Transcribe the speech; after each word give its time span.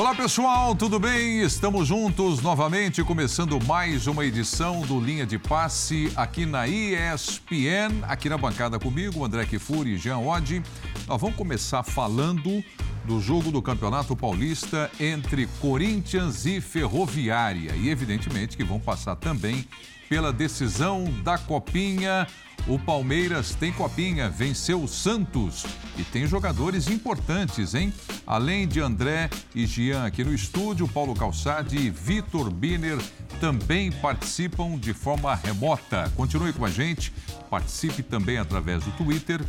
Olá 0.00 0.14
pessoal, 0.14 0.74
tudo 0.74 0.98
bem? 0.98 1.42
Estamos 1.42 1.86
juntos 1.86 2.40
novamente, 2.40 3.04
começando 3.04 3.62
mais 3.64 4.06
uma 4.06 4.24
edição 4.24 4.80
do 4.80 4.98
Linha 4.98 5.26
de 5.26 5.38
Passe 5.38 6.10
aqui 6.16 6.46
na 6.46 6.66
ESPN, 6.66 8.02
aqui 8.08 8.28
na 8.28 8.38
bancada 8.38 8.78
comigo, 8.78 9.24
André 9.24 9.44
Kifuri 9.44 9.94
e 9.94 9.98
Jean 9.98 10.18
Oddi. 10.18 10.62
Nós 11.06 11.20
vamos 11.20 11.36
começar 11.36 11.82
falando 11.82 12.64
do 13.10 13.20
jogo 13.20 13.50
do 13.50 13.60
Campeonato 13.60 14.14
Paulista 14.14 14.88
entre 15.00 15.48
Corinthians 15.60 16.46
e 16.46 16.60
Ferroviária. 16.60 17.74
E 17.74 17.88
evidentemente 17.88 18.56
que 18.56 18.62
vão 18.62 18.78
passar 18.78 19.16
também 19.16 19.66
pela 20.08 20.32
decisão 20.32 21.04
da 21.24 21.36
Copinha 21.36 22.24
o 22.68 22.78
Palmeiras 22.78 23.54
tem 23.54 23.72
copinha, 23.72 24.28
venceu 24.28 24.82
o 24.82 24.86
Santos 24.86 25.64
e 25.96 26.04
tem 26.04 26.26
jogadores 26.26 26.88
importantes, 26.88 27.74
hein? 27.74 27.92
Além 28.26 28.68
de 28.68 28.80
André 28.80 29.30
e 29.54 29.66
Gian 29.66 30.04
aqui 30.04 30.22
no 30.22 30.32
estúdio, 30.32 30.86
Paulo 30.86 31.14
Calçade 31.14 31.78
e 31.78 31.88
Vitor 31.88 32.50
Biner 32.50 32.98
também 33.40 33.90
participam 33.90 34.76
de 34.76 34.92
forma 34.92 35.34
remota. 35.34 36.12
Continue 36.14 36.52
com 36.52 36.66
a 36.66 36.70
gente, 36.70 37.12
participe 37.48 38.02
também 38.02 38.36
através 38.36 38.84
do 38.84 38.90
Twitter, 38.92 39.40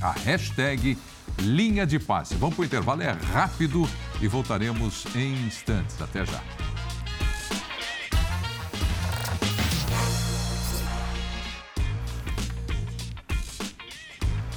a 0.00 0.10
hashtag 0.10 0.98
Linha 1.40 1.86
de 1.86 1.98
Passe. 1.98 2.34
Vamos 2.34 2.54
para 2.54 2.62
o 2.62 2.64
intervalo, 2.66 3.02
é 3.02 3.12
rápido 3.32 3.88
e 4.20 4.28
voltaremos 4.28 5.04
em 5.14 5.46
instantes. 5.46 6.00
Até 6.00 6.24
já. 6.24 6.42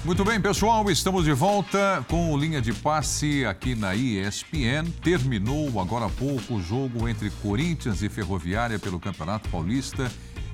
Muito 0.06 0.24
bem, 0.24 0.40
pessoal, 0.40 0.88
estamos 0.92 1.26
de 1.26 1.34
volta 1.34 2.06
com 2.08 2.32
o 2.32 2.38
linha 2.38 2.62
de 2.62 2.72
passe 2.72 3.44
aqui 3.44 3.74
na 3.74 3.96
ESPN. 3.96 4.92
Terminou 5.02 5.82
agora 5.82 6.06
há 6.06 6.10
pouco 6.10 6.54
o 6.54 6.62
jogo 6.62 7.10
entre 7.10 7.32
Corinthians 7.42 8.04
e 8.04 8.08
Ferroviária 8.08 8.78
pelo 8.78 9.00
Campeonato 9.00 9.50
Paulista 9.50 10.12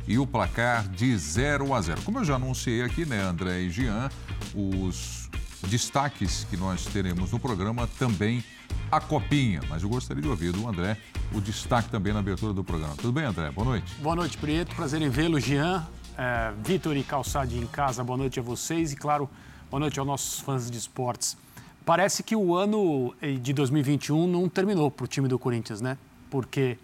e 0.07 0.17
o 0.17 0.25
placar 0.25 0.87
de 0.87 1.17
0 1.17 1.73
a 1.73 1.81
0. 1.81 2.01
Como 2.03 2.19
eu 2.19 2.23
já 2.23 2.35
anunciei 2.35 2.81
aqui, 2.81 3.05
né, 3.05 3.21
André 3.21 3.59
e 3.63 3.69
Jean, 3.69 4.09
os 4.55 5.20
destaques 5.61 6.45
que 6.49 6.57
nós 6.57 6.85
teremos 6.85 7.31
no 7.31 7.39
programa 7.39 7.87
também 7.99 8.43
a 8.91 8.99
copinha. 8.99 9.61
Mas 9.69 9.83
eu 9.83 9.89
gostaria 9.89 10.21
de 10.21 10.27
ouvir 10.27 10.51
do 10.51 10.67
André 10.67 10.97
o 11.33 11.41
destaque 11.41 11.89
também 11.89 12.13
na 12.13 12.19
abertura 12.19 12.53
do 12.53 12.63
programa. 12.63 12.95
Tudo 12.95 13.11
bem, 13.11 13.25
André? 13.25 13.51
Boa 13.51 13.65
noite. 13.65 13.93
Boa 13.95 14.15
noite, 14.15 14.37
Prieto. 14.37 14.75
Prazer 14.75 15.01
em 15.01 15.09
vê-lo, 15.09 15.39
Jean 15.39 15.87
é, 16.17 16.53
Vitor 16.63 16.95
e 16.95 17.03
Calçade 17.03 17.57
em 17.57 17.65
casa, 17.65 18.03
boa 18.03 18.17
noite 18.17 18.39
a 18.39 18.43
vocês 18.43 18.93
e, 18.93 18.95
claro, 18.95 19.29
boa 19.69 19.79
noite 19.79 19.99
aos 19.99 20.07
nossos 20.07 20.39
fãs 20.39 20.69
de 20.69 20.77
esportes. 20.77 21.37
Parece 21.85 22.21
que 22.21 22.35
o 22.35 22.55
ano 22.55 23.13
eh, 23.21 23.33
de 23.33 23.53
2021 23.53 24.27
não 24.27 24.47
terminou 24.47 24.91
para 24.91 25.05
o 25.05 25.07
time 25.07 25.27
do 25.27 25.39
Corinthians, 25.39 25.81
né? 25.81 25.97
Porque 26.29 26.77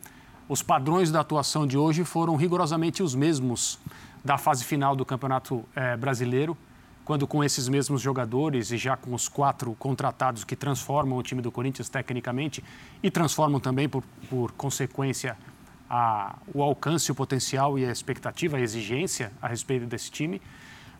os 0.49 0.63
padrões 0.63 1.11
da 1.11 1.19
atuação 1.19 1.67
de 1.67 1.77
hoje 1.77 2.03
foram 2.03 2.35
rigorosamente 2.35 3.03
os 3.03 3.13
mesmos 3.13 3.77
da 4.25 4.39
fase 4.39 4.63
final 4.63 4.95
do 4.95 5.05
Campeonato 5.05 5.63
é, 5.75 5.95
Brasileiro, 5.95 6.57
quando 7.07 7.25
com 7.25 7.41
esses 7.41 7.69
mesmos 7.69 8.01
jogadores 8.01 8.69
e 8.69 8.77
já 8.77 8.97
com 8.97 9.13
os 9.13 9.29
quatro 9.29 9.73
contratados 9.79 10.43
que 10.43 10.57
transformam 10.57 11.17
o 11.17 11.23
time 11.23 11.41
do 11.41 11.49
Corinthians 11.49 11.87
tecnicamente 11.87 12.61
e 13.01 13.09
transformam 13.09 13.61
também, 13.61 13.87
por, 13.87 14.03
por 14.29 14.51
consequência, 14.51 15.37
a, 15.89 16.35
o 16.53 16.61
alcance, 16.61 17.09
o 17.09 17.15
potencial 17.15 17.79
e 17.79 17.85
a 17.85 17.91
expectativa, 17.93 18.57
a 18.57 18.59
exigência 18.59 19.31
a 19.41 19.47
respeito 19.47 19.85
desse 19.85 20.11
time. 20.11 20.41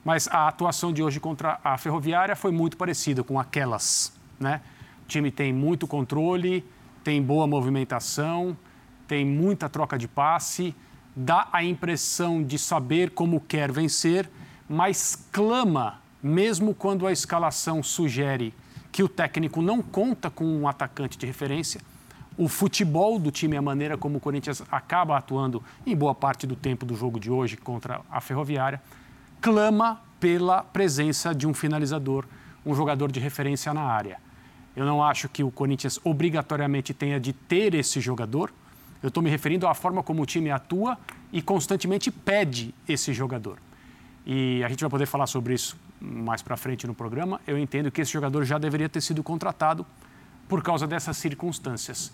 Mas 0.06 0.30
a 0.30 0.48
atuação 0.48 0.94
de 0.94 1.04
hoje 1.04 1.20
contra 1.20 1.60
a 1.62 1.78
Ferroviária 1.78 2.38
foi 2.38 2.54
muito 2.54 2.78
parecida 2.78 3.22
com 3.22 3.38
aquelas. 3.38 4.14
Né? 4.40 4.62
O 5.04 5.08
time 5.10 5.30
tem 5.30 5.52
muito 5.52 5.86
controle, 5.86 6.64
tem 7.04 7.22
boa 7.22 7.46
movimentação, 7.46 8.56
tem 9.10 9.26
muita 9.26 9.68
troca 9.68 9.98
de 9.98 10.08
passe, 10.08 10.74
dá 11.14 11.50
a 11.52 11.66
impressão 11.66 12.42
de 12.42 12.58
saber 12.58 13.10
como 13.10 13.42
quer 13.42 13.74
vencer, 13.74 14.30
mas 14.70 15.28
clama, 15.32 16.02
mesmo 16.22 16.74
quando 16.74 17.08
a 17.08 17.12
escalação 17.12 17.82
sugere 17.82 18.54
que 18.92 19.04
o 19.04 19.10
técnico 19.10 19.62
não 19.62 19.82
conta 19.82 20.30
com 20.30 20.46
um 20.46 20.68
atacante 20.68 21.18
de 21.18 21.26
referência 21.26 21.82
o 22.38 22.48
futebol 22.48 23.18
do 23.18 23.32
time, 23.32 23.58
a 23.58 23.62
maneira 23.62 23.98
como 23.98 24.18
o 24.18 24.22
Corinthians 24.22 24.62
acaba 24.72 25.18
atuando 25.18 25.64
em 25.86 25.96
boa 25.96 26.14
parte 26.14 26.46
do 26.46 26.56
tempo 26.56 26.86
do 26.86 26.96
jogo 26.96 27.20
de 27.20 27.32
hoje 27.32 27.58
contra 27.58 28.02
a 28.12 28.22
Ferroviária, 28.22 28.80
clama 29.42 30.00
pela 30.20 30.62
presença 30.62 31.34
de 31.34 31.48
um 31.48 31.54
finalizador, 31.54 32.26
um 32.64 32.76
jogador 32.76 33.12
de 33.12 33.20
referência 33.20 33.74
na 33.74 33.82
área. 33.82 34.20
Eu 34.76 34.86
não 34.86 35.04
acho 35.04 35.28
que 35.28 35.44
o 35.44 35.50
Corinthians 35.50 36.00
obrigatoriamente 36.04 36.94
tenha 36.94 37.20
de 37.20 37.34
ter 37.34 37.74
esse 37.74 38.00
jogador. 38.00 38.54
Eu 39.02 39.08
estou 39.08 39.24
me 39.24 39.30
referindo 39.32 39.66
à 39.68 39.74
forma 39.74 40.04
como 40.04 40.22
o 40.22 40.26
time 40.26 40.52
atua 40.52 40.96
e 41.34 41.42
constantemente 41.42 42.12
pede 42.12 42.74
esse 42.88 43.14
jogador. 43.14 43.58
E 44.30 44.62
a 44.62 44.68
gente 44.68 44.82
vai 44.82 44.90
poder 44.90 45.06
falar 45.06 45.26
sobre 45.26 45.54
isso 45.54 45.78
mais 46.02 46.42
para 46.42 46.58
frente 46.58 46.86
no 46.86 46.94
programa. 46.94 47.40
Eu 47.48 47.58
entendo 47.58 47.90
que 47.90 48.02
esse 48.02 48.12
jogador 48.12 48.44
já 48.44 48.58
deveria 48.58 48.90
ter 48.90 49.00
sido 49.00 49.24
contratado 49.24 49.86
por 50.50 50.62
causa 50.62 50.86
dessas 50.86 51.16
circunstâncias. 51.16 52.12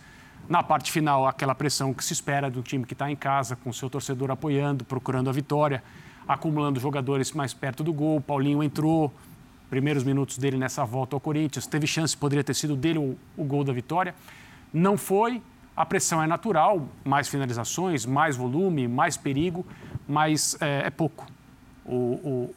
Na 0.48 0.62
parte 0.62 0.92
final, 0.92 1.28
aquela 1.28 1.56
pressão 1.56 1.92
que 1.92 2.06
se 2.06 2.14
espera 2.14 2.52
do 2.52 2.62
time 2.62 2.86
que 2.86 2.94
está 2.94 3.10
em 3.10 3.16
casa, 3.16 3.56
com 3.56 3.74
seu 3.74 3.90
torcedor 3.90 4.30
apoiando, 4.30 4.86
procurando 4.86 5.28
a 5.28 5.34
vitória, 5.34 5.84
acumulando 6.28 6.80
jogadores 6.80 7.32
mais 7.32 7.52
perto 7.52 7.84
do 7.84 7.92
gol. 7.92 8.22
Paulinho 8.22 8.62
entrou, 8.62 9.12
primeiros 9.68 10.04
minutos 10.04 10.38
dele 10.38 10.56
nessa 10.56 10.86
volta 10.86 11.16
ao 11.16 11.20
Corinthians, 11.20 11.66
teve 11.66 11.88
chance, 11.88 12.16
poderia 12.16 12.44
ter 12.44 12.54
sido 12.54 12.76
dele 12.76 13.00
o, 13.00 13.18
o 13.36 13.44
gol 13.44 13.64
da 13.64 13.74
vitória. 13.74 14.14
Não 14.72 14.98
foi, 14.98 15.42
a 15.76 15.84
pressão 15.84 16.22
é 16.22 16.28
natural, 16.28 16.88
mais 17.04 17.28
finalizações, 17.28 18.06
mais 18.06 18.38
volume, 18.38 18.88
mais 18.88 19.18
perigo, 19.18 19.66
mas 20.08 20.56
é, 20.62 20.84
é 20.86 20.90
pouco. 20.92 21.26
O, 21.86 21.96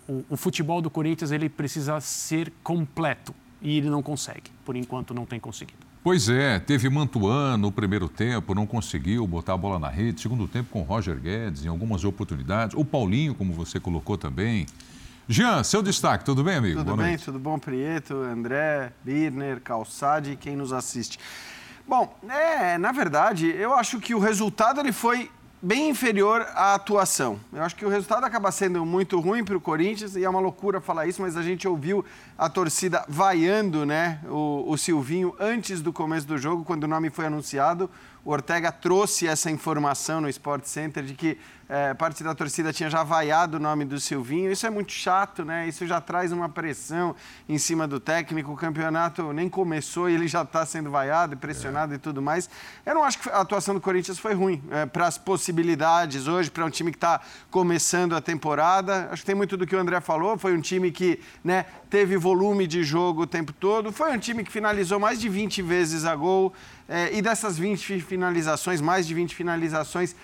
o, 0.08 0.12
o, 0.12 0.24
o 0.30 0.36
futebol 0.36 0.80
do 0.80 0.88
Corinthians 0.88 1.30
ele 1.30 1.48
precisa 1.48 2.00
ser 2.00 2.52
completo 2.62 3.34
e 3.60 3.78
ele 3.78 3.90
não 3.90 4.02
consegue, 4.02 4.50
por 4.64 4.76
enquanto 4.76 5.12
não 5.12 5.26
tem 5.26 5.40
conseguido. 5.40 5.86
Pois 6.04 6.28
é, 6.28 6.60
teve 6.60 6.88
Mantuan 6.88 7.56
no 7.56 7.72
primeiro 7.72 8.08
tempo, 8.08 8.54
não 8.54 8.64
conseguiu 8.64 9.26
botar 9.26 9.54
a 9.54 9.56
bola 9.56 9.76
na 9.76 9.88
rede. 9.88 10.20
Segundo 10.20 10.46
tempo 10.46 10.70
com 10.70 10.82
Roger 10.82 11.18
Guedes 11.18 11.64
em 11.64 11.68
algumas 11.68 12.04
oportunidades. 12.04 12.76
O 12.76 12.84
Paulinho, 12.84 13.34
como 13.34 13.52
você 13.52 13.80
colocou 13.80 14.16
também. 14.16 14.66
Jean, 15.28 15.64
seu 15.64 15.82
destaque, 15.82 16.24
tudo 16.24 16.44
bem, 16.44 16.54
amigo? 16.54 16.78
Tudo 16.78 16.84
Boa 16.84 16.98
bem, 16.98 17.06
noite. 17.08 17.24
tudo 17.24 17.40
bom, 17.40 17.58
Prieto, 17.58 18.14
André, 18.14 18.92
Birner, 19.02 19.60
Calçade 19.60 20.30
e 20.30 20.36
quem 20.36 20.54
nos 20.54 20.72
assiste. 20.72 21.18
Bom, 21.88 22.16
é, 22.28 22.78
na 22.78 22.92
verdade, 22.92 23.48
eu 23.48 23.74
acho 23.74 23.98
que 23.98 24.14
o 24.14 24.20
resultado 24.20 24.78
ele 24.78 24.92
foi 24.92 25.28
bem 25.60 25.88
inferior 25.88 26.42
à 26.54 26.74
atuação. 26.74 27.40
Eu 27.52 27.62
acho 27.62 27.74
que 27.74 27.84
o 27.84 27.88
resultado 27.88 28.24
acaba 28.24 28.50
sendo 28.52 28.84
muito 28.84 29.18
ruim 29.18 29.44
para 29.44 29.56
o 29.56 29.60
Corinthians 29.60 30.14
e 30.16 30.24
é 30.24 30.28
uma 30.28 30.40
loucura 30.40 30.80
falar 30.80 31.06
isso, 31.06 31.22
mas 31.22 31.36
a 31.36 31.42
gente 31.42 31.66
ouviu 31.66 32.04
a 32.36 32.48
torcida 32.48 33.04
vaiando 33.08 33.86
né, 33.86 34.20
o, 34.28 34.64
o 34.68 34.76
Silvinho 34.76 35.34
antes 35.40 35.80
do 35.80 35.92
começo 35.92 36.26
do 36.26 36.36
jogo, 36.36 36.64
quando 36.64 36.84
o 36.84 36.88
nome 36.88 37.10
foi 37.10 37.26
anunciado. 37.26 37.90
O 38.26 38.32
Ortega 38.32 38.72
trouxe 38.72 39.28
essa 39.28 39.48
informação 39.52 40.20
no 40.20 40.28
Sport 40.28 40.64
Center 40.64 41.04
de 41.04 41.14
que 41.14 41.38
é, 41.68 41.94
parte 41.94 42.22
da 42.22 42.34
torcida 42.34 42.72
tinha 42.72 42.88
já 42.88 43.02
vaiado 43.02 43.56
o 43.56 43.60
nome 43.60 43.84
do 43.84 43.98
Silvinho. 43.98 44.52
Isso 44.52 44.66
é 44.66 44.70
muito 44.70 44.92
chato, 44.92 45.44
né? 45.44 45.66
Isso 45.68 45.86
já 45.86 46.00
traz 46.00 46.30
uma 46.30 46.48
pressão 46.48 47.14
em 47.48 47.58
cima 47.58 47.88
do 47.88 47.98
técnico. 47.98 48.52
O 48.52 48.56
campeonato 48.56 49.32
nem 49.32 49.48
começou 49.48 50.08
e 50.08 50.14
ele 50.14 50.28
já 50.28 50.42
está 50.42 50.64
sendo 50.64 50.90
vaiado, 50.90 51.36
pressionado 51.36 51.92
é. 51.92 51.96
e 51.96 51.98
tudo 51.98 52.22
mais. 52.22 52.48
Eu 52.84 52.94
não 52.94 53.04
acho 53.04 53.18
que 53.18 53.28
a 53.28 53.40
atuação 53.40 53.74
do 53.74 53.80
Corinthians 53.80 54.18
foi 54.18 54.34
ruim 54.34 54.62
é, 54.70 54.86
para 54.86 55.06
as 55.06 55.18
possibilidades 55.18 56.28
hoje, 56.28 56.50
para 56.50 56.64
um 56.64 56.70
time 56.70 56.90
que 56.90 56.96
está 56.96 57.20
começando 57.50 58.14
a 58.14 58.20
temporada. 58.20 59.08
Acho 59.10 59.22
que 59.22 59.26
tem 59.26 59.34
muito 59.34 59.56
do 59.56 59.66
que 59.66 59.74
o 59.74 59.78
André 59.78 60.00
falou. 60.00 60.38
Foi 60.38 60.52
um 60.52 60.60
time 60.60 60.92
que 60.92 61.20
né, 61.42 61.66
teve 61.90 62.16
volume 62.16 62.66
de 62.66 62.84
jogo 62.84 63.22
o 63.22 63.26
tempo 63.26 63.52
todo. 63.52 63.90
Foi 63.90 64.12
um 64.12 64.18
time 64.18 64.44
que 64.44 64.52
finalizou 64.52 65.00
mais 65.00 65.20
de 65.20 65.28
20 65.28 65.62
vezes 65.62 66.04
a 66.04 66.14
gol. 66.14 66.52
É, 66.88 67.16
e 67.16 67.20
dessas 67.20 67.58
20 67.58 68.00
finalizações, 68.00 68.80
mais 68.80 69.06
de 69.06 69.14
20 69.14 69.34
finalizações, 69.34 70.14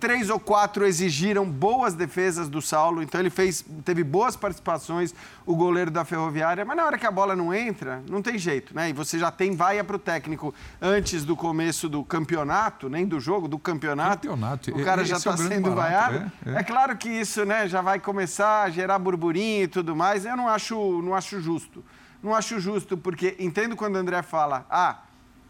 três 0.00 0.30
ou 0.30 0.40
quatro 0.40 0.86
exigiram 0.86 1.44
boas 1.44 1.94
defesas 1.94 2.48
do 2.48 2.62
Saulo, 2.62 3.02
então 3.02 3.20
ele 3.20 3.28
fez, 3.28 3.64
teve 3.84 4.02
boas 4.02 4.34
participações, 4.34 5.14
o 5.44 5.54
goleiro 5.54 5.90
da 5.90 6.04
Ferroviária, 6.04 6.64
mas 6.64 6.76
na 6.76 6.86
hora 6.86 6.96
que 6.96 7.06
a 7.06 7.10
bola 7.10 7.36
não 7.36 7.52
entra, 7.52 8.02
não 8.08 8.22
tem 8.22 8.38
jeito, 8.38 8.74
né? 8.74 8.88
E 8.88 8.92
você 8.94 9.18
já 9.18 9.30
tem 9.30 9.54
vaia 9.54 9.84
para 9.84 9.96
o 9.96 9.98
técnico 9.98 10.54
antes 10.80 11.24
do 11.24 11.36
começo 11.36 11.88
do 11.88 12.02
campeonato, 12.02 12.88
nem 12.88 13.06
do 13.06 13.20
jogo, 13.20 13.46
do 13.46 13.58
campeonato. 13.58 14.26
campeonato. 14.26 14.70
O 14.70 14.82
cara 14.82 15.04
já 15.04 15.18
está 15.18 15.34
é 15.34 15.36
sendo 15.36 15.74
vaiado. 15.74 16.32
É, 16.46 16.50
é. 16.50 16.54
é, 16.56 16.62
claro 16.62 16.96
que 16.96 17.08
isso 17.08 17.44
né, 17.44 17.68
já 17.68 17.82
vai 17.82 18.00
começar 18.00 18.62
a 18.62 18.70
gerar 18.70 18.98
burburinho 18.98 19.64
e 19.64 19.68
tudo 19.68 19.94
mais. 19.94 20.24
Eu 20.24 20.36
não 20.36 20.48
acho, 20.48 21.02
não 21.02 21.14
acho 21.14 21.40
justo. 21.40 21.84
Não 22.22 22.34
acho 22.34 22.58
justo, 22.58 22.96
porque 22.96 23.36
entendo 23.38 23.76
quando 23.76 23.96
o 23.96 23.98
André 23.98 24.22
fala, 24.22 24.66
ah, 24.70 24.98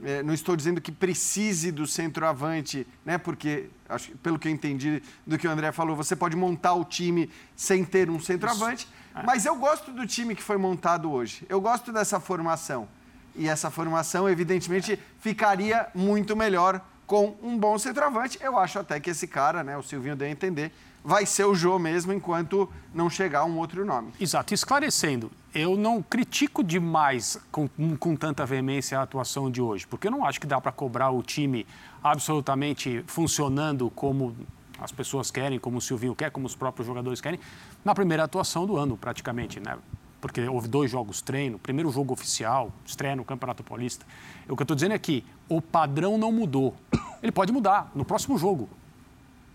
é, 0.05 0.23
não 0.23 0.33
estou 0.33 0.57
dizendo 0.57 0.81
que 0.81 0.91
precise 0.91 1.71
do 1.71 1.87
centroavante, 1.87 2.87
né? 3.05 3.19
Porque, 3.19 3.69
acho, 3.89 4.13
pelo 4.19 4.39
que 4.39 4.49
eu 4.49 4.53
entendi 4.53 5.03
do 5.27 5.39
que 5.39 5.47
o 5.47 5.51
André 5.51 5.73
falou, 5.73 5.95
você 5.97 6.17
pode 6.17 6.37
montar 6.37 6.75
o 6.75 6.85
time 6.85 7.31
sem 7.55 7.85
ter 7.85 8.09
um 8.09 8.19
centroavante. 8.19 8.89
É. 9.15 9.23
Mas 9.25 9.45
eu 9.45 9.57
gosto 9.57 9.93
do 9.93 10.07
time 10.07 10.35
que 10.35 10.43
foi 10.43 10.57
montado 10.57 11.11
hoje. 11.11 11.45
Eu 11.49 11.61
gosto 11.61 11.93
dessa 11.93 12.19
formação. 12.19 12.89
E 13.35 13.49
essa 13.49 13.71
formação, 13.71 14.29
evidentemente, 14.29 14.99
ficaria 15.21 15.89
muito 15.95 16.37
melhor 16.37 16.81
com 17.07 17.37
um 17.43 17.59
bom 17.59 17.79
centroavante. 17.79 18.39
Eu 18.41 18.59
acho 18.59 18.79
até 18.79 19.01
que 19.01 19.11
esse 19.11 19.27
cara, 19.27 19.65
né, 19.65 19.77
o 19.77 19.83
Silvinho 19.83 20.17
deu 20.17 20.29
a 20.29 20.31
entender, 20.31 20.73
vai 21.05 21.27
ser 21.27 21.45
o 21.45 21.55
Jô 21.55 21.79
mesmo 21.79 22.13
enquanto 22.13 22.69
não 22.95 23.09
chegar 23.09 23.45
um 23.45 23.57
outro 23.59 23.85
nome. 23.85 24.13
Exato. 24.21 24.55
Esclarecendo, 24.55 25.31
eu 25.55 25.77
não 25.77 26.03
critico 26.03 26.63
demais 26.63 27.39
com, 27.51 27.69
com 27.99 28.17
tanta 28.17 28.45
veemência 28.47 28.99
a 28.99 29.03
atuação 29.03 29.51
de 29.51 29.61
hoje, 29.61 29.87
porque 29.87 30.07
eu 30.07 30.11
não 30.11 30.25
acho 30.25 30.41
que 30.41 30.47
dá 30.47 30.61
para 30.61 30.73
cobrar 30.73 31.11
o 31.11 31.23
time 31.23 31.67
absolutamente 32.03 33.03
funcionando 33.07 33.91
como 33.91 34.37
as 34.81 34.93
pessoas 34.93 35.31
querem, 35.31 35.59
como 35.59 35.79
o 35.79 35.81
Silvinho 35.81 36.15
quer, 36.15 36.31
como 36.31 36.47
os 36.47 36.55
próprios 36.55 36.87
jogadores 36.87 37.21
querem, 37.21 37.39
na 37.85 37.95
primeira 37.95 38.25
atuação 38.25 38.67
do 38.67 38.77
ano, 38.77 38.97
praticamente, 38.97 39.61
né? 39.61 39.77
Porque 40.21 40.47
houve 40.49 40.69
dois 40.69 40.91
jogos 40.91 41.23
treino, 41.23 41.59
primeiro 41.59 41.91
jogo 41.91 42.13
oficial, 42.13 42.73
estreia 42.85 43.17
no 43.17 43.25
Campeonato 43.25 43.63
Paulista. 43.63 44.07
O 44.49 44.55
que 44.55 44.63
eu 44.63 44.65
estou 44.65 44.75
dizendo 44.75 44.95
é 44.95 44.99
que 44.99 45.25
o 45.49 45.63
padrão 45.63 46.19
não 46.19 46.31
mudou. 46.31 46.75
Ele 47.23 47.33
pode 47.33 47.53
mudar 47.53 47.91
no 47.95 48.05
próximo 48.05 48.37
jogo 48.39 48.69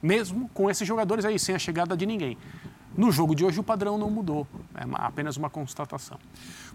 mesmo 0.06 0.50
com 0.54 0.70
esses 0.70 0.88
jogadores 0.88 1.26
aí, 1.26 1.40
sem 1.40 1.56
a 1.56 1.60
chegada 1.60 1.98
de 1.98 2.06
ninguém. 2.06 2.38
No 2.96 3.12
jogo 3.12 3.36
de 3.36 3.44
hoje, 3.44 3.60
o 3.60 3.64
padrão 3.64 3.98
não 3.98 4.10
mudou, 4.10 4.48
é 4.74 4.86
apenas 4.94 5.36
uma 5.36 5.50
constatação. 5.50 6.18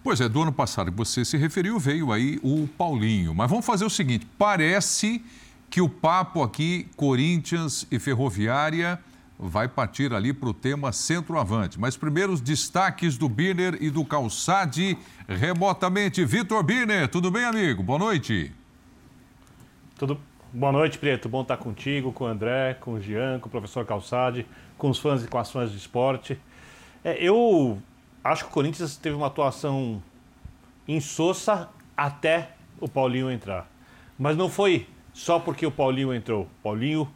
Pois 0.02 0.20
é, 0.20 0.28
do 0.28 0.42
ano 0.42 0.52
passado 0.52 0.90
que 0.90 0.96
você 0.98 1.24
se 1.24 1.38
referiu, 1.38 1.78
veio 1.78 2.12
aí 2.12 2.38
o 2.42 2.66
Paulinho. 2.66 3.34
Mas 3.34 3.48
vamos 3.48 3.64
fazer 3.64 3.86
o 3.86 3.90
seguinte: 3.90 4.26
parece 4.36 5.24
que 5.70 5.80
o 5.80 5.88
papo 5.88 6.42
aqui, 6.42 6.88
Corinthians 6.96 7.86
e 7.90 7.98
Ferroviária, 7.98 9.00
vai 9.38 9.66
partir 9.66 10.12
ali 10.12 10.34
para 10.34 10.50
o 10.50 10.52
tema 10.52 10.92
centroavante. 10.92 11.80
Mas 11.80 11.96
primeiro 11.96 12.32
os 12.34 12.40
destaques 12.40 13.16
do 13.16 13.28
Birner 13.28 13.78
e 13.80 13.88
do 13.88 14.04
Calçade 14.04 14.98
remotamente. 15.26 16.22
Vitor 16.24 16.62
Birner, 16.62 17.08
tudo 17.08 17.30
bem, 17.30 17.44
amigo? 17.44 17.82
Boa 17.82 17.98
noite. 17.98 18.52
Tudo, 19.96 20.20
Boa 20.52 20.72
noite, 20.72 20.98
Preto. 20.98 21.28
Bom 21.28 21.42
estar 21.42 21.58
contigo, 21.58 22.12
com 22.12 22.24
o 22.24 22.26
André, 22.26 22.74
com 22.74 22.94
o 22.94 23.00
Jean, 23.00 23.38
com 23.38 23.46
o 23.46 23.50
professor 23.50 23.86
Calçade, 23.86 24.44
com 24.76 24.90
os 24.90 24.98
fãs 24.98 25.22
e 25.22 25.28
com 25.28 25.38
as 25.38 25.48
fãs 25.48 25.70
de 25.70 25.76
esporte. 25.76 26.36
É, 27.04 27.16
eu 27.22 27.80
acho 28.24 28.42
que 28.42 28.50
o 28.50 28.52
Corinthians 28.52 28.96
teve 28.96 29.14
uma 29.14 29.28
atuação 29.28 30.02
insossa 30.88 31.68
até 31.96 32.50
o 32.80 32.88
Paulinho 32.88 33.30
entrar. 33.30 33.70
Mas 34.18 34.36
não 34.36 34.48
foi 34.48 34.88
só 35.12 35.38
porque 35.38 35.64
o 35.64 35.70
Paulinho 35.70 36.12
entrou. 36.12 36.48
Paulinho, 36.64 37.08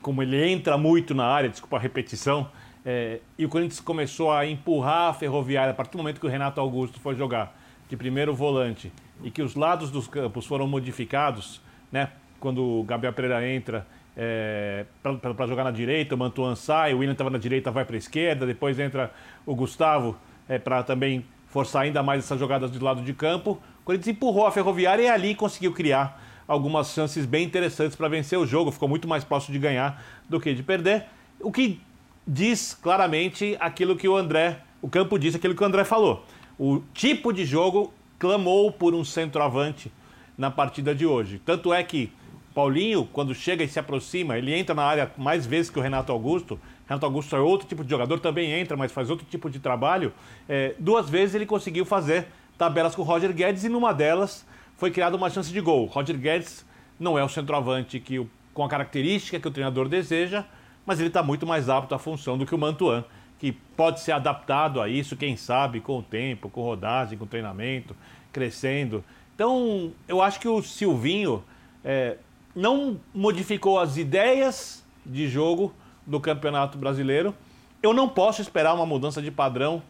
como 0.00 0.22
ele 0.22 0.48
entra 0.48 0.78
muito 0.78 1.16
na 1.16 1.26
área, 1.26 1.50
desculpa 1.50 1.78
a 1.78 1.80
repetição, 1.80 2.48
é, 2.86 3.18
e 3.36 3.44
o 3.44 3.48
Corinthians 3.48 3.80
começou 3.80 4.30
a 4.30 4.46
empurrar 4.46 5.10
a 5.10 5.12
ferroviária 5.12 5.72
a 5.72 5.74
partir 5.74 5.90
do 5.90 5.98
momento 5.98 6.20
que 6.20 6.26
o 6.26 6.30
Renato 6.30 6.60
Augusto 6.60 7.00
foi 7.00 7.16
jogar 7.16 7.60
de 7.88 7.96
primeiro 7.96 8.32
volante 8.32 8.92
e 9.20 9.32
que 9.32 9.42
os 9.42 9.56
lados 9.56 9.90
dos 9.90 10.06
campos 10.06 10.46
foram 10.46 10.68
modificados, 10.68 11.60
né? 11.90 12.12
Quando 12.42 12.80
o 12.80 12.82
Gabriel 12.82 13.12
Pereira 13.12 13.48
entra 13.48 13.86
é, 14.16 14.84
para 15.00 15.46
jogar 15.46 15.62
na 15.62 15.70
direita, 15.70 16.16
o 16.16 16.18
Mantuan 16.18 16.56
sai, 16.56 16.92
o 16.92 16.98
William 16.98 17.12
estava 17.12 17.30
na 17.30 17.38
direita, 17.38 17.70
vai 17.70 17.84
para 17.84 17.94
a 17.94 17.98
esquerda, 17.98 18.44
depois 18.44 18.80
entra 18.80 19.12
o 19.46 19.54
Gustavo 19.54 20.18
é, 20.48 20.58
para 20.58 20.82
também 20.82 21.24
forçar 21.46 21.82
ainda 21.82 22.02
mais 22.02 22.24
essas 22.24 22.40
jogadas 22.40 22.72
do 22.72 22.84
lado 22.84 23.00
de 23.00 23.14
campo. 23.14 23.62
O 23.82 23.84
Corinthians 23.84 24.16
empurrou 24.16 24.44
a 24.44 24.50
Ferroviária 24.50 25.04
e 25.04 25.08
ali 25.08 25.36
conseguiu 25.36 25.72
criar 25.72 26.20
algumas 26.48 26.92
chances 26.92 27.24
bem 27.24 27.44
interessantes 27.44 27.94
para 27.94 28.08
vencer 28.08 28.36
o 28.36 28.44
jogo, 28.44 28.72
ficou 28.72 28.88
muito 28.88 29.06
mais 29.06 29.22
próximo 29.22 29.52
de 29.52 29.60
ganhar 29.60 30.02
do 30.28 30.40
que 30.40 30.52
de 30.52 30.64
perder. 30.64 31.04
O 31.38 31.52
que 31.52 31.80
diz 32.26 32.74
claramente 32.74 33.56
aquilo 33.60 33.94
que 33.94 34.08
o 34.08 34.16
André, 34.16 34.58
o 34.82 34.88
campo 34.88 35.16
disse 35.16 35.36
aquilo 35.36 35.54
que 35.54 35.62
o 35.62 35.66
André 35.66 35.84
falou. 35.84 36.26
O 36.58 36.80
tipo 36.92 37.32
de 37.32 37.44
jogo 37.44 37.94
clamou 38.18 38.72
por 38.72 38.94
um 38.94 39.04
centroavante 39.04 39.92
na 40.36 40.50
partida 40.50 40.92
de 40.92 41.06
hoje. 41.06 41.40
Tanto 41.44 41.72
é 41.72 41.84
que 41.84 42.12
Paulinho, 42.52 43.08
quando 43.12 43.34
chega 43.34 43.64
e 43.64 43.68
se 43.68 43.78
aproxima, 43.78 44.36
ele 44.36 44.54
entra 44.54 44.74
na 44.74 44.84
área 44.84 45.10
mais 45.16 45.46
vezes 45.46 45.70
que 45.70 45.78
o 45.78 45.82
Renato 45.82 46.12
Augusto. 46.12 46.60
Renato 46.86 47.06
Augusto 47.06 47.34
é 47.34 47.40
outro 47.40 47.66
tipo 47.66 47.82
de 47.82 47.90
jogador, 47.90 48.20
também 48.20 48.52
entra, 48.52 48.76
mas 48.76 48.92
faz 48.92 49.08
outro 49.10 49.26
tipo 49.28 49.48
de 49.48 49.58
trabalho. 49.58 50.12
É, 50.48 50.74
duas 50.78 51.08
vezes 51.08 51.34
ele 51.34 51.46
conseguiu 51.46 51.84
fazer 51.84 52.26
tabelas 52.58 52.94
com 52.94 53.02
o 53.02 53.04
Roger 53.04 53.32
Guedes 53.32 53.64
e 53.64 53.68
numa 53.68 53.92
delas 53.92 54.46
foi 54.76 54.90
criada 54.90 55.16
uma 55.16 55.30
chance 55.30 55.52
de 55.52 55.60
gol. 55.60 55.86
Roger 55.86 56.16
Guedes 56.18 56.66
não 56.98 57.18
é 57.18 57.24
o 57.24 57.28
centroavante 57.28 57.98
que, 57.98 58.24
com 58.52 58.64
a 58.64 58.68
característica 58.68 59.40
que 59.40 59.48
o 59.48 59.50
treinador 59.50 59.88
deseja, 59.88 60.44
mas 60.84 60.98
ele 60.98 61.08
está 61.08 61.22
muito 61.22 61.46
mais 61.46 61.68
apto 61.68 61.94
à 61.94 61.98
função 61.98 62.36
do 62.36 62.44
que 62.44 62.54
o 62.54 62.58
Mantuan, 62.58 63.04
que 63.38 63.52
pode 63.52 64.00
ser 64.00 64.12
adaptado 64.12 64.80
a 64.80 64.88
isso, 64.88 65.16
quem 65.16 65.36
sabe, 65.36 65.80
com 65.80 65.98
o 65.98 66.02
tempo, 66.02 66.48
com 66.48 66.62
rodagem, 66.62 67.16
com 67.16 67.26
treinamento, 67.26 67.96
crescendo. 68.32 69.04
Então, 69.34 69.92
eu 70.06 70.20
acho 70.20 70.38
que 70.38 70.48
o 70.48 70.62
Silvinho. 70.62 71.42
É, 71.84 72.16
não 72.54 73.00
modificou 73.14 73.78
as 73.78 73.96
ideias 73.96 74.84
de 75.04 75.28
jogo 75.28 75.74
do 76.06 76.20
Campeonato 76.20 76.78
Brasileiro. 76.78 77.34
Eu 77.82 77.92
não 77.92 78.08
posso 78.08 78.40
esperar 78.40 78.74
uma 78.74 78.86
mudança 78.86 79.20
de 79.20 79.30
padrão, 79.30 79.82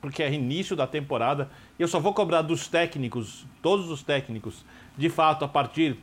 porque 0.00 0.22
é 0.22 0.32
início 0.32 0.76
da 0.76 0.86
temporada. 0.86 1.50
Eu 1.78 1.88
só 1.88 1.98
vou 1.98 2.12
cobrar 2.12 2.42
dos 2.42 2.68
técnicos, 2.68 3.46
todos 3.62 3.90
os 3.90 4.02
técnicos, 4.02 4.64
de 4.96 5.08
fato, 5.08 5.44
a 5.44 5.48
partir 5.48 5.96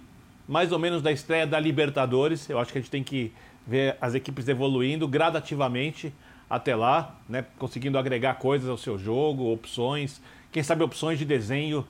mais 0.48 0.72
ou 0.72 0.80
menos 0.80 1.02
da 1.02 1.12
estreia 1.12 1.46
da 1.46 1.60
Libertadores. 1.60 2.50
Eu 2.50 2.60
acho 2.60 2.72
que 2.72 2.78
a 2.78 2.82
gente 2.82 2.92
tem 2.92 3.04
que 3.04 3.32
ver 3.66 3.98
as 4.00 4.14
equipes 4.14 4.48
evoluindo 4.48 5.08
gradativamente 5.08 6.14
até 6.50 6.76
lá, 6.76 7.16
né? 7.28 7.46
conseguindo 7.58 7.98
agregar 7.98 8.36
coisas 8.36 8.70
ao 8.70 8.78
seu 8.78 8.98
jogo, 8.98 9.52
opções, 9.52 10.22
quem 10.52 10.62
sabe 10.62 10.84
opções 10.84 11.18
de 11.18 11.26
desenho 11.26 11.86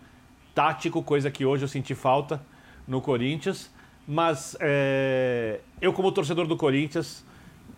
tático, 0.55 1.03
coisa 1.03 1.29
que 1.29 1.45
hoje 1.45 1.65
eu 1.65 1.67
senti 1.67 1.93
falta 1.93 2.41
no 2.87 3.01
Corinthians. 3.01 3.69
Mas 4.07 4.55
é, 4.59 5.59
eu, 5.81 5.91
como 5.91 6.11
torcedor 6.11 6.45
do 6.45 6.55
Corinthians, 6.55 7.25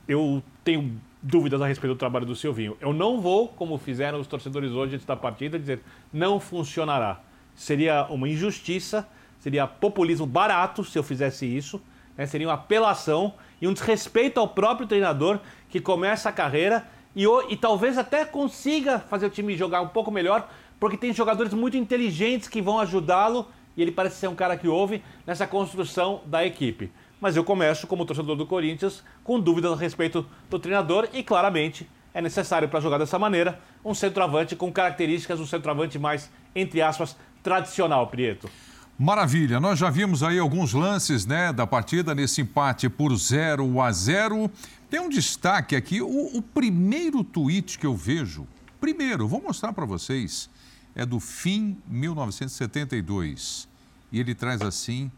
eu 0.07 0.43
tenho 0.63 0.99
dúvidas 1.21 1.61
a 1.61 1.67
respeito 1.67 1.93
do 1.93 1.97
trabalho 1.97 2.25
do 2.25 2.35
Silvinho. 2.35 2.77
Eu 2.79 2.93
não 2.93 3.19
vou, 3.21 3.47
como 3.49 3.77
fizeram 3.77 4.19
os 4.19 4.27
torcedores 4.27 4.71
hoje 4.71 4.95
antes 4.95 5.05
da 5.05 5.15
partida, 5.15 5.57
dizer 5.57 5.81
não 6.11 6.39
funcionará. 6.39 7.21
Seria 7.55 8.05
uma 8.09 8.29
injustiça, 8.29 9.07
seria 9.39 9.65
populismo 9.65 10.25
barato 10.25 10.83
se 10.83 10.97
eu 10.97 11.03
fizesse 11.03 11.45
isso, 11.45 11.81
né? 12.17 12.25
seria 12.25 12.47
uma 12.47 12.53
apelação 12.53 13.33
e 13.61 13.67
um 13.67 13.73
desrespeito 13.73 14.39
ao 14.39 14.47
próprio 14.47 14.87
treinador 14.87 15.39
que 15.69 15.79
começa 15.79 16.29
a 16.29 16.31
carreira 16.31 16.85
e, 17.15 17.25
e 17.49 17.57
talvez 17.57 17.97
até 17.97 18.25
consiga 18.25 18.99
fazer 18.99 19.25
o 19.25 19.29
time 19.29 19.57
jogar 19.57 19.81
um 19.81 19.87
pouco 19.87 20.11
melhor, 20.11 20.49
porque 20.79 20.97
tem 20.97 21.11
jogadores 21.11 21.53
muito 21.53 21.75
inteligentes 21.75 22.47
que 22.47 22.61
vão 22.61 22.79
ajudá-lo 22.79 23.47
e 23.77 23.81
ele 23.81 23.91
parece 23.91 24.17
ser 24.17 24.27
um 24.27 24.35
cara 24.35 24.57
que 24.57 24.67
ouve 24.67 25.03
nessa 25.25 25.45
construção 25.45 26.21
da 26.25 26.43
equipe. 26.43 26.91
Mas 27.21 27.35
eu 27.35 27.43
começo, 27.43 27.87
como 27.87 28.05
torcedor 28.05 28.35
do 28.35 28.45
Corinthians, 28.45 29.03
com 29.23 29.39
dúvidas 29.39 29.71
a 29.71 29.75
respeito 29.75 30.25
do 30.49 30.59
treinador 30.59 31.07
e 31.13 31.23
claramente 31.23 31.87
é 32.13 32.21
necessário 32.21 32.67
para 32.67 32.79
jogar 32.79 32.97
dessa 32.97 33.19
maneira 33.19 33.59
um 33.85 33.93
centroavante 33.93 34.55
com 34.55 34.71
características 34.71 35.39
do 35.39 35.45
centroavante 35.45 35.99
mais, 35.99 36.29
entre 36.55 36.81
aspas, 36.81 37.15
tradicional, 37.43 38.07
Prieto. 38.07 38.49
Maravilha, 38.97 39.59
nós 39.59 39.77
já 39.77 39.91
vimos 39.91 40.23
aí 40.23 40.39
alguns 40.39 40.73
lances 40.73 41.27
né, 41.27 41.53
da 41.53 41.67
partida 41.67 42.15
nesse 42.15 42.41
empate 42.41 42.89
por 42.89 43.15
0 43.15 43.79
a 43.79 43.91
0. 43.91 44.49
Tem 44.89 44.99
um 44.99 45.09
destaque 45.09 45.75
aqui, 45.75 46.01
o, 46.01 46.37
o 46.37 46.41
primeiro 46.41 47.23
tweet 47.23 47.77
que 47.77 47.85
eu 47.85 47.95
vejo, 47.95 48.47
primeiro, 48.81 49.27
vou 49.27 49.39
mostrar 49.39 49.71
para 49.71 49.85
vocês 49.85 50.49
é 50.97 51.05
do 51.05 51.19
fim 51.19 51.77
1972. 51.87 53.69
E 54.11 54.19
ele 54.19 54.33
traz 54.33 54.61
assim, 54.63 55.11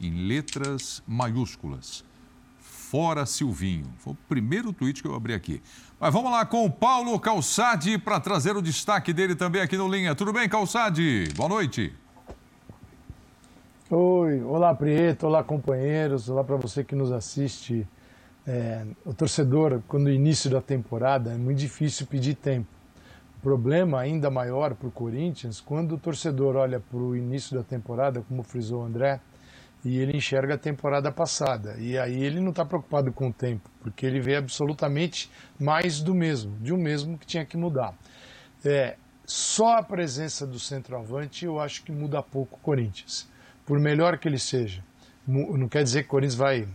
em 0.00 0.28
letras 0.28 1.02
maiúsculas: 1.06 2.04
Fora 2.60 3.26
Silvinho. 3.26 3.92
Foi 3.98 4.12
o 4.12 4.18
primeiro 4.28 4.72
tweet 4.72 5.02
que 5.02 5.08
eu 5.08 5.14
abri 5.14 5.34
aqui. 5.34 5.60
Mas 5.98 6.12
vamos 6.12 6.30
lá 6.30 6.46
com 6.46 6.64
o 6.64 6.70
Paulo 6.70 7.18
Calçade 7.18 7.98
para 7.98 8.20
trazer 8.20 8.56
o 8.56 8.62
destaque 8.62 9.12
dele 9.12 9.34
também 9.34 9.60
aqui 9.60 9.76
no 9.76 9.88
Linha. 9.88 10.14
Tudo 10.14 10.32
bem, 10.32 10.48
Calçade? 10.48 11.28
Boa 11.34 11.48
noite. 11.48 11.92
Oi, 13.90 14.40
olá 14.42 14.74
Prieto, 14.74 15.26
olá 15.26 15.42
companheiros, 15.42 16.28
olá 16.28 16.44
para 16.44 16.56
você 16.56 16.84
que 16.84 16.94
nos 16.94 17.10
assiste. 17.10 17.86
É, 18.46 18.86
o 19.04 19.12
torcedor, 19.12 19.82
quando 19.88 20.10
início 20.10 20.50
da 20.50 20.60
temporada, 20.60 21.32
é 21.32 21.36
muito 21.36 21.58
difícil 21.58 22.06
pedir 22.06 22.34
tempo 22.34 22.73
problema 23.44 24.00
ainda 24.00 24.30
maior 24.30 24.74
para 24.74 24.88
o 24.88 24.90
Corinthians 24.90 25.60
quando 25.60 25.96
o 25.96 25.98
torcedor 25.98 26.56
olha 26.56 26.80
para 26.80 26.98
o 26.98 27.14
início 27.14 27.54
da 27.54 27.62
temporada, 27.62 28.22
como 28.22 28.42
frisou 28.42 28.80
o 28.80 28.86
André, 28.86 29.20
e 29.84 29.98
ele 29.98 30.16
enxerga 30.16 30.54
a 30.54 30.58
temporada 30.58 31.12
passada. 31.12 31.76
E 31.78 31.98
aí 31.98 32.24
ele 32.24 32.40
não 32.40 32.48
está 32.50 32.64
preocupado 32.64 33.12
com 33.12 33.28
o 33.28 33.32
tempo, 33.32 33.68
porque 33.82 34.06
ele 34.06 34.18
vê 34.18 34.36
absolutamente 34.36 35.30
mais 35.60 36.00
do 36.00 36.14
mesmo, 36.14 36.56
de 36.58 36.72
um 36.72 36.78
mesmo 36.78 37.18
que 37.18 37.26
tinha 37.26 37.44
que 37.44 37.58
mudar. 37.58 37.94
É, 38.64 38.96
só 39.26 39.76
a 39.76 39.82
presença 39.82 40.46
do 40.46 40.58
centroavante 40.58 41.44
eu 41.44 41.60
acho 41.60 41.84
que 41.84 41.92
muda 41.92 42.22
pouco 42.22 42.56
o 42.56 42.60
Corinthians. 42.60 43.28
por 43.66 43.78
melhor 43.78 44.18
que 44.18 44.28
ele 44.28 44.38
seja, 44.38 44.82
não 45.26 45.68
quer 45.68 45.82
dizer 45.82 46.02
que 46.02 46.08
o 46.08 46.10
Corinthians 46.10 46.34
vai, 46.34 46.68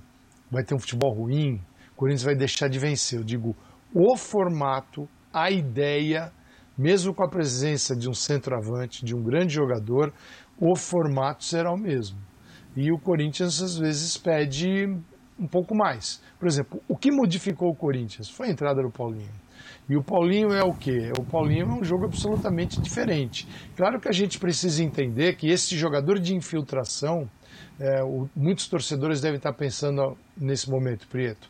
vai 0.51 0.63
ter 0.63 0.75
um 0.75 0.79
futebol 0.79 1.13
ruim, 1.13 1.61
o 1.93 1.95
Corinthians 1.95 2.23
vai 2.23 2.35
deixar 2.35 2.67
de 2.67 2.79
vencer. 2.79 3.19
Eu 3.19 3.23
digo, 3.23 3.55
o 3.93 4.15
formato, 4.17 5.07
a 5.31 5.51
ideia, 5.51 6.31
mesmo 6.79 7.13
com 7.13 7.21
a 7.21 7.29
presença 7.29 7.93
de 7.93 8.09
um 8.09 8.13
centroavante, 8.13 9.03
de 9.03 9.13
um 9.13 9.21
grande 9.21 9.53
jogador, 9.53 10.13
o 10.57 10.77
formato 10.77 11.43
será 11.43 11.73
o 11.73 11.77
mesmo. 11.77 12.17
E 12.73 12.89
o 12.89 12.97
Corinthians 12.97 13.61
às 13.61 13.77
vezes 13.77 14.15
pede 14.15 14.85
um 15.37 15.45
pouco 15.45 15.75
mais. 15.75 16.21
Por 16.39 16.47
exemplo, 16.47 16.81
o 16.87 16.95
que 16.95 17.11
modificou 17.11 17.69
o 17.69 17.75
Corinthians 17.75 18.29
foi 18.29 18.47
a 18.47 18.51
entrada 18.51 18.81
do 18.81 18.89
Paulinho. 18.89 19.29
E 19.89 19.97
o 19.97 20.03
Paulinho 20.03 20.53
é 20.53 20.63
o 20.63 20.73
quê? 20.73 21.11
O 21.19 21.25
Paulinho 21.25 21.65
é 21.65 21.79
um 21.81 21.83
jogo 21.83 22.05
absolutamente 22.05 22.79
diferente. 22.79 23.45
Claro 23.75 23.99
que 23.99 24.07
a 24.07 24.13
gente 24.13 24.39
precisa 24.39 24.81
entender 24.81 25.35
que 25.35 25.49
esse 25.49 25.75
jogador 25.75 26.17
de 26.17 26.33
infiltração, 26.33 27.29
é, 27.77 28.01
o, 28.03 28.29
muitos 28.33 28.69
torcedores 28.69 29.19
devem 29.19 29.35
estar 29.37 29.51
pensando 29.51 30.15
nesse 30.37 30.69
momento, 30.69 31.07
Prieto. 31.09 31.49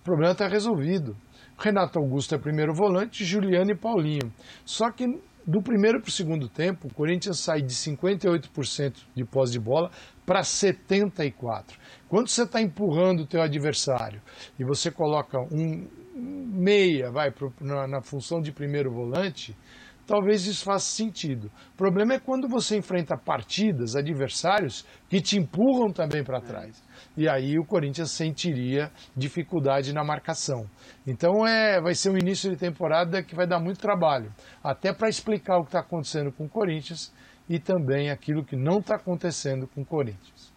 O 0.00 0.04
problema 0.04 0.30
está 0.30 0.46
resolvido. 0.46 1.16
Renato 1.60 1.98
Augusto 1.98 2.34
é 2.34 2.38
primeiro 2.38 2.72
volante, 2.72 3.24
Juliano 3.24 3.70
e 3.70 3.76
Paulinho. 3.76 4.32
Só 4.64 4.90
que 4.90 5.06
do 5.46 5.62
primeiro 5.62 6.00
para 6.00 6.08
o 6.08 6.12
segundo 6.12 6.48
tempo, 6.48 6.88
o 6.88 6.94
Corinthians 6.94 7.40
sai 7.40 7.60
de 7.60 7.74
58% 7.74 8.94
de 9.14 9.24
posse 9.24 9.52
de 9.52 9.60
bola 9.60 9.90
para 10.24 10.40
74%. 10.40 11.32
Quando 12.08 12.28
você 12.28 12.44
está 12.44 12.60
empurrando 12.60 13.20
o 13.20 13.26
teu 13.26 13.42
adversário 13.42 14.22
e 14.58 14.64
você 14.64 14.90
coloca 14.90 15.38
um 15.52 15.86
meia 16.14 17.10
vai 17.10 17.30
pro, 17.30 17.52
na, 17.60 17.86
na 17.86 18.02
função 18.02 18.40
de 18.40 18.52
primeiro 18.52 18.90
volante, 18.90 19.56
talvez 20.06 20.46
isso 20.46 20.64
faça 20.64 20.84
sentido. 20.84 21.50
O 21.72 21.76
problema 21.76 22.14
é 22.14 22.18
quando 22.18 22.48
você 22.48 22.76
enfrenta 22.76 23.16
partidas, 23.16 23.96
adversários, 23.96 24.84
que 25.08 25.20
te 25.20 25.38
empurram 25.38 25.92
também 25.92 26.22
para 26.22 26.40
trás. 26.40 26.82
E 27.20 27.28
aí 27.28 27.58
o 27.58 27.64
Corinthians 27.66 28.12
sentiria 28.12 28.90
dificuldade 29.14 29.92
na 29.92 30.02
marcação. 30.02 30.64
Então 31.06 31.46
é, 31.46 31.78
vai 31.78 31.94
ser 31.94 32.08
um 32.08 32.16
início 32.16 32.48
de 32.48 32.56
temporada 32.56 33.22
que 33.22 33.34
vai 33.34 33.46
dar 33.46 33.60
muito 33.60 33.78
trabalho, 33.78 34.32
até 34.64 34.90
para 34.90 35.06
explicar 35.06 35.58
o 35.58 35.62
que 35.64 35.68
está 35.68 35.80
acontecendo 35.80 36.32
com 36.32 36.46
o 36.46 36.48
Corinthians 36.48 37.12
e 37.46 37.58
também 37.58 38.10
aquilo 38.10 38.42
que 38.42 38.56
não 38.56 38.78
está 38.78 38.94
acontecendo 38.94 39.68
com 39.68 39.82
o 39.82 39.84
Corinthians. 39.84 40.50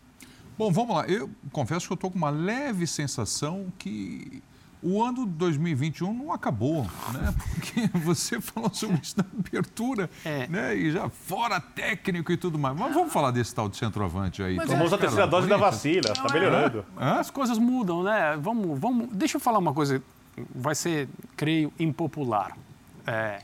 Bom, 0.58 0.72
vamos 0.72 0.96
lá. 0.96 1.06
Eu 1.06 1.30
confesso 1.52 1.86
que 1.86 1.92
eu 1.92 1.96
estou 1.96 2.10
com 2.10 2.18
uma 2.18 2.30
leve 2.30 2.88
sensação 2.88 3.68
que 3.78 4.42
o 4.84 5.02
ano 5.02 5.26
de 5.26 5.32
2021 5.32 6.14
não 6.14 6.32
acabou, 6.34 6.84
né? 7.14 7.34
Porque 7.38 7.88
você 8.00 8.42
falou 8.42 8.72
sobre 8.74 9.00
isso 9.02 9.16
na 9.18 9.26
abertura, 9.40 10.10
é. 10.26 10.48
né? 10.48 10.76
E 10.76 10.92
já 10.92 11.10
fora 11.10 11.60
técnico 11.60 12.32
e 12.32 12.38
tudo 12.38 12.60
mais. 12.60 12.78
Mas 12.78 12.94
vamos 12.94 13.14
falar 13.14 13.32
desse 13.32 13.56
tal 13.56 13.70
de 13.70 13.78
centroavante 13.78 14.44
aí. 14.44 14.56
Mas 14.56 14.70
é, 14.70 14.76
a 14.76 14.98
terceira 14.98 15.28
dose 15.28 15.48
da 15.48 15.58
vacina, 15.58 16.12
está 16.12 16.32
melhorando. 16.34 16.86
É. 17.00 17.06
As 17.06 17.32
coisas 17.32 17.58
mudam, 17.58 18.04
né? 18.04 18.38
Vamos, 18.40 18.78
vamos. 18.78 19.08
Deixa 19.14 19.38
eu 19.38 19.42
falar 19.42 19.60
uma 19.60 19.74
coisa, 19.74 20.04
vai 20.54 20.76
ser, 20.76 21.08
creio, 21.38 21.72
impopular. 21.80 22.58
É, 23.08 23.42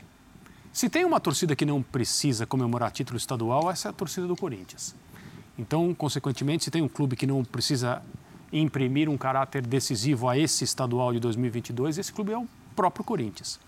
se 0.72 0.88
tem 0.88 1.04
uma 1.04 1.18
torcida 1.18 1.56
que 1.56 1.64
não 1.64 1.82
precisa 1.82 2.46
comemorar 2.46 2.90
título 2.92 3.16
estadual, 3.16 3.70
essa 3.70 3.88
é 3.88 3.90
a 3.90 3.92
torcida 3.92 4.26
do 4.26 4.36
Corinthians. 4.36 4.94
Então, 5.58 5.92
consequentemente, 5.94 6.64
se 6.64 6.70
tem 6.70 6.80
um 6.80 6.88
clube 6.88 7.16
que 7.16 7.26
não 7.26 7.44
precisa 7.44 8.02
imprimir 8.52 9.08
um 9.08 9.16
caráter 9.16 9.64
decisivo 9.66 10.28
a 10.28 10.36
esse 10.36 10.64
estadual 10.64 11.12
de 11.12 11.20
2022, 11.20 11.98
esse 11.98 12.12
clube 12.12 12.32
é 12.32 12.38
o 12.38 12.46
próprio 12.74 13.04
Corinthians. 13.04 13.60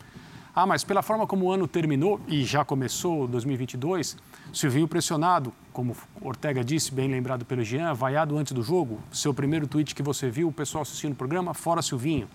Ah, 0.55 0.67
mas 0.67 0.85
pela 0.85 1.01
forma 1.01 1.27
como 1.27 1.47
o 1.47 1.51
ano 1.51 1.67
terminou 1.67 2.21
e 2.29 2.45
já 2.45 2.62
começou 2.62 3.27
2022, 3.27 4.19
Silvinho 4.53 4.87
pressionado, 4.87 5.51
como 5.73 5.97
Ortega 6.21 6.62
disse, 6.62 6.93
bem 6.93 7.09
lembrado 7.09 7.43
pelo 7.47 7.65
Jean, 7.65 7.95
vaiado 7.95 8.37
antes 8.37 8.53
do 8.53 8.62
jogo. 8.62 9.01
Seu 9.11 9.33
primeiro 9.33 9.67
tweet 9.67 9.95
que 9.95 10.03
você 10.03 10.29
viu, 10.29 10.49
o 10.49 10.53
pessoal 10.53 10.83
assistindo 10.83 11.12
o 11.12 11.17
programa, 11.17 11.55
fora 11.55 11.81
Silvinho. 11.81 12.29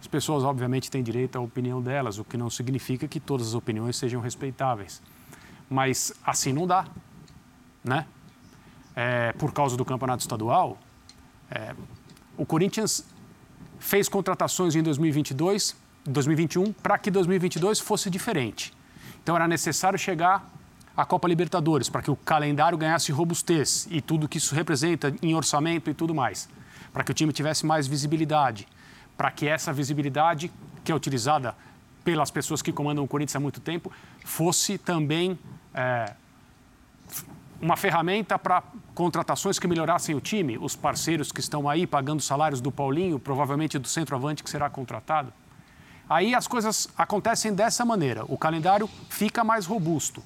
As 0.00 0.08
pessoas, 0.08 0.42
obviamente, 0.42 0.90
têm 0.90 1.00
direito 1.00 1.36
à 1.36 1.40
opinião 1.40 1.80
delas, 1.80 2.18
o 2.18 2.24
que 2.24 2.36
não 2.36 2.50
significa 2.50 3.06
que 3.06 3.20
todas 3.20 3.46
as 3.46 3.54
opiniões 3.54 3.94
sejam 3.94 4.20
respeitáveis. 4.20 5.00
Mas 5.70 6.12
assim 6.26 6.52
não 6.52 6.66
dá, 6.66 6.86
né? 7.84 8.06
É, 8.96 9.32
por 9.34 9.52
causa 9.52 9.76
do 9.76 9.84
campeonato 9.84 10.20
estadual, 10.20 10.76
é, 11.54 11.74
o 12.36 12.46
Corinthians 12.46 13.04
fez 13.78 14.08
contratações 14.08 14.74
em 14.74 14.82
2022, 14.82 15.76
2021 16.04 16.72
para 16.72 16.96
que 16.98 17.10
2022 17.10 17.78
fosse 17.78 18.08
diferente. 18.08 18.72
Então 19.22 19.36
era 19.36 19.46
necessário 19.46 19.98
chegar 19.98 20.50
à 20.96 21.04
Copa 21.04 21.28
Libertadores 21.28 21.88
para 21.88 22.02
que 22.02 22.10
o 22.10 22.16
calendário 22.16 22.78
ganhasse 22.78 23.12
robustez 23.12 23.86
e 23.90 24.00
tudo 24.00 24.28
que 24.28 24.38
isso 24.38 24.54
representa 24.54 25.14
em 25.22 25.34
orçamento 25.34 25.90
e 25.90 25.94
tudo 25.94 26.14
mais, 26.14 26.48
para 26.92 27.04
que 27.04 27.10
o 27.10 27.14
time 27.14 27.32
tivesse 27.32 27.66
mais 27.66 27.86
visibilidade, 27.86 28.66
para 29.16 29.30
que 29.30 29.46
essa 29.46 29.72
visibilidade 29.72 30.50
que 30.82 30.90
é 30.90 30.94
utilizada 30.94 31.54
pelas 32.02 32.30
pessoas 32.30 32.62
que 32.62 32.72
comandam 32.72 33.04
o 33.04 33.08
Corinthians 33.08 33.36
há 33.36 33.40
muito 33.40 33.60
tempo 33.60 33.92
fosse 34.24 34.78
também 34.78 35.38
é, 35.74 36.12
uma 37.62 37.76
ferramenta 37.76 38.36
para 38.36 38.60
contratações 38.92 39.56
que 39.56 39.68
melhorassem 39.68 40.16
o 40.16 40.20
time, 40.20 40.58
os 40.58 40.74
parceiros 40.74 41.30
que 41.30 41.38
estão 41.38 41.68
aí 41.68 41.86
pagando 41.86 42.20
salários 42.20 42.60
do 42.60 42.72
Paulinho, 42.72 43.20
provavelmente 43.20 43.78
do 43.78 43.86
centroavante 43.86 44.42
que 44.42 44.50
será 44.50 44.68
contratado. 44.68 45.32
Aí 46.10 46.34
as 46.34 46.48
coisas 46.48 46.88
acontecem 46.98 47.54
dessa 47.54 47.84
maneira, 47.84 48.24
o 48.26 48.36
calendário 48.36 48.90
fica 49.08 49.44
mais 49.44 49.64
robusto. 49.64 50.20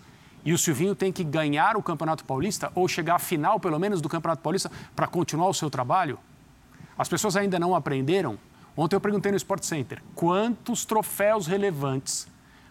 E 0.46 0.52
o 0.52 0.58
Silvinho 0.58 0.94
tem 0.94 1.12
que 1.12 1.22
ganhar 1.22 1.76
o 1.76 1.82
Campeonato 1.82 2.24
Paulista 2.24 2.72
ou 2.74 2.88
chegar 2.88 3.16
à 3.16 3.18
final, 3.18 3.60
pelo 3.60 3.78
menos, 3.78 4.00
do 4.00 4.08
Campeonato 4.08 4.40
Paulista 4.40 4.70
para 4.94 5.06
continuar 5.06 5.48
o 5.48 5.54
seu 5.54 5.68
trabalho? 5.68 6.18
As 6.96 7.08
pessoas 7.08 7.36
ainda 7.36 7.58
não 7.58 7.74
aprenderam. 7.74 8.38
Ontem 8.74 8.96
eu 8.96 9.00
perguntei 9.00 9.30
no 9.30 9.36
Sport 9.36 9.64
Center 9.64 10.02
quantos 10.14 10.86
troféus 10.86 11.46
relevantes 11.46 12.26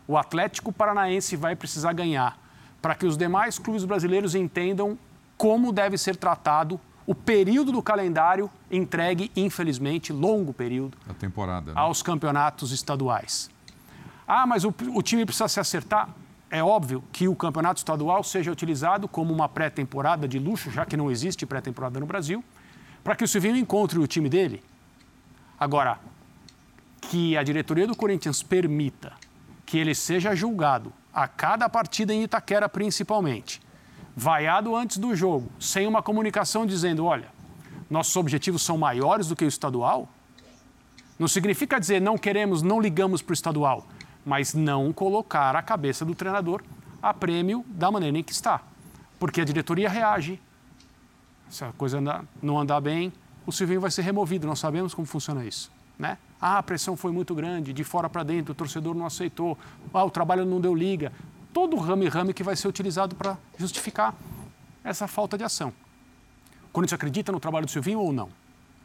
o 0.08 0.18
Atlético 0.18 0.72
Paranaense 0.72 1.36
vai 1.36 1.56
precisar 1.56 1.94
ganhar 1.94 2.45
para 2.86 2.94
que 2.94 3.08
os 3.08 3.18
demais 3.18 3.58
clubes 3.58 3.84
brasileiros 3.84 4.36
entendam 4.36 4.96
como 5.36 5.72
deve 5.72 5.98
ser 5.98 6.16
tratado 6.16 6.80
o 7.08 7.16
período 7.16 7.72
do 7.72 7.82
calendário 7.82 8.48
entregue, 8.70 9.32
infelizmente, 9.36 10.14
longo 10.14 10.54
período, 10.54 10.96
a 11.10 11.14
temporada, 11.16 11.74
né? 11.74 11.80
aos 11.80 12.04
campeonatos 12.04 12.72
estaduais. 12.72 13.50
Ah, 14.28 14.46
mas 14.46 14.66
o, 14.66 14.74
o 14.94 15.02
time 15.02 15.26
precisa 15.26 15.48
se 15.48 15.60
acertar. 15.60 16.10
É 16.48 16.64
óbvio 16.64 17.04
que 17.12 17.28
o 17.28 17.36
campeonato 17.36 17.80
estadual 17.80 18.24
seja 18.24 18.52
utilizado 18.52 19.08
como 19.08 19.34
uma 19.34 19.50
pré-temporada 19.50 20.28
de 20.28 20.38
luxo, 20.38 20.70
já 20.70 20.86
que 20.86 20.96
não 20.96 21.10
existe 21.10 21.44
pré-temporada 21.44 22.00
no 22.00 22.06
Brasil, 22.06 22.44
para 23.04 23.16
que 23.16 23.24
o 23.24 23.28
Silvinho 23.28 23.58
encontre 23.58 23.98
o 23.98 24.06
time 24.06 24.30
dele. 24.30 24.64
Agora, 25.60 25.98
que 27.02 27.36
a 27.36 27.42
diretoria 27.42 27.88
do 27.88 27.96
Corinthians 27.96 28.44
permita 28.44 29.14
que 29.66 29.76
ele 29.80 29.96
seja 29.96 30.36
julgado 30.36 30.94
a 31.16 31.30
cada 31.30 31.70
partida 31.70 32.14
em 32.14 32.24
Itaquera, 32.24 32.68
principalmente, 32.68 33.62
vaiado 34.14 34.76
antes 34.76 34.98
do 34.98 35.16
jogo, 35.16 35.50
sem 35.58 35.88
uma 35.88 36.04
comunicação 36.04 36.66
dizendo: 36.66 37.06
olha, 37.06 37.30
nossos 37.90 38.16
objetivos 38.18 38.62
são 38.62 38.78
maiores 38.78 39.30
do 39.30 39.36
que 39.36 39.46
o 39.46 39.48
estadual, 39.48 40.10
não 41.18 41.30
significa 41.30 41.80
dizer 41.80 42.02
não 42.02 42.18
queremos, 42.18 42.62
não 42.62 42.82
ligamos 42.82 43.22
para 43.22 43.32
o 43.32 43.34
estadual, 43.34 43.88
mas 44.26 44.54
não 44.54 44.92
colocar 44.92 45.56
a 45.56 45.62
cabeça 45.62 46.04
do 46.04 46.14
treinador 46.14 46.62
a 47.02 47.14
prêmio 47.14 47.64
da 47.70 47.90
maneira 47.90 48.18
em 48.18 48.24
que 48.24 48.34
está. 48.34 48.62
Porque 49.18 49.40
a 49.40 49.46
diretoria 49.46 49.88
reage. 49.88 50.42
Se 51.50 51.64
a 51.64 51.72
coisa 51.72 52.02
não 52.42 52.60
andar 52.60 52.82
bem, 52.82 53.14
o 53.46 53.52
Silvinho 53.52 53.80
vai 53.80 53.92
ser 53.92 54.02
removido. 54.02 54.48
Nós 54.48 54.60
sabemos 54.60 54.94
como 54.94 55.08
funciona 55.08 55.46
isso. 55.46 55.72
Né? 55.98 56.18
Ah, 56.40 56.58
a 56.58 56.64
pressão 56.64 56.96
foi 56.96 57.12
muito 57.12 57.34
grande, 57.34 57.74
de 57.74 57.84
fora 57.84 58.10
para 58.10 58.24
dentro, 58.24 58.52
o 58.52 58.56
torcedor 58.56 58.94
não 58.94 59.06
aceitou, 59.06 59.58
ah, 59.94 60.04
o 60.04 60.12
trabalho 60.12 60.46
não 60.46 60.60
deu 60.60 60.76
liga. 60.76 61.12
Todo 61.54 61.76
o 61.76 61.80
rame-rame 61.80 62.34
que 62.34 62.44
vai 62.44 62.56
ser 62.56 62.68
utilizado 62.68 63.16
para 63.16 63.38
justificar 63.58 64.14
essa 64.84 65.08
falta 65.08 65.38
de 65.38 65.44
ação. 65.44 65.74
O 66.70 66.74
Corinthians 66.74 66.98
acredita 66.98 67.32
no 67.32 67.40
trabalho 67.40 67.66
do 67.66 67.72
Silvinho 67.72 68.00
ou 68.00 68.12
não? 68.12 68.30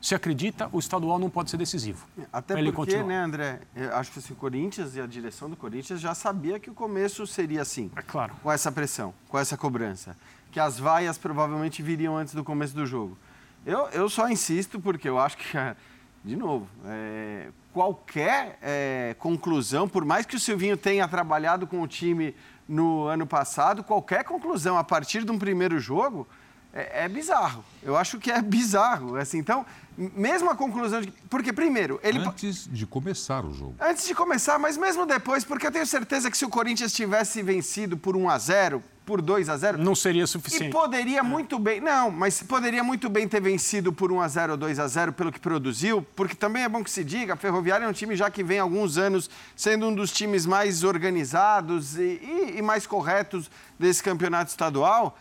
Se 0.00 0.14
acredita, 0.14 0.68
o 0.72 0.78
estadual 0.78 1.18
não 1.18 1.28
pode 1.28 1.50
ser 1.50 1.58
decisivo. 1.58 2.06
Até 2.32 2.54
porque, 2.54 2.72
continuar. 2.72 3.06
né, 3.06 3.18
André? 3.18 3.60
Acho 3.92 4.10
que 4.12 4.18
assim, 4.18 4.32
o 4.32 4.36
Corinthians 4.36 4.96
e 4.96 5.00
a 5.00 5.06
direção 5.06 5.50
do 5.50 5.56
Corinthians 5.56 6.00
já 6.00 6.14
sabia 6.14 6.58
que 6.58 6.70
o 6.70 6.74
começo 6.74 7.26
seria 7.26 7.60
assim. 7.60 7.90
É 7.94 8.00
claro. 8.00 8.34
Com 8.42 8.50
essa 8.50 8.72
pressão, 8.72 9.12
com 9.28 9.38
essa 9.38 9.58
cobrança. 9.58 10.16
Que 10.50 10.58
as 10.58 10.78
vaias 10.78 11.18
provavelmente 11.18 11.82
viriam 11.82 12.16
antes 12.16 12.32
do 12.32 12.42
começo 12.42 12.74
do 12.74 12.86
jogo. 12.86 13.18
Eu, 13.66 13.88
eu 13.88 14.08
só 14.08 14.26
insisto 14.30 14.80
porque 14.80 15.06
eu 15.06 15.18
acho 15.18 15.36
que 15.36 15.44
de 16.24 16.36
novo, 16.36 16.68
é, 16.84 17.48
qualquer 17.72 18.58
é, 18.60 19.16
conclusão, 19.18 19.88
por 19.88 20.04
mais 20.04 20.26
que 20.26 20.36
o 20.36 20.40
Silvinho 20.40 20.76
tenha 20.76 21.08
trabalhado 21.08 21.66
com 21.66 21.80
o 21.80 21.88
time 21.88 22.34
no 22.68 23.06
ano 23.06 23.26
passado, 23.26 23.82
qualquer 23.82 24.24
conclusão 24.24 24.76
a 24.76 24.84
partir 24.84 25.24
de 25.24 25.32
um 25.32 25.38
primeiro 25.38 25.78
jogo 25.80 26.28
é, 26.72 27.04
é 27.04 27.08
bizarro. 27.08 27.64
Eu 27.82 27.96
acho 27.96 28.18
que 28.18 28.30
é 28.30 28.40
bizarro. 28.40 29.16
Assim, 29.16 29.38
então, 29.38 29.66
mesmo 29.96 30.50
a 30.50 30.54
conclusão 30.54 31.00
de. 31.00 31.12
Porque, 31.28 31.52
primeiro, 31.52 31.98
ele. 32.02 32.18
Antes 32.18 32.68
de 32.70 32.86
começar 32.86 33.44
o 33.44 33.52
jogo. 33.52 33.74
Antes 33.80 34.06
de 34.06 34.14
começar, 34.14 34.58
mas 34.58 34.76
mesmo 34.76 35.04
depois, 35.06 35.44
porque 35.44 35.66
eu 35.66 35.72
tenho 35.72 35.86
certeza 35.86 36.30
que 36.30 36.38
se 36.38 36.44
o 36.44 36.48
Corinthians 36.48 36.92
tivesse 36.92 37.42
vencido 37.42 37.96
por 37.96 38.16
1 38.16 38.30
a 38.30 38.38
0 38.38 38.82
por 39.10 39.20
2 39.20 39.48
a 39.48 39.56
0 39.56 39.76
Não 39.76 39.96
seria 39.96 40.24
suficiente. 40.24 40.68
E 40.68 40.70
poderia 40.70 41.20
muito 41.20 41.58
bem. 41.58 41.80
Não, 41.80 42.12
mas 42.12 42.40
poderia 42.44 42.84
muito 42.84 43.08
bem 43.08 43.26
ter 43.26 43.40
vencido 43.40 43.92
por 43.92 44.12
1 44.12 44.20
a 44.20 44.28
0 44.28 44.52
ou 44.52 44.56
2 44.56 44.78
a 44.78 44.86
0 44.86 45.12
pelo 45.12 45.32
que 45.32 45.40
produziu, 45.40 46.00
porque 46.14 46.36
também 46.36 46.62
é 46.62 46.68
bom 46.68 46.84
que 46.84 46.90
se 46.90 47.02
diga, 47.02 47.34
a 47.34 47.36
Ferroviária 47.36 47.84
é 47.86 47.88
um 47.88 47.92
time 47.92 48.14
já 48.14 48.30
que 48.30 48.44
vem 48.44 48.60
há 48.60 48.62
alguns 48.62 48.98
anos 48.98 49.28
sendo 49.56 49.88
um 49.88 49.92
dos 49.92 50.12
times 50.12 50.46
mais 50.46 50.84
organizados 50.84 51.98
e, 51.98 52.20
e, 52.22 52.58
e 52.58 52.62
mais 52.62 52.86
corretos 52.86 53.50
desse 53.76 54.00
campeonato 54.00 54.50
estadual. 54.50 55.18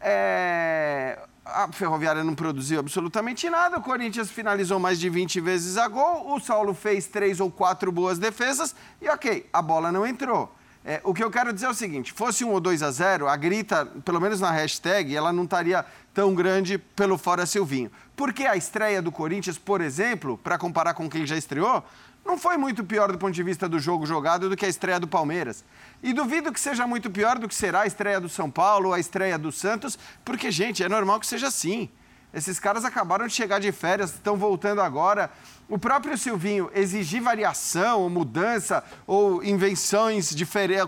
É 0.00 1.18
a 1.44 1.70
Ferroviária 1.72 2.24
não 2.24 2.34
produziu 2.34 2.80
absolutamente 2.80 3.48
nada, 3.48 3.78
o 3.78 3.80
Corinthians 3.80 4.30
finalizou 4.32 4.80
mais 4.80 4.98
de 4.98 5.08
20 5.08 5.40
vezes 5.40 5.76
a 5.76 5.86
gol, 5.86 6.34
o 6.34 6.40
Saulo 6.40 6.74
fez 6.74 7.06
três 7.06 7.38
ou 7.38 7.52
quatro 7.52 7.92
boas 7.92 8.18
defesas 8.18 8.74
e 9.00 9.08
ok, 9.08 9.48
a 9.52 9.62
bola 9.62 9.92
não 9.92 10.04
entrou. 10.04 10.52
É, 10.88 11.00
o 11.02 11.12
que 11.12 11.24
eu 11.24 11.28
quero 11.32 11.52
dizer 11.52 11.66
é 11.66 11.70
o 11.70 11.74
seguinte: 11.74 12.12
fosse 12.12 12.44
um 12.44 12.52
ou 12.52 12.60
2 12.60 12.80
a 12.80 12.92
0, 12.92 13.26
a 13.26 13.36
grita, 13.36 13.84
pelo 14.04 14.20
menos 14.20 14.40
na 14.40 14.52
hashtag, 14.52 15.16
ela 15.16 15.32
não 15.32 15.42
estaria 15.42 15.84
tão 16.14 16.32
grande 16.32 16.78
pelo 16.78 17.18
fora 17.18 17.44
Silvinho. 17.44 17.90
Porque 18.14 18.46
a 18.46 18.54
estreia 18.54 19.02
do 19.02 19.10
Corinthians, 19.10 19.58
por 19.58 19.80
exemplo, 19.80 20.38
para 20.38 20.56
comparar 20.56 20.94
com 20.94 21.10
quem 21.10 21.26
já 21.26 21.36
estreou, 21.36 21.84
não 22.24 22.38
foi 22.38 22.56
muito 22.56 22.84
pior 22.84 23.10
do 23.10 23.18
ponto 23.18 23.34
de 23.34 23.42
vista 23.42 23.68
do 23.68 23.80
jogo 23.80 24.06
jogado 24.06 24.48
do 24.48 24.56
que 24.56 24.64
a 24.64 24.68
estreia 24.68 25.00
do 25.00 25.08
Palmeiras. 25.08 25.64
E 26.04 26.12
duvido 26.12 26.52
que 26.52 26.60
seja 26.60 26.86
muito 26.86 27.10
pior 27.10 27.36
do 27.36 27.48
que 27.48 27.54
será 27.54 27.80
a 27.80 27.86
estreia 27.86 28.20
do 28.20 28.28
São 28.28 28.48
Paulo, 28.48 28.92
a 28.92 29.00
estreia 29.00 29.36
do 29.36 29.50
Santos, 29.50 29.98
porque, 30.24 30.52
gente, 30.52 30.84
é 30.84 30.88
normal 30.88 31.18
que 31.18 31.26
seja 31.26 31.48
assim. 31.48 31.90
Esses 32.36 32.60
caras 32.60 32.84
acabaram 32.84 33.26
de 33.26 33.32
chegar 33.32 33.58
de 33.58 33.72
férias, 33.72 34.10
estão 34.10 34.36
voltando 34.36 34.82
agora. 34.82 35.30
O 35.70 35.78
próprio 35.78 36.18
Silvinho 36.18 36.70
exigir 36.74 37.22
variação, 37.22 38.02
ou 38.02 38.10
mudança, 38.10 38.84
ou 39.06 39.42
invenções, 39.42 40.34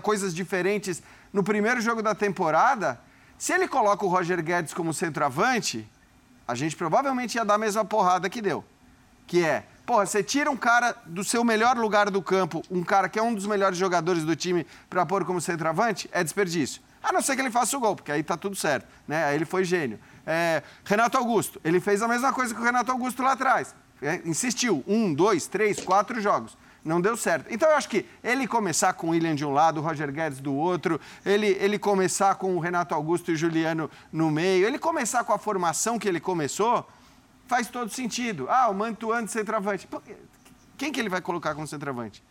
coisas 0.03 0.35
diferentes 0.35 1.01
no 1.33 1.43
primeiro 1.43 1.81
jogo 1.81 2.03
da 2.03 2.13
temporada, 2.13 3.01
se 3.35 3.51
ele 3.51 3.67
coloca 3.67 4.05
o 4.05 4.09
Roger 4.09 4.43
Guedes 4.43 4.75
como 4.75 4.93
centroavante, 4.93 5.89
a 6.47 6.53
gente 6.53 6.75
provavelmente 6.75 7.33
ia 7.33 7.43
dar 7.43 7.55
a 7.55 7.57
mesma 7.57 7.83
porrada 7.83 8.29
que 8.29 8.43
deu. 8.43 8.63
Que 9.25 9.43
é, 9.43 9.63
Porra, 9.87 10.05
você 10.05 10.21
tira 10.21 10.51
um 10.51 10.55
cara 10.55 10.95
do 11.03 11.23
seu 11.23 11.43
melhor 11.43 11.75
lugar 11.75 12.11
do 12.11 12.21
campo, 12.21 12.63
um 12.69 12.83
cara 12.83 13.09
que 13.09 13.17
é 13.17 13.23
um 13.23 13.33
dos 13.33 13.47
melhores 13.47 13.75
jogadores 13.75 14.23
do 14.23 14.35
time, 14.35 14.67
para 14.87 15.03
pôr 15.03 15.25
como 15.25 15.41
centroavante, 15.41 16.07
é 16.11 16.23
desperdício. 16.23 16.79
A 17.01 17.11
não 17.11 17.23
ser 17.23 17.35
que 17.35 17.41
ele 17.41 17.49
faça 17.49 17.75
o 17.75 17.79
gol, 17.79 17.95
porque 17.95 18.11
aí 18.11 18.21
tá 18.21 18.37
tudo 18.37 18.55
certo. 18.55 18.85
Né? 19.07 19.23
Aí 19.25 19.35
ele 19.35 19.45
foi 19.45 19.63
gênio. 19.63 19.99
É, 20.31 20.61
Renato 20.85 21.17
Augusto, 21.17 21.59
ele 21.63 21.79
fez 21.79 22.03
a 22.03 22.07
mesma 22.07 22.31
coisa 22.31 22.53
que 22.53 22.61
o 22.61 22.63
Renato 22.63 22.91
Augusto 22.91 23.23
lá 23.23 23.31
atrás. 23.31 23.73
É, 23.99 24.21
insistiu. 24.23 24.83
Um, 24.87 25.11
dois, 25.11 25.47
três, 25.47 25.79
quatro 25.79 26.21
jogos. 26.21 26.55
Não 26.85 27.01
deu 27.01 27.17
certo. 27.17 27.47
Então 27.49 27.67
eu 27.67 27.75
acho 27.75 27.89
que 27.89 28.05
ele 28.23 28.47
começar 28.47 28.93
com 28.93 29.07
o 29.07 29.09
William 29.09 29.33
de 29.33 29.43
um 29.43 29.51
lado, 29.51 29.79
o 29.79 29.83
Roger 29.83 30.11
Guedes 30.11 30.39
do 30.39 30.53
outro, 30.53 31.01
ele, 31.25 31.47
ele 31.59 31.79
começar 31.79 32.35
com 32.35 32.55
o 32.55 32.59
Renato 32.59 32.93
Augusto 32.93 33.31
e 33.31 33.33
o 33.33 33.37
Juliano 33.37 33.89
no 34.13 34.29
meio, 34.29 34.67
ele 34.67 34.77
começar 34.77 35.23
com 35.23 35.33
a 35.33 35.39
formação 35.39 35.97
que 35.97 36.07
ele 36.07 36.19
começou 36.19 36.87
faz 37.47 37.67
todo 37.67 37.91
sentido. 37.91 38.45
Ah, 38.49 38.69
o 38.69 38.75
Mantuan 38.75 39.25
de 39.25 39.31
centroavante. 39.31 39.89
Quem 40.77 40.91
que 40.91 40.99
ele 40.99 41.09
vai 41.09 41.21
colocar 41.21 41.55
como 41.55 41.65
centroavante? 41.65 42.23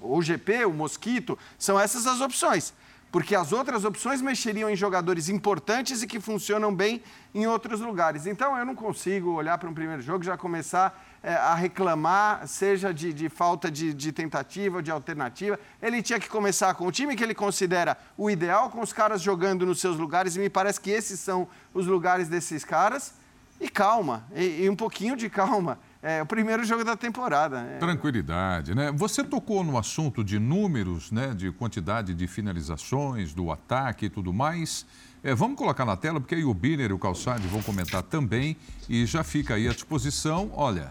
O 0.00 0.22
GP, 0.22 0.64
o 0.64 0.72
Mosquito, 0.72 1.38
são 1.58 1.78
essas 1.78 2.06
as 2.06 2.22
opções. 2.22 2.72
Porque 3.12 3.36
as 3.36 3.52
outras 3.52 3.84
opções 3.84 4.22
mexeriam 4.22 4.70
em 4.70 4.74
jogadores 4.74 5.28
importantes 5.28 6.02
e 6.02 6.06
que 6.06 6.18
funcionam 6.18 6.74
bem 6.74 7.02
em 7.34 7.46
outros 7.46 7.78
lugares. 7.78 8.26
Então 8.26 8.56
eu 8.56 8.64
não 8.64 8.74
consigo 8.74 9.34
olhar 9.34 9.58
para 9.58 9.68
um 9.68 9.74
primeiro 9.74 10.00
jogo 10.00 10.24
e 10.24 10.26
já 10.26 10.36
começar 10.38 10.98
é, 11.22 11.34
a 11.34 11.54
reclamar, 11.54 12.48
seja 12.48 12.92
de, 12.92 13.12
de 13.12 13.28
falta 13.28 13.70
de, 13.70 13.92
de, 13.92 14.12
tentativa 14.12 14.76
ou 14.76 14.82
de 14.82 14.90
alternativa. 14.90 15.60
Ele 15.82 16.00
tinha 16.00 16.18
que 16.18 16.26
começar 16.26 16.72
com 16.72 16.86
o 16.86 16.90
time 16.90 17.14
que 17.14 17.22
ele 17.22 17.34
considera 17.34 17.98
o 18.16 18.30
ideal, 18.30 18.70
com 18.70 18.80
os 18.80 18.94
caras 18.94 19.20
jogando 19.20 19.66
nos 19.66 19.78
seus 19.78 19.98
lugares, 19.98 20.34
e 20.34 20.40
me 20.40 20.48
parece 20.48 20.80
que 20.80 20.90
esses 20.90 21.20
são 21.20 21.46
os 21.74 21.86
lugares 21.86 22.28
desses 22.28 22.64
caras 22.64 23.12
e 23.60 23.68
calma, 23.68 24.24
e, 24.34 24.64
e 24.64 24.70
um 24.70 24.74
pouquinho 24.74 25.16
de 25.16 25.28
calma. 25.28 25.78
É 26.02 26.20
o 26.20 26.26
primeiro 26.26 26.64
jogo 26.64 26.84
da 26.84 26.96
temporada. 26.96 27.60
É... 27.60 27.78
Tranquilidade, 27.78 28.74
né? 28.74 28.90
Você 28.90 29.22
tocou 29.22 29.62
no 29.62 29.78
assunto 29.78 30.24
de 30.24 30.36
números, 30.36 31.12
né? 31.12 31.32
De 31.32 31.52
quantidade 31.52 32.12
de 32.12 32.26
finalizações, 32.26 33.32
do 33.32 33.52
ataque 33.52 34.06
e 34.06 34.10
tudo 34.10 34.32
mais. 34.32 34.84
É, 35.22 35.32
vamos 35.32 35.56
colocar 35.56 35.84
na 35.84 35.96
tela, 35.96 36.20
porque 36.20 36.34
aí 36.34 36.44
o 36.44 36.52
Biner 36.52 36.90
e 36.90 36.92
o 36.92 36.98
Calçade 36.98 37.46
vão 37.46 37.62
comentar 37.62 38.02
também. 38.02 38.56
E 38.88 39.06
já 39.06 39.22
fica 39.22 39.54
aí 39.54 39.68
à 39.68 39.72
disposição. 39.72 40.50
Olha, 40.54 40.90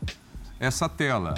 essa 0.57 0.87
tela. 0.87 1.35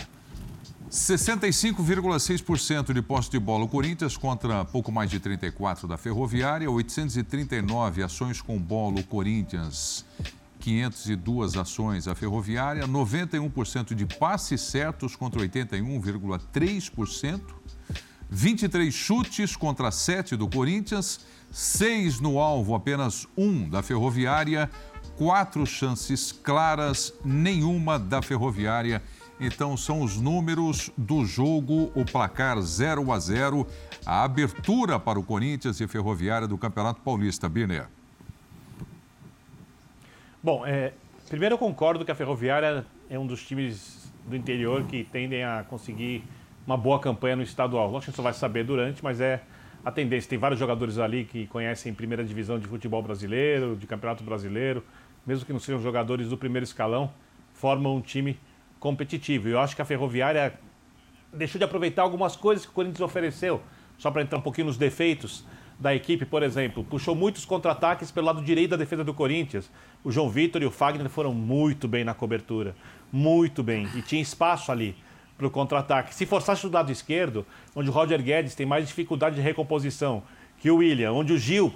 65,6% 0.92 2.94
de 2.94 3.02
posse 3.02 3.32
de 3.32 3.40
bola 3.40 3.64
o 3.64 3.68
Corinthians 3.68 4.16
contra 4.16 4.64
pouco 4.64 4.92
mais 4.92 5.10
de 5.10 5.20
34 5.20 5.88
da 5.88 5.98
Ferroviária, 5.98 6.70
839 6.70 8.04
ações 8.04 8.40
com 8.40 8.60
bola 8.60 9.00
o 9.00 9.04
Corinthians 9.04 10.06
502 10.64 11.58
ações 11.58 12.08
a 12.08 12.16
Ferroviária, 12.16 12.88
91% 12.88 13.94
de 13.94 14.06
passes 14.06 14.62
certos 14.62 15.14
contra 15.14 15.42
81,3%, 15.42 17.42
23 18.30 18.94
chutes 18.94 19.58
contra 19.58 19.92
7 19.92 20.38
do 20.38 20.48
Corinthians, 20.48 21.20
6 21.52 22.22
no 22.22 22.40
alvo, 22.40 22.76
apenas 22.76 23.28
1 23.38 23.72
da 23.72 23.84
Ferroviária, 23.84 24.72
4 25.18 25.66
chances 25.66 26.32
claras, 26.32 27.14
nenhuma 27.26 28.00
da 28.00 28.22
Ferroviária. 28.22 29.04
Então 29.42 29.76
são 29.76 30.02
os 30.02 30.16
números 30.16 30.90
do 30.98 31.26
jogo, 31.26 31.92
o 31.94 32.06
placar 32.06 32.62
0 32.62 33.12
a 33.12 33.20
0, 33.20 33.68
a 34.06 34.24
abertura 34.24 34.98
para 34.98 35.20
o 35.20 35.24
Corinthians 35.24 35.82
e 35.82 35.88
Ferroviária 35.90 36.48
do 36.48 36.58
Campeonato 36.58 37.02
Paulista, 37.02 37.50
Birner. 37.50 37.90
Bom, 40.44 40.66
é, 40.66 40.92
primeiro 41.30 41.54
eu 41.54 41.58
concordo 41.58 42.04
que 42.04 42.12
a 42.12 42.16
Ferroviária 42.16 42.86
é 43.10 43.18
um 43.18 43.26
dos 43.26 43.48
times 43.48 44.12
do 44.28 44.36
interior 44.36 44.84
que 44.84 45.06
tendem 45.06 45.42
a 45.42 45.64
conseguir 45.70 46.22
uma 46.68 46.76
boa 46.76 47.00
campanha 47.00 47.38
no 47.38 47.44
estadual. 47.44 47.90
Lógico 47.90 48.00
que 48.02 48.10
a 48.10 48.12
gente 48.12 48.16
só 48.18 48.22
vai 48.24 48.34
saber 48.34 48.66
durante, 48.66 49.02
mas 49.02 49.22
é 49.22 49.42
a 49.86 49.90
tendência. 49.90 50.30
Tem 50.30 50.38
vários 50.38 50.60
jogadores 50.60 50.98
ali 50.98 51.24
que 51.24 51.48
conhecem 51.48 51.94
primeira 51.94 52.26
divisão 52.26 52.60
de 52.60 52.68
futebol 52.68 53.02
brasileiro, 53.02 53.78
de 53.78 53.88
campeonato 53.88 54.22
brasileiro, 54.22 54.84
mesmo 55.26 55.46
que 55.46 55.54
não 55.54 55.62
sejam 55.62 55.82
jogadores 55.82 56.28
do 56.28 56.38
primeiro 56.38 56.66
escalão, 56.66 57.10
formam 57.54 57.96
um 57.96 58.02
time 58.02 58.38
competitivo. 58.82 59.48
Eu 59.48 59.62
acho 59.62 59.74
que 59.74 59.82
a 59.82 59.86
Ferroviária 59.86 60.56
deixou 61.32 61.58
de 61.58 61.64
aproveitar 61.64 62.02
algumas 62.02 62.36
coisas 62.36 62.66
que 62.66 62.72
o 62.72 62.76
Corinthians 62.76 63.00
ofereceu, 63.00 63.62
só 63.98 64.12
para 64.12 64.22
entrar 64.22 64.40
um 64.40 64.42
pouquinho 64.42 64.68
nos 64.68 64.76
defeitos 64.76 65.46
da 65.84 65.94
equipe, 65.94 66.24
por 66.24 66.42
exemplo, 66.42 66.82
puxou 66.82 67.14
muitos 67.14 67.44
contra-ataques 67.44 68.10
pelo 68.10 68.28
lado 68.28 68.42
direito 68.42 68.70
da 68.70 68.78
defesa 68.78 69.04
do 69.04 69.14
Corinthians. 69.14 69.70
O 70.02 70.14
João 70.14 70.30
Vitor 70.30 70.62
e 70.62 70.66
o 70.66 70.72
Fagner 70.72 71.10
foram 71.10 71.34
muito 71.34 71.90
bem 71.90 72.06
na 72.06 72.14
cobertura, 72.14 72.74
muito 73.12 73.62
bem, 73.62 73.86
e 73.94 74.02
tinha 74.02 74.22
espaço 74.22 74.72
ali 74.72 74.96
para 75.38 75.46
o 75.46 75.52
contra-ataque. 75.52 76.16
Se 76.16 76.26
forçasse 76.26 76.66
do 76.66 76.74
lado 76.74 76.90
esquerdo, 76.90 77.46
onde 77.76 77.90
o 77.90 77.92
Roger 77.92 78.24
Guedes 78.24 78.56
tem 78.56 78.66
mais 78.66 78.88
dificuldade 78.88 79.36
de 79.36 79.42
recomposição 79.42 80.24
que 80.58 80.72
o 80.72 80.78
William, 80.78 81.12
onde 81.12 81.34
o 81.34 81.38
Gil 81.38 81.74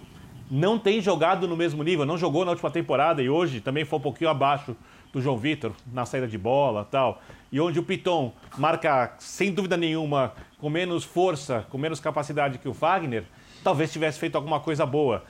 não 0.50 0.80
tem 0.80 1.02
jogado 1.02 1.46
no 1.46 1.58
mesmo 1.58 1.84
nível, 1.84 2.06
não 2.06 2.18
jogou 2.18 2.46
na 2.46 2.52
última 2.52 2.72
temporada 2.72 3.22
e 3.22 3.30
hoje 3.30 3.60
também 3.60 3.84
foi 3.84 4.00
um 4.00 4.02
pouquinho 4.02 4.30
abaixo 4.30 4.74
do 5.12 5.22
João 5.22 5.38
Vitor 5.38 5.74
na 5.92 6.06
saída 6.06 6.30
de 6.30 6.38
bola 6.38 6.88
tal. 6.90 7.22
E 7.52 7.60
onde 7.60 7.78
o 7.78 7.84
Piton 7.84 8.32
marca, 8.58 9.16
sem 9.20 9.52
dúvida 9.52 9.76
nenhuma, 9.76 10.32
com 10.60 10.70
menos 10.70 11.04
força, 11.04 11.66
com 11.70 11.78
menos 11.78 12.00
capacidade 12.00 12.58
que 12.58 12.70
o 12.70 12.74
Fagner, 12.74 13.26
talvez 13.68 13.92
tivesse 13.92 14.18
feito 14.18 14.38
alguma 14.38 14.62
coisa 14.62 14.86
boa. 14.86 15.26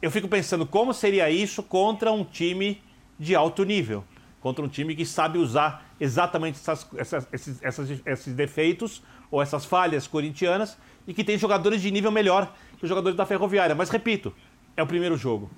Eu 0.00 0.12
fico 0.12 0.28
pensando 0.28 0.64
como 0.64 0.94
seria 0.94 1.28
isso 1.28 1.60
contra 1.60 2.12
um 2.12 2.22
time 2.22 2.80
de 3.18 3.34
alto 3.34 3.64
nível, 3.64 4.04
contra 4.40 4.64
um 4.64 4.68
time 4.68 4.94
que 4.94 5.04
sabe 5.04 5.38
usar 5.38 5.84
exatamente 5.98 6.56
essas, 6.60 6.86
essas, 6.96 7.28
esses, 7.32 7.60
essas, 7.60 7.90
esses 8.06 8.32
defeitos 8.32 9.02
ou 9.28 9.42
essas 9.42 9.64
falhas 9.64 10.06
corintianas 10.06 10.78
e 11.04 11.12
que 11.12 11.24
tem 11.24 11.36
jogadores 11.36 11.82
de 11.82 11.90
nível 11.90 12.12
melhor 12.12 12.54
que 12.78 12.84
os 12.84 12.88
jogadores 12.88 13.16
da 13.16 13.26
Ferroviária. 13.26 13.74
Mas 13.74 13.90
repito, 13.90 14.32
é 14.76 14.82
o 14.84 14.86
primeiro 14.86 15.16
jogo. 15.16 15.50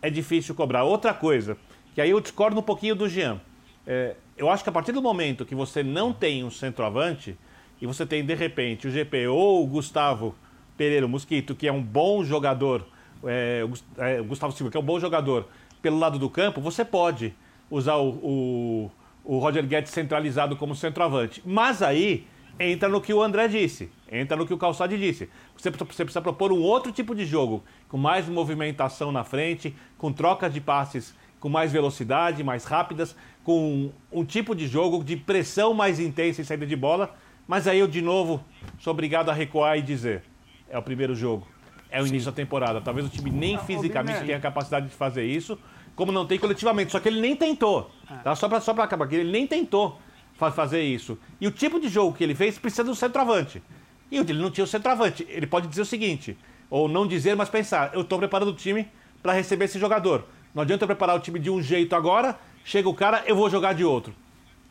É 0.00 0.08
difícil 0.08 0.54
cobrar. 0.54 0.84
Outra 0.84 1.12
coisa, 1.12 1.56
que 1.92 2.00
aí 2.00 2.10
eu 2.10 2.20
discordo 2.20 2.60
um 2.60 2.62
pouquinho 2.62 2.94
do 2.94 3.08
Jean. 3.08 3.40
É, 3.84 4.14
eu 4.36 4.48
acho 4.48 4.62
que 4.62 4.70
a 4.70 4.72
partir 4.72 4.92
do 4.92 5.02
momento 5.02 5.44
que 5.44 5.56
você 5.56 5.82
não 5.82 6.12
tem 6.12 6.44
um 6.44 6.52
centroavante 6.52 7.36
e 7.82 7.86
você 7.86 8.06
tem 8.06 8.24
de 8.24 8.34
repente 8.34 8.86
o 8.86 8.92
GP 8.92 9.26
ou 9.26 9.64
o 9.64 9.66
Gustavo 9.66 10.36
Pereira, 10.80 11.04
o 11.04 11.08
Mosquito, 11.10 11.54
que 11.54 11.68
é 11.68 11.72
um 11.72 11.82
bom 11.82 12.24
jogador, 12.24 12.86
é, 13.26 13.62
o 14.18 14.24
Gustavo 14.24 14.50
Silva, 14.50 14.70
que 14.70 14.78
é 14.78 14.80
um 14.80 14.82
bom 14.82 14.98
jogador 14.98 15.46
pelo 15.82 15.98
lado 15.98 16.18
do 16.18 16.30
campo, 16.30 16.58
você 16.58 16.82
pode 16.82 17.34
usar 17.70 17.96
o, 17.96 18.08
o, 18.08 18.90
o 19.22 19.38
Roger 19.40 19.66
Guedes 19.66 19.92
centralizado 19.92 20.56
como 20.56 20.74
centroavante. 20.74 21.42
Mas 21.44 21.82
aí 21.82 22.26
entra 22.58 22.88
no 22.88 22.98
que 22.98 23.12
o 23.12 23.22
André 23.22 23.46
disse, 23.46 23.90
entra 24.10 24.38
no 24.38 24.46
que 24.46 24.54
o 24.54 24.56
Calçade 24.56 24.96
disse. 24.96 25.28
Você, 25.54 25.68
você, 25.68 26.02
precisa 26.02 26.22
propor 26.22 26.50
um 26.50 26.62
outro 26.62 26.90
tipo 26.90 27.14
de 27.14 27.26
jogo, 27.26 27.62
com 27.86 27.98
mais 27.98 28.26
movimentação 28.26 29.12
na 29.12 29.22
frente, 29.22 29.76
com 29.98 30.10
trocas 30.10 30.50
de 30.50 30.62
passes 30.62 31.14
com 31.38 31.50
mais 31.50 31.72
velocidade, 31.72 32.42
mais 32.42 32.64
rápidas, 32.64 33.14
com 33.44 33.90
um 34.10 34.24
tipo 34.24 34.54
de 34.54 34.66
jogo 34.66 35.04
de 35.04 35.16
pressão 35.16 35.74
mais 35.74 36.00
intensa 36.00 36.40
em 36.40 36.44
saída 36.44 36.66
de 36.66 36.76
bola. 36.76 37.14
Mas 37.46 37.66
aí 37.66 37.78
eu, 37.80 37.86
de 37.86 38.00
novo, 38.00 38.42
sou 38.78 38.92
obrigado 38.92 39.30
a 39.30 39.34
recuar 39.34 39.78
e 39.78 39.82
dizer: 39.82 40.22
é 40.70 40.78
o 40.78 40.82
primeiro 40.82 41.14
jogo. 41.14 41.46
é 41.90 42.00
o 42.00 42.06
início 42.06 42.30
da 42.30 42.34
temporada. 42.34 42.80
Talvez 42.80 43.06
o 43.06 43.10
time 43.10 43.30
nem 43.30 43.58
fisicamente 43.58 44.24
tenha 44.24 44.38
capacidade 44.38 44.86
de 44.86 44.94
fazer 44.94 45.24
isso, 45.24 45.58
como 45.96 46.12
não 46.12 46.24
tem 46.24 46.38
coletivamente. 46.38 46.92
Só 46.92 47.00
que 47.00 47.08
ele 47.08 47.20
nem 47.20 47.34
tentou. 47.34 47.90
É. 48.08 48.14
Tá? 48.18 48.36
Só 48.36 48.48
para 48.48 48.60
só 48.60 48.70
acabar 48.70 49.04
aqui, 49.04 49.16
ele 49.16 49.32
nem 49.32 49.46
tentou 49.46 49.98
fazer 50.48 50.82
isso. 50.82 51.18
E 51.40 51.46
o 51.46 51.50
tipo 51.50 51.78
de 51.80 51.88
jogo 51.88 52.16
que 52.16 52.24
ele 52.24 52.34
fez 52.34 52.58
precisa 52.58 52.84
do 52.84 52.94
centroavante. 52.94 53.62
E 54.10 54.16
ele 54.16 54.34
não 54.34 54.50
tinha 54.50 54.64
o 54.64 54.68
centroavante. 54.68 55.26
Ele 55.28 55.46
pode 55.46 55.66
dizer 55.66 55.82
o 55.82 55.86
seguinte, 55.86 56.38
ou 56.70 56.88
não 56.88 57.06
dizer, 57.06 57.36
mas 57.36 57.48
pensar: 57.48 57.90
eu 57.92 58.02
estou 58.02 58.18
preparando 58.18 58.52
o 58.52 58.54
time 58.54 58.88
para 59.22 59.32
receber 59.32 59.66
esse 59.66 59.78
jogador. 59.78 60.24
Não 60.54 60.62
adianta 60.62 60.84
eu 60.84 60.88
preparar 60.88 61.16
o 61.16 61.20
time 61.20 61.38
de 61.38 61.50
um 61.50 61.62
jeito 61.62 61.94
agora, 61.94 62.38
chega 62.64 62.88
o 62.88 62.94
cara, 62.94 63.22
eu 63.26 63.36
vou 63.36 63.50
jogar 63.50 63.72
de 63.72 63.84
outro. 63.84 64.14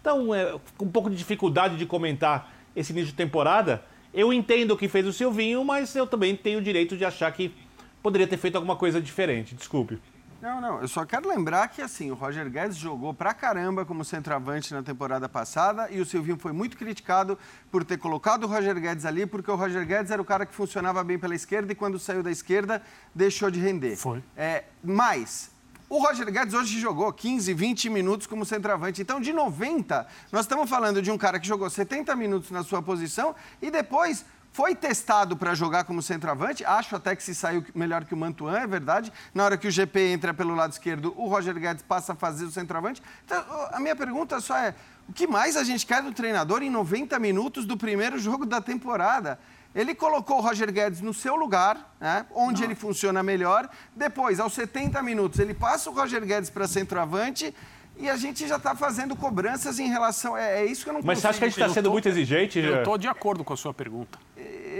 Então, 0.01 0.33
é, 0.33 0.57
com 0.77 0.85
um 0.85 0.91
pouco 0.91 1.09
de 1.09 1.15
dificuldade 1.15 1.77
de 1.77 1.85
comentar 1.85 2.51
esse 2.75 2.91
início 2.91 3.11
de 3.11 3.15
temporada, 3.15 3.83
eu 4.13 4.33
entendo 4.33 4.71
o 4.71 4.77
que 4.77 4.87
fez 4.87 5.05
o 5.05 5.13
Silvinho, 5.13 5.63
mas 5.63 5.95
eu 5.95 6.07
também 6.07 6.35
tenho 6.35 6.59
o 6.59 6.61
direito 6.61 6.97
de 6.97 7.05
achar 7.05 7.31
que 7.31 7.53
poderia 8.01 8.27
ter 8.27 8.37
feito 8.37 8.55
alguma 8.55 8.75
coisa 8.75 9.01
diferente. 9.01 9.55
Desculpe. 9.55 9.99
Não, 10.41 10.61
não, 10.61 10.81
eu 10.81 10.87
só 10.87 11.05
quero 11.05 11.27
lembrar 11.27 11.67
que 11.67 11.81
assim, 11.81 12.11
o 12.11 12.13
Roger 12.13 12.49
Guedes 12.49 12.77
jogou 12.77 13.13
pra 13.13 13.33
caramba 13.33 13.85
como 13.85 14.05
centroavante 14.05 14.73
na 14.73 14.81
temporada 14.81 15.27
passada 15.27 15.91
e 15.91 15.99
o 15.99 16.05
Silvinho 16.05 16.37
foi 16.39 16.53
muito 16.53 16.77
criticado 16.77 17.37
por 17.69 17.83
ter 17.83 17.97
colocado 17.97 18.45
o 18.45 18.47
Roger 18.47 18.79
Guedes 18.79 19.05
ali, 19.05 19.25
porque 19.25 19.51
o 19.51 19.55
Roger 19.55 19.85
Guedes 19.85 20.11
era 20.11 20.21
o 20.21 20.25
cara 20.25 20.45
que 20.45 20.55
funcionava 20.55 21.03
bem 21.03 21.19
pela 21.19 21.35
esquerda 21.35 21.73
e 21.73 21.75
quando 21.75 21.99
saiu 21.99 22.23
da 22.23 22.31
esquerda 22.31 22.81
deixou 23.13 23.51
de 23.51 23.59
render. 23.59 23.97
Foi. 23.97 24.23
É, 24.37 24.63
mas 24.81 25.51
o 25.89 25.97
Roger 25.97 26.31
Guedes 26.31 26.53
hoje 26.53 26.79
jogou 26.79 27.11
15, 27.11 27.51
20 27.51 27.89
minutos 27.89 28.27
como 28.27 28.45
centroavante. 28.45 29.01
Então, 29.01 29.19
de 29.19 29.33
90, 29.33 30.05
nós 30.31 30.41
estamos 30.41 30.69
falando 30.69 31.01
de 31.01 31.09
um 31.09 31.17
cara 31.17 31.39
que 31.39 31.47
jogou 31.47 31.67
70 31.67 32.15
minutos 32.15 32.51
na 32.51 32.63
sua 32.63 32.81
posição 32.81 33.35
e 33.59 33.71
depois 33.71 34.23
foi 34.51 34.75
testado 34.75 35.35
para 35.35 35.55
jogar 35.55 35.83
como 35.85 36.01
centroavante. 36.01 36.63
Acho 36.63 36.95
até 36.95 37.15
que 37.15 37.23
se 37.23 37.33
saiu 37.33 37.65
melhor 37.73 38.05
que 38.05 38.13
o 38.13 38.17
Mantuan, 38.17 38.59
é 38.59 38.67
verdade. 38.67 39.11
Na 39.33 39.45
hora 39.45 39.57
que 39.57 39.67
o 39.67 39.71
GP 39.71 40.11
entra 40.11 40.33
pelo 40.33 40.53
lado 40.53 40.71
esquerdo, 40.71 41.13
o 41.17 41.27
Roger 41.27 41.55
Guedes 41.55 41.83
passa 41.83 42.13
a 42.13 42.15
fazer 42.15 42.45
o 42.45 42.51
centroavante. 42.51 43.01
Então, 43.25 43.43
a 43.71 43.79
minha 43.79 43.95
pergunta 43.95 44.39
só 44.39 44.57
é: 44.57 44.75
o 45.07 45.13
que 45.13 45.25
mais 45.25 45.55
a 45.57 45.63
gente 45.63 45.85
quer 45.85 46.03
do 46.03 46.11
treinador 46.11 46.61
em 46.61 46.69
90 46.69 47.17
minutos 47.19 47.65
do 47.65 47.75
primeiro 47.75 48.19
jogo 48.19 48.45
da 48.45 48.61
temporada? 48.61 49.39
Ele 49.73 49.93
colocou 49.93 50.37
o 50.37 50.41
Roger 50.41 50.71
Guedes 50.71 51.01
no 51.01 51.13
seu 51.13 51.35
lugar, 51.35 51.95
né, 51.99 52.25
onde 52.33 52.61
Não. 52.61 52.67
ele 52.67 52.75
funciona 52.75 53.21
melhor. 53.21 53.69
Depois, 53.95 54.39
aos 54.39 54.53
70 54.53 55.01
minutos, 55.03 55.39
ele 55.39 55.53
passa 55.53 55.89
o 55.89 55.93
Roger 55.93 56.25
Guedes 56.25 56.49
para 56.49 56.67
centroavante 56.67 57.53
e 57.97 58.09
a 58.09 58.15
gente 58.15 58.47
já 58.47 58.55
está 58.55 58.75
fazendo 58.75 59.15
cobranças 59.15 59.77
em 59.77 59.87
relação. 59.87 60.35
É, 60.35 60.61
é, 60.61 60.65
isso 60.65 60.83
que 60.83 60.89
eu 60.89 60.93
não 60.93 61.01
Mas 61.03 61.19
você 61.19 61.27
acha 61.27 61.37
que 61.37 61.45
a 61.45 61.47
gente 61.49 61.61
está 61.61 61.73
sendo 61.73 61.85
tô, 61.85 61.91
muito 61.91 62.07
exigente? 62.07 62.57
Eu 62.57 62.79
estou 62.79 62.97
de 62.97 63.07
acordo 63.07 63.43
com 63.43 63.53
a 63.53 63.57
sua 63.57 63.73
pergunta. 63.73 64.17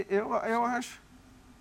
Eu, 0.10 0.34
eu 0.34 0.66
acho. 0.66 1.00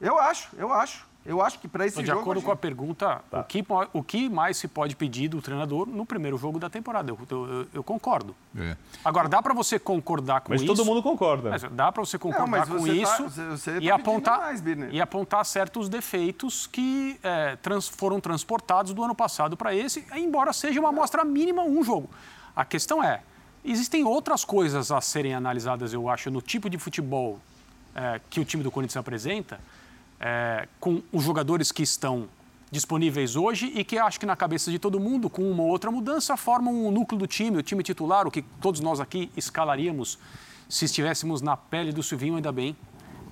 Eu 0.01 0.19
acho, 0.19 0.49
eu 0.57 0.73
acho. 0.73 1.07
Eu 1.29 1.43
acho 1.43 1.59
que 1.59 1.69
para 1.69 1.85
esse 1.87 2.01
de 2.01 2.07
jogo. 2.07 2.17
De 2.17 2.23
acordo 2.23 2.41
gente... 2.41 2.47
com 2.47 2.53
a 2.53 2.57
pergunta, 2.57 3.21
tá. 3.31 3.41
o, 3.41 3.45
que, 3.45 3.65
o 3.93 4.03
que 4.03 4.29
mais 4.31 4.57
se 4.57 4.67
pode 4.67 4.97
pedir 4.97 5.29
do 5.29 5.43
treinador 5.43 5.87
no 5.87 6.07
primeiro 6.07 6.39
jogo 6.39 6.59
da 6.59 6.71
temporada? 6.71 7.11
Eu, 7.11 7.19
eu, 7.31 7.67
eu 7.75 7.85
concordo. 7.85 8.35
É. 8.59 8.75
Agora, 9.05 9.29
dá 9.29 9.43
para 9.43 9.53
você 9.53 9.79
concordar 9.79 10.41
com 10.41 10.53
mas 10.53 10.63
isso. 10.63 10.71
Mas 10.71 10.79
todo 10.79 10.87
mundo 10.87 11.03
concorda. 11.03 11.51
dá 11.71 11.93
para 11.93 12.03
você 12.03 12.19
concordar 12.19 12.67
Não, 12.67 12.77
com 12.77 12.83
você 12.83 12.93
isso 12.93 13.25
tá, 13.25 13.29
você 13.29 13.73
tá 13.75 13.79
e, 13.79 13.91
apontar, 13.91 14.39
mais, 14.41 14.63
e 14.91 15.01
apontar 15.03 15.45
certos 15.45 15.91
defeitos 15.91 16.67
que 16.67 17.21
é, 17.23 17.57
trans, 17.57 17.87
foram 17.89 18.21
transportados 18.21 18.95
do 18.95 19.05
ano 19.05 19.15
passado 19.15 19.55
para 19.55 19.75
esse, 19.75 20.07
embora 20.15 20.51
seja 20.55 20.81
uma 20.81 20.89
amostra 20.89 21.27
mínima 21.27 21.63
um 21.63 21.85
jogo. 21.85 22.09
A 22.57 22.65
questão 22.65 23.05
é, 23.05 23.21
existem 23.63 24.03
outras 24.03 24.47
coisas 24.47 24.91
a 24.91 25.03
serem 25.03 25.35
analisadas, 25.35 25.93
eu 25.93 26.09
acho, 26.09 26.31
no 26.31 26.41
tipo 26.41 26.71
de 26.71 26.79
futebol 26.79 27.39
é, 27.95 28.19
que 28.31 28.41
o 28.41 28.47
time 28.47 28.63
do 28.63 28.71
Corinthians 28.71 28.97
apresenta 28.97 29.61
é, 30.21 30.69
com 30.81 31.03
os 31.13 31.25
jogadores 31.25 31.71
que 31.73 31.83
estão 31.83 32.29
disponíveis 32.71 33.37
hoje 33.37 33.73
e 33.75 33.83
que 33.85 33.99
acho 33.99 34.21
que 34.21 34.27
na 34.27 34.37
cabeça 34.37 34.71
de 34.71 34.79
todo 34.79 35.01
mundo, 35.01 35.31
com 35.31 35.51
uma 35.51 35.63
ou 35.63 35.69
outra 35.71 35.91
mudança, 35.91 36.37
formam 36.37 36.87
um 36.87 36.91
núcleo 36.91 37.19
do 37.19 37.27
time, 37.27 37.59
o 37.59 37.63
time 37.63 37.83
titular, 37.83 38.27
o 38.27 38.31
que 38.31 38.43
todos 38.61 38.81
nós 38.81 39.01
aqui 39.01 39.31
escalaríamos 39.37 40.19
se 40.69 40.85
estivéssemos 40.85 41.41
na 41.41 41.57
pele 41.57 41.93
do 41.93 42.03
Silvinho, 42.03 42.37
ainda 42.37 42.53
bem 42.53 42.77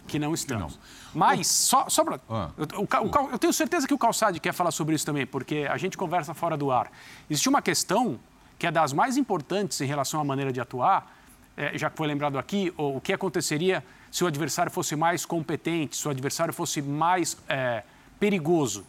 que 0.07 0.19
não 0.19 0.33
estamos. 0.33 0.75
Não. 0.77 0.81
Mas, 1.15 1.49
só, 1.49 1.89
só 1.89 2.05
para. 2.05 2.21
Ah. 2.31 2.51
Eu, 2.57 2.67
eu, 2.89 3.31
eu, 3.33 3.39
tenho 3.39 3.53
certeza 3.53 3.87
que 3.87 3.93
o 3.93 3.99
Calçade 3.99 4.39
quer 4.39 4.53
falar 4.53 4.71
sobre 4.71 4.95
isso 4.95 5.05
também, 5.05 5.27
porque 5.27 5.67
a 5.69 5.77
gente 5.77 5.99
conversa 5.99 6.33
fora 6.33 6.57
do 6.57 6.71
ar. 6.71 6.91
Existe 7.29 7.49
uma 7.49 7.61
questão 7.61 8.19
que 8.59 8.67
é 8.67 8.71
das 8.71 8.93
mais 8.93 9.17
importantes 9.17 9.81
em 9.81 9.87
relação 9.87 10.21
à 10.21 10.25
maneira 10.25 10.53
de 10.53 10.61
atuar, 10.61 11.13
é, 11.57 11.77
já 11.77 11.91
que 11.91 11.97
foi 11.97 12.07
lembrado 12.07 12.39
aqui, 12.39 12.73
o, 12.77 12.97
o 12.97 13.01
que 13.01 13.13
aconteceria 13.13 13.85
se 14.17 14.25
o 14.25 14.27
adversário 14.27 14.73
fosse 14.73 14.97
mais 14.97 15.27
competente, 15.27 15.95
se 15.95 16.09
o 16.09 16.11
adversário 16.11 16.51
fosse 16.55 16.81
mais 16.81 17.37
é, 17.47 17.83
perigoso. 18.19 18.87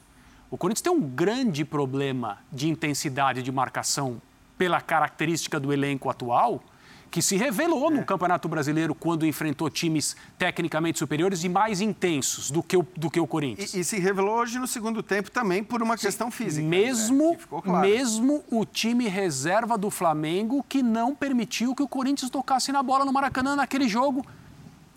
O 0.50 0.58
Corinthians 0.58 0.82
tem 0.82 0.94
um 0.94 1.02
grande 1.02 1.66
problema 1.66 2.38
de 2.50 2.70
intensidade 2.70 3.44
de 3.44 3.52
marcação 3.52 4.22
pela 4.58 4.80
característica 4.80 5.60
do 5.60 5.74
elenco 5.74 6.10
atual, 6.10 6.64
que 7.12 7.22
se 7.22 7.36
revelou 7.36 7.92
no 7.92 8.00
é. 8.00 8.04
Campeonato 8.06 8.48
Brasileiro 8.48 8.96
quando 8.96 9.26
enfrentou 9.26 9.70
times 9.70 10.16
tecnicamente 10.40 10.98
superiores 10.98 11.44
e 11.44 11.50
mais 11.50 11.82
intensos 11.82 12.50
do 12.50 12.64
que 12.64 12.78
o, 12.78 12.88
do 12.96 13.12
que 13.12 13.20
o 13.20 13.28
Corinthians. 13.28 13.74
E, 13.74 13.82
e 13.82 13.84
se 13.84 14.00
revelou 14.00 14.38
hoje 14.38 14.58
no 14.58 14.66
segundo 14.66 15.04
tempo 15.04 15.30
também 15.30 15.62
por 15.62 15.84
uma 15.84 15.98
questão 15.98 16.32
física. 16.32 16.64
Né? 16.66 16.70
Mesmo, 16.70 17.32
né? 17.32 17.38
claro. 17.62 17.86
mesmo 17.86 18.46
o 18.50 18.64
time 18.64 19.10
reserva 19.10 19.78
do 19.78 19.90
Flamengo 19.90 20.64
que 20.70 20.82
não 20.82 21.14
permitiu 21.14 21.76
que 21.76 21.84
o 21.84 21.88
Corinthians 21.88 22.32
tocasse 22.32 22.72
na 22.72 22.82
bola 22.82 23.04
no 23.04 23.12
Maracanã 23.12 23.58
naquele 23.58 23.90
jogo 23.90 24.26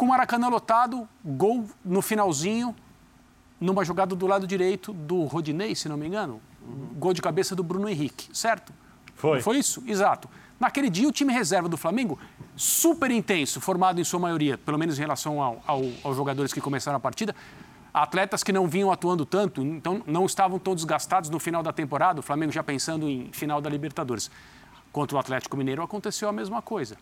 com 0.01 0.07
o 0.07 0.09
Maracanã 0.09 0.49
lotado, 0.49 1.07
gol 1.23 1.67
no 1.85 2.01
finalzinho, 2.01 2.75
numa 3.61 3.85
jogada 3.85 4.17
do 4.17 4.27
lado 4.27 4.47
direito 4.47 4.95
do 4.95 5.25
Rodinei, 5.25 5.75
se 5.75 5.91
não 5.91 5.97
me 5.99 6.07
engano. 6.07 6.41
Uhum. 6.63 6.95
Gol 6.99 7.13
de 7.13 7.21
cabeça 7.21 7.55
do 7.55 7.63
Bruno 7.63 7.87
Henrique, 7.87 8.35
certo? 8.35 8.73
Foi. 9.15 9.37
Não 9.37 9.43
foi 9.43 9.59
isso? 9.59 9.85
Exato. 9.87 10.27
Naquele 10.59 10.89
dia, 10.89 11.07
o 11.07 11.13
time 11.13 11.35
reserva 11.35 11.69
do 11.69 11.77
Flamengo, 11.77 12.19
super 12.57 13.11
intenso, 13.11 13.61
formado 13.61 14.01
em 14.01 14.05
sua 14.05 14.19
maioria, 14.19 14.57
pelo 14.57 14.79
menos 14.79 14.97
em 14.97 15.03
relação 15.03 15.43
ao, 15.43 15.63
ao, 15.67 15.83
aos 16.03 16.17
jogadores 16.17 16.51
que 16.51 16.63
começaram 16.63 16.97
a 16.97 17.01
partida, 17.01 17.37
atletas 17.93 18.43
que 18.43 18.53
não 18.53 18.67
vinham 18.67 18.91
atuando 18.91 19.27
tanto, 19.27 19.61
então 19.61 20.03
não 20.07 20.25
estavam 20.25 20.59
todos 20.59 20.83
gastados 20.85 21.29
no 21.29 21.39
final 21.39 21.63
da 21.63 21.75
temporada, 21.75 22.21
o 22.21 22.23
Flamengo 22.23 22.53
já 22.53 22.63
pensando 22.63 23.07
em 23.07 23.29
final 23.33 23.61
da 23.61 23.69
Libertadores. 23.69 24.31
Contra 24.91 25.19
o 25.19 25.21
Atlético 25.21 25.59
Mineiro 25.59 25.83
aconteceu 25.83 26.27
a 26.27 26.33
mesma 26.33 26.63
coisa. 26.63 26.97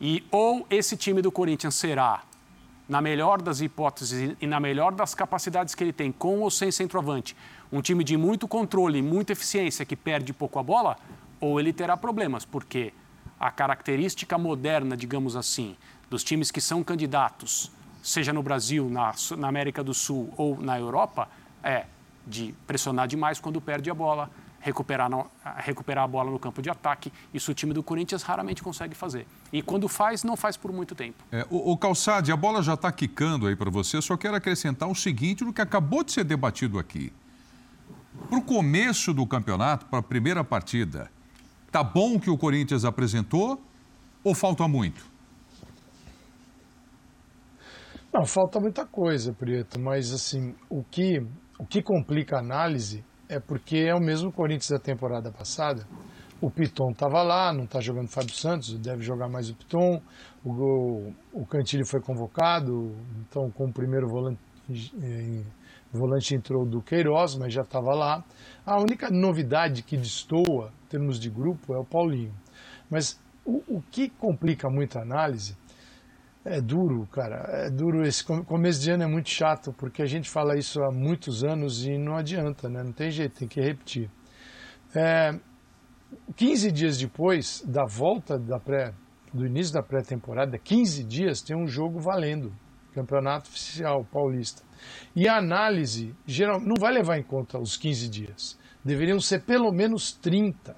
E 0.00 0.24
ou 0.30 0.66
esse 0.70 0.96
time 0.96 1.20
do 1.20 1.32
Corinthians 1.32 1.74
será 1.74 2.22
na 2.88 3.02
melhor 3.02 3.42
das 3.42 3.60
hipóteses 3.60 4.34
e 4.40 4.46
na 4.46 4.58
melhor 4.58 4.92
das 4.92 5.14
capacidades 5.14 5.74
que 5.74 5.84
ele 5.84 5.92
tem, 5.92 6.10
com 6.10 6.40
ou 6.40 6.50
sem 6.50 6.70
centroavante, 6.70 7.36
um 7.70 7.82
time 7.82 8.02
de 8.02 8.16
muito 8.16 8.48
controle, 8.48 9.02
muita 9.02 9.32
eficiência, 9.32 9.84
que 9.84 9.94
perde 9.94 10.32
pouco 10.32 10.58
a 10.58 10.62
bola, 10.62 10.96
ou 11.38 11.60
ele 11.60 11.72
terá 11.72 11.96
problemas, 11.96 12.46
porque 12.46 12.94
a 13.38 13.50
característica 13.50 14.38
moderna, 14.38 14.96
digamos 14.96 15.36
assim, 15.36 15.76
dos 16.08 16.24
times 16.24 16.50
que 16.50 16.60
são 16.60 16.82
candidatos, 16.82 17.70
seja 18.02 18.32
no 18.32 18.42
Brasil, 18.42 18.88
na, 18.88 19.12
na 19.36 19.48
América 19.48 19.84
do 19.84 19.92
Sul 19.92 20.32
ou 20.36 20.58
na 20.58 20.78
Europa, 20.78 21.28
é 21.62 21.84
de 22.26 22.54
pressionar 22.66 23.06
demais 23.06 23.38
quando 23.38 23.60
perde 23.60 23.90
a 23.90 23.94
bola, 23.94 24.30
recuperar, 24.60 25.08
no, 25.08 25.26
recuperar 25.56 26.04
a 26.04 26.06
bola 26.06 26.30
no 26.30 26.38
campo 26.38 26.60
de 26.60 26.70
ataque. 26.70 27.12
Isso 27.32 27.50
o 27.50 27.54
time 27.54 27.72
do 27.72 27.82
Corinthians 27.82 28.22
raramente 28.22 28.62
consegue 28.62 28.94
fazer. 28.94 29.26
E 29.52 29.62
quando 29.62 29.88
faz, 29.88 30.24
não 30.24 30.36
faz 30.36 30.56
por 30.56 30.72
muito 30.72 30.94
tempo. 30.94 31.22
É, 31.30 31.46
o, 31.50 31.72
o 31.72 31.76
Calçade, 31.76 32.32
a 32.32 32.36
bola 32.36 32.62
já 32.62 32.74
está 32.74 32.90
quicando 32.90 33.46
aí 33.46 33.56
para 33.56 33.70
você. 33.70 34.00
Só 34.02 34.16
quero 34.16 34.36
acrescentar 34.36 34.88
o 34.88 34.94
seguinte, 34.94 35.44
no 35.44 35.52
que 35.52 35.60
acabou 35.60 36.02
de 36.02 36.12
ser 36.12 36.24
debatido 36.24 36.78
aqui. 36.78 37.12
Para 38.28 38.38
o 38.38 38.42
começo 38.42 39.14
do 39.14 39.26
campeonato, 39.26 39.86
para 39.86 40.00
a 40.00 40.02
primeira 40.02 40.42
partida, 40.42 41.10
tá 41.70 41.82
bom 41.82 42.16
o 42.16 42.20
que 42.20 42.30
o 42.30 42.36
Corinthians 42.36 42.84
apresentou 42.84 43.62
ou 44.24 44.34
falta 44.34 44.66
muito? 44.66 45.06
Não, 48.12 48.26
falta 48.26 48.58
muita 48.58 48.84
coisa, 48.84 49.32
Preto, 49.32 49.78
mas 49.78 50.12
assim, 50.12 50.54
o 50.68 50.82
que, 50.82 51.24
o 51.58 51.66
que 51.66 51.82
complica 51.82 52.36
a 52.36 52.40
análise 52.40 53.04
é 53.28 53.38
porque 53.38 53.76
é 53.78 53.94
o 53.94 54.00
mesmo 54.00 54.32
Corinthians 54.32 54.70
da 54.70 54.78
temporada 54.78 55.30
passada. 55.30 55.86
O 56.40 56.50
Piton 56.50 56.90
estava 56.90 57.22
lá, 57.22 57.52
não 57.52 57.64
está 57.64 57.80
jogando 57.80 58.06
o 58.06 58.10
Fábio 58.10 58.34
Santos, 58.34 58.72
deve 58.78 59.02
jogar 59.02 59.28
mais 59.28 59.50
o 59.50 59.54
Piton. 59.54 60.00
O, 60.44 61.12
o, 61.32 61.44
Cantilho 61.44 61.84
foi 61.84 62.00
convocado, 62.00 62.94
então 63.20 63.50
com 63.50 63.66
o 63.66 63.72
primeiro 63.72 64.08
volante, 64.08 64.38
eh, 65.02 65.42
volante 65.92 66.34
entrou 66.34 66.64
do 66.64 66.80
Queiroz, 66.80 67.34
mas 67.34 67.52
já 67.52 67.62
estava 67.62 67.92
lá. 67.92 68.24
A 68.64 68.78
única 68.78 69.10
novidade 69.10 69.82
que 69.82 69.96
destoa, 69.96 70.72
em 70.86 70.88
termos 70.88 71.18
de 71.18 71.28
grupo, 71.28 71.74
é 71.74 71.78
o 71.78 71.84
Paulinho. 71.84 72.32
Mas 72.88 73.20
o, 73.44 73.62
o 73.66 73.82
que 73.90 74.08
complica 74.08 74.70
muito 74.70 74.96
a 74.96 75.02
análise 75.02 75.56
é 76.56 76.60
duro, 76.60 77.06
cara. 77.06 77.66
É 77.66 77.70
duro. 77.70 78.02
Esse 78.02 78.24
começo 78.24 78.80
de 78.80 78.90
ano 78.90 79.04
é 79.04 79.06
muito 79.06 79.28
chato, 79.28 79.72
porque 79.72 80.02
a 80.02 80.06
gente 80.06 80.28
fala 80.28 80.56
isso 80.56 80.82
há 80.82 80.90
muitos 80.90 81.44
anos 81.44 81.86
e 81.86 81.98
não 81.98 82.16
adianta, 82.16 82.68
né? 82.68 82.82
Não 82.82 82.92
tem 82.92 83.10
jeito, 83.10 83.38
tem 83.38 83.48
que 83.48 83.60
repetir. 83.60 84.10
É, 84.94 85.38
15 86.36 86.72
dias 86.72 86.98
depois 86.98 87.62
da 87.66 87.84
volta 87.84 88.38
da 88.38 88.58
pré, 88.58 88.94
do 89.32 89.46
início 89.46 89.74
da 89.74 89.82
pré-temporada, 89.82 90.58
15 90.58 91.04
dias 91.04 91.42
tem 91.42 91.56
um 91.56 91.66
jogo 91.66 92.00
valendo. 92.00 92.52
campeonato 92.94 93.48
oficial 93.48 94.04
paulista. 94.04 94.62
E 95.14 95.28
a 95.28 95.36
análise 95.36 96.14
geral 96.26 96.58
não 96.60 96.74
vai 96.80 96.92
levar 96.92 97.18
em 97.18 97.22
conta 97.22 97.58
os 97.58 97.76
15 97.76 98.08
dias. 98.08 98.58
Deveriam 98.84 99.20
ser 99.20 99.44
pelo 99.44 99.70
menos 99.70 100.12
30. 100.12 100.74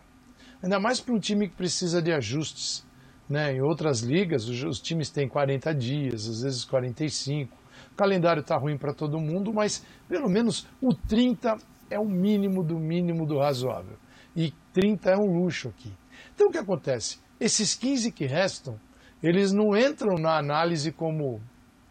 Ainda 0.62 0.78
mais 0.78 1.00
para 1.00 1.14
um 1.14 1.18
time 1.18 1.48
que 1.48 1.56
precisa 1.56 2.02
de 2.02 2.12
ajustes. 2.12 2.86
Né? 3.30 3.54
Em 3.54 3.62
outras 3.62 4.00
ligas, 4.00 4.48
os, 4.48 4.64
os 4.64 4.80
times 4.80 5.08
têm 5.08 5.28
40 5.28 5.72
dias, 5.72 6.28
às 6.28 6.42
vezes 6.42 6.64
45. 6.64 7.56
O 7.92 7.94
calendário 7.94 8.40
está 8.40 8.56
ruim 8.56 8.76
para 8.76 8.92
todo 8.92 9.20
mundo, 9.20 9.52
mas 9.54 9.86
pelo 10.08 10.28
menos 10.28 10.66
o 10.82 10.92
30 10.92 11.56
é 11.88 11.98
o 11.98 12.04
mínimo 12.04 12.64
do 12.64 12.76
mínimo 12.76 13.24
do 13.24 13.38
razoável. 13.38 13.96
E 14.34 14.52
30 14.72 15.10
é 15.10 15.16
um 15.16 15.40
luxo 15.40 15.68
aqui. 15.68 15.92
Então 16.34 16.48
o 16.48 16.50
que 16.50 16.58
acontece? 16.58 17.20
Esses 17.38 17.74
15 17.76 18.10
que 18.10 18.26
restam, 18.26 18.78
eles 19.22 19.52
não 19.52 19.76
entram 19.76 20.16
na 20.20 20.36
análise 20.36 20.90
como 20.90 21.40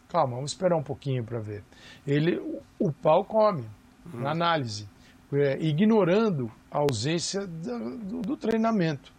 calma, 0.09 0.35
vamos 0.35 0.51
esperar 0.51 0.75
um 0.77 0.83
pouquinho 0.83 1.23
para 1.23 1.39
ver. 1.39 1.63
Ele, 2.05 2.39
o, 2.79 2.91
pau 2.91 3.23
come 3.23 3.63
uhum. 4.11 4.21
na 4.21 4.31
análise, 4.31 4.89
é, 5.31 5.57
ignorando 5.59 6.51
a 6.71 6.79
ausência 6.79 7.45
do, 7.45 8.21
do, 8.21 8.35
treinamento. 8.35 9.13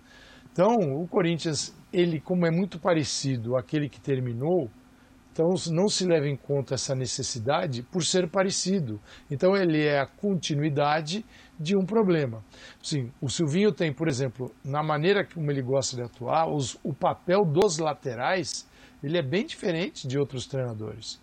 Então, 0.53 0.75
o 1.01 1.07
Corinthians, 1.07 1.73
ele 1.93 2.21
como 2.21 2.47
é 2.47 2.51
muito 2.51 2.79
parecido 2.79 3.57
àquele 3.57 3.89
que 3.89 4.01
terminou, 4.01 4.71
então 5.33 5.55
não 5.71 5.89
se 5.89 6.05
leva 6.05 6.27
em 6.27 6.37
conta 6.37 6.75
essa 6.75 6.95
necessidade 6.95 7.83
por 7.83 8.05
ser 8.05 8.29
parecido. 8.29 9.01
Então 9.31 9.57
ele 9.57 9.83
é 9.85 10.01
a 10.01 10.07
continuidade 10.07 11.25
de 11.59 11.77
um 11.77 11.85
problema. 11.85 12.43
Sim, 12.83 13.11
o 13.21 13.29
Silvinho 13.29 13.73
tem, 13.73 13.93
por 13.93 14.09
exemplo, 14.09 14.53
na 14.65 14.83
maneira 14.83 15.25
como 15.25 15.51
ele 15.51 15.63
gosta 15.63 15.97
de 15.97 16.03
atuar, 16.03 16.49
os, 16.49 16.79
o 16.83 16.93
papel 16.93 17.45
dos 17.45 17.79
laterais 17.79 18.69
ele 19.03 19.17
é 19.17 19.23
bem 19.23 19.47
diferente 19.47 20.07
de 20.07 20.19
outros 20.19 20.47
treinadores. 20.47 21.21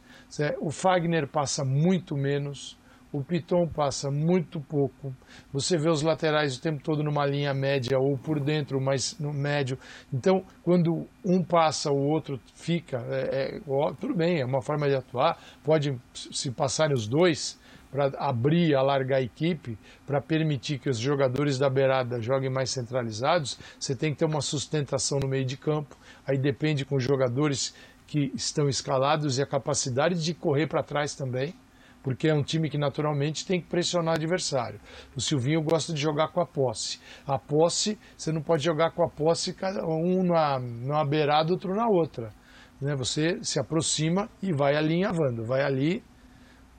O 0.59 0.71
Fagner 0.71 1.27
passa 1.27 1.63
muito 1.63 2.15
menos, 2.15 2.77
o 3.11 3.23
Piton 3.23 3.67
passa 3.67 4.11
muito 4.11 4.59
pouco. 4.59 5.15
Você 5.53 5.77
vê 5.77 5.89
os 5.89 6.01
laterais 6.01 6.57
o 6.57 6.61
tempo 6.61 6.83
todo 6.83 7.03
numa 7.03 7.25
linha 7.25 7.53
média 7.53 7.97
ou 7.99 8.17
por 8.17 8.39
dentro, 8.39 8.79
mas 8.79 9.17
no 9.19 9.33
médio. 9.33 9.77
Então, 10.13 10.43
quando 10.63 11.07
um 11.23 11.43
passa, 11.43 11.91
o 11.91 11.97
outro 11.97 12.39
fica. 12.55 13.03
É, 13.09 13.57
é, 13.57 13.61
ó, 13.67 13.93
tudo 13.93 14.13
bem, 14.13 14.41
é 14.41 14.45
uma 14.45 14.61
forma 14.61 14.87
de 14.87 14.95
atuar. 14.95 15.37
Pode 15.63 15.97
se 16.13 16.51
passarem 16.51 16.95
os 16.95 17.07
dois 17.07 17.59
para 17.89 18.11
abrir, 18.17 18.75
alargar 18.75 19.19
a 19.19 19.21
equipe, 19.21 19.77
para 20.05 20.19
permitir 20.19 20.77
que 20.77 20.89
os 20.89 20.97
jogadores 20.97 21.57
da 21.57 21.69
beirada 21.69 22.21
joguem 22.21 22.49
mais 22.49 22.69
centralizados. 22.69 23.57
Você 23.79 23.95
tem 23.95 24.11
que 24.11 24.19
ter 24.19 24.25
uma 24.25 24.41
sustentação 24.41 25.19
no 25.19 25.27
meio 25.27 25.45
de 25.45 25.55
campo 25.55 25.95
aí 26.27 26.37
depende 26.37 26.83
com 26.83 26.97
os 26.97 27.03
jogadores 27.03 27.73
que 28.05 28.31
estão 28.35 28.67
escalados 28.67 29.37
e 29.37 29.41
a 29.41 29.45
capacidade 29.45 30.21
de 30.21 30.33
correr 30.33 30.67
para 30.67 30.83
trás 30.83 31.15
também, 31.15 31.53
porque 32.03 32.27
é 32.27 32.33
um 32.33 32.43
time 32.43 32.69
que 32.69 32.77
naturalmente 32.77 33.45
tem 33.45 33.61
que 33.61 33.67
pressionar 33.67 34.13
o 34.13 34.17
adversário. 34.17 34.79
O 35.15 35.21
Silvinho 35.21 35.61
gosta 35.61 35.93
de 35.93 36.01
jogar 36.01 36.29
com 36.29 36.41
a 36.41 36.45
posse. 36.45 36.99
A 37.25 37.37
posse, 37.37 37.97
você 38.15 38.31
não 38.31 38.41
pode 38.41 38.63
jogar 38.63 38.91
com 38.91 39.03
a 39.03 39.09
posse 39.09 39.55
um 39.85 40.23
na, 40.23 40.59
numa 40.59 41.05
beirada, 41.05 41.51
outro 41.51 41.75
na 41.75 41.87
outra. 41.87 42.33
Né? 42.81 42.95
Você 42.95 43.43
se 43.43 43.59
aproxima 43.59 44.29
e 44.41 44.53
vai 44.53 44.75
alinhavando, 44.75 45.45
vai 45.45 45.63
ali, 45.63 46.03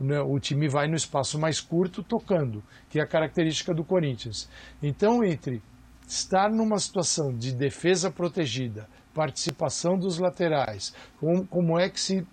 né? 0.01 0.21
o 0.21 0.39
time 0.39 0.69
vai 0.69 0.87
no 0.89 0.95
espaço 0.95 1.39
mais 1.39 1.61
curto 1.61 2.03
tocando, 2.03 2.63
que 2.89 2.99
é 2.99 3.03
a 3.03 3.07
característica 3.07 3.75
do 3.75 3.85
Corinthians. 3.85 4.49
Então, 4.83 5.25
entre 5.25 5.63
estar 6.07 6.51
numa 6.51 6.79
situação 6.79 7.35
de 7.37 7.55
defesa 7.55 8.11
protegida 8.11 8.89
participação 9.19 9.99
dos 9.99 10.21
laterais, 10.21 10.95
como, 11.19 11.45
como 11.45 11.77
é 11.77 11.91
que 11.91 11.99
se, 11.99 12.25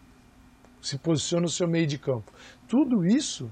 se 0.79 0.99
posiciona 0.99 1.47
o 1.47 1.49
seu 1.49 1.67
meio 1.67 1.87
de 1.87 1.97
campo. 1.97 2.31
Tudo 2.67 3.05
isso 3.05 3.49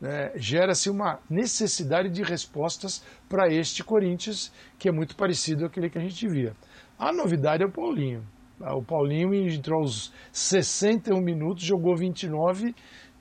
né, 0.00 0.32
gera-se 0.36 0.90
uma 0.90 1.18
necessidade 1.30 2.10
de 2.10 2.22
respostas 2.22 3.04
para 3.28 3.48
este 3.52 3.82
Corinthians, 3.82 4.52
que 4.78 4.88
é 4.88 4.92
muito 4.92 5.16
parecido 5.16 5.64
àquele 5.64 5.88
que 5.88 5.98
a 5.98 6.02
gente 6.02 6.28
via. 6.28 6.54
A 6.98 7.12
novidade 7.12 7.62
é 7.62 7.66
o 7.66 7.72
Paulinho. 7.72 8.22
O 8.60 8.82
Paulinho 8.82 9.34
entrou 9.34 9.80
aos 9.80 10.12
61 10.32 11.20
minutos, 11.20 11.64
jogou 11.64 11.96
29 11.96 12.74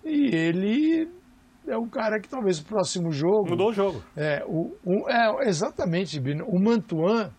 e 0.05 0.35
ele 0.35 1.09
é 1.67 1.77
um 1.77 1.87
cara 1.87 2.19
que 2.19 2.29
talvez 2.29 2.59
o 2.59 2.65
próximo 2.65 3.11
jogo. 3.11 3.49
Mudou 3.49 3.69
o 3.69 3.73
jogo. 3.73 4.03
É, 4.15 4.43
o, 4.45 4.75
o, 4.85 5.09
é 5.09 5.47
exatamente, 5.47 6.19
Bino. 6.19 6.45
O 6.47 6.59
Mantuan 6.61 7.31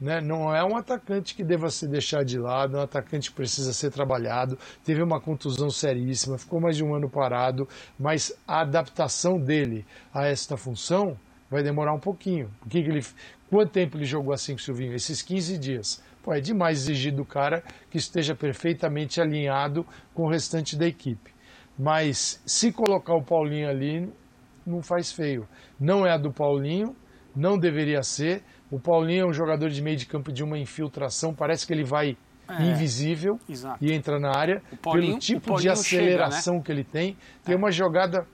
né? 0.00 0.20
Não 0.20 0.54
é 0.54 0.64
um 0.64 0.76
atacante 0.76 1.34
que 1.34 1.44
deva 1.44 1.70
ser 1.70 1.88
deixado 1.88 2.24
de 2.24 2.38
lado, 2.38 2.76
é 2.76 2.80
um 2.80 2.84
atacante 2.84 3.30
que 3.30 3.36
precisa 3.36 3.72
ser 3.72 3.90
trabalhado. 3.90 4.58
Teve 4.84 5.02
uma 5.02 5.20
contusão 5.20 5.68
seríssima, 5.70 6.38
ficou 6.38 6.60
mais 6.60 6.76
de 6.76 6.84
um 6.84 6.94
ano 6.94 7.10
parado, 7.10 7.68
mas 7.98 8.32
a 8.46 8.60
adaptação 8.60 9.38
dele 9.38 9.84
a 10.12 10.26
esta 10.26 10.56
função 10.56 11.18
vai 11.50 11.62
demorar 11.62 11.92
um 11.92 12.00
pouquinho. 12.00 12.50
Que, 12.68 12.82
que 12.82 12.88
ele, 12.88 13.04
quanto 13.50 13.72
tempo 13.72 13.96
ele 13.96 14.04
jogou 14.04 14.32
assim 14.32 14.52
com 14.52 14.60
o 14.60 14.62
Silvinho? 14.62 14.94
Esses 14.94 15.20
15 15.20 15.58
dias. 15.58 16.02
Pô, 16.22 16.32
é 16.32 16.40
demais 16.40 16.82
exigir 16.82 17.12
do 17.12 17.24
cara 17.24 17.62
que 17.90 17.98
esteja 17.98 18.34
perfeitamente 18.34 19.20
alinhado 19.20 19.86
com 20.14 20.24
o 20.24 20.28
restante 20.28 20.76
da 20.76 20.86
equipe. 20.86 21.30
Mas 21.78 22.42
se 22.44 22.70
colocar 22.72 23.14
o 23.14 23.22
Paulinho 23.22 23.68
ali, 23.68 24.12
não 24.66 24.82
faz 24.82 25.10
feio. 25.10 25.48
Não 25.78 26.06
é 26.06 26.12
a 26.12 26.18
do 26.18 26.30
Paulinho, 26.30 26.94
não 27.34 27.58
deveria 27.58 28.02
ser. 28.02 28.42
O 28.70 28.78
Paulinho 28.78 29.22
é 29.22 29.26
um 29.26 29.32
jogador 29.32 29.68
de 29.68 29.82
meio 29.82 29.96
de 29.96 30.06
campo 30.06 30.32
de 30.32 30.44
uma 30.44 30.58
infiltração, 30.58 31.34
parece 31.34 31.66
que 31.66 31.72
ele 31.72 31.84
vai 31.84 32.16
é, 32.48 32.62
invisível 32.62 33.38
exato. 33.48 33.84
e 33.84 33.92
entra 33.92 34.18
na 34.18 34.30
área. 34.36 34.62
Pelo 34.82 35.18
tipo 35.18 35.60
de 35.60 35.68
aceleração 35.68 36.54
chega, 36.54 36.58
né? 36.58 36.64
que 36.64 36.72
ele 36.72 36.84
tem, 36.84 37.16
tem 37.44 37.54
é. 37.54 37.58
uma 37.58 37.70
jogada. 37.70 38.26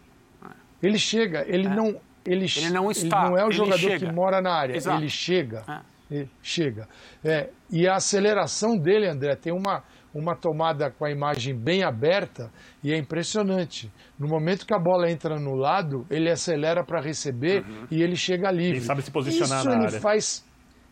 Ele 0.83 0.99
chega, 0.99 1.44
ele 1.46 1.66
é. 1.66 1.75
não. 1.75 2.01
Ele, 2.25 2.46
ele, 2.57 2.70
não 2.70 2.90
está. 2.90 3.20
Ele 3.20 3.31
não 3.31 3.38
é 3.38 3.46
o 3.46 3.53
jogador 3.53 3.79
chega. 3.79 4.07
que 4.07 4.12
mora 4.12 4.42
na 4.42 4.53
área, 4.53 4.75
exato. 4.77 5.01
ele 5.01 5.09
chega. 5.09 5.62
É. 5.68 5.96
Ele 6.11 6.31
chega. 6.42 6.88
É, 7.25 7.51
e 7.70 7.87
a 7.87 7.96
aceleração 7.96 8.77
dele, 8.77 9.09
André, 9.09 9.35
tem 9.37 9.53
uma, 9.53 9.83
uma 10.16 10.35
tomada 10.35 10.90
com 10.90 11.05
a 11.05 11.11
imagem 11.11 11.55
bem 11.55 11.85
aberta 11.85 12.50
e 12.83 12.92
é 12.92 12.96
impressionante. 12.96 13.92
No 14.18 14.26
momento 14.26 14.66
que 14.66 14.74
a 14.74 14.79
bola 14.79 15.11
entra 15.11 15.38
no 15.38 15.55
lado, 15.55 16.07
ele 16.11 16.31
acelera 16.31 16.83
para 16.83 17.00
receber 17.00 17.62
uhum. 17.62 17.87
e 17.90 18.02
ele 18.02 18.16
chega 18.16 18.50
livre. 18.50 18.79
Ele 18.79 18.85
sabe 18.85 19.02
se 19.02 19.11
posicionar 19.11 19.61
Isso 19.61 19.68
na 19.68 19.74
ele 19.74 19.87
área. 19.87 20.00
faz 20.00 20.44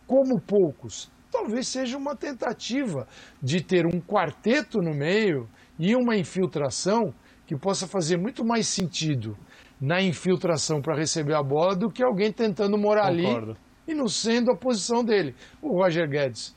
como 0.06 0.38
poucos. 0.40 1.10
Talvez 1.32 1.66
seja 1.66 1.96
uma 1.96 2.14
tentativa 2.14 3.08
de 3.42 3.62
ter 3.62 3.86
um 3.86 4.00
quarteto 4.00 4.78
no 4.78 4.94
meio 4.94 5.48
e 5.78 5.96
uma 5.96 6.16
infiltração 6.16 7.12
que 7.46 7.56
possa 7.56 7.88
fazer 7.88 8.18
muito 8.18 8.44
mais 8.44 8.68
sentido 8.68 9.36
na 9.80 10.00
infiltração 10.00 10.80
para 10.80 10.96
receber 10.96 11.34
a 11.34 11.42
bola 11.42 11.74
do 11.74 11.90
que 11.90 12.04
alguém 12.04 12.30
tentando 12.30 12.78
morar 12.78 13.10
Concordo. 13.10 13.50
ali 13.50 13.58
e 13.88 13.94
não 13.94 14.06
sendo 14.06 14.50
a 14.50 14.56
posição 14.56 15.02
dele. 15.04 15.34
O 15.60 15.76
Roger 15.76 16.08
Guedes 16.08 16.54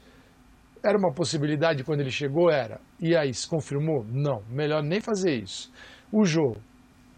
era 0.88 0.98
uma 0.98 1.12
possibilidade 1.12 1.84
quando 1.84 2.00
ele 2.00 2.12
chegou? 2.12 2.50
Era. 2.50 2.80
E 3.00 3.16
aí, 3.16 3.34
se 3.34 3.48
confirmou? 3.48 4.06
Não. 4.06 4.42
Melhor 4.50 4.82
nem 4.82 5.02
fazer 5.02 5.36
isso. 5.36 5.72
O 6.12 6.24
Jô, 6.24 6.56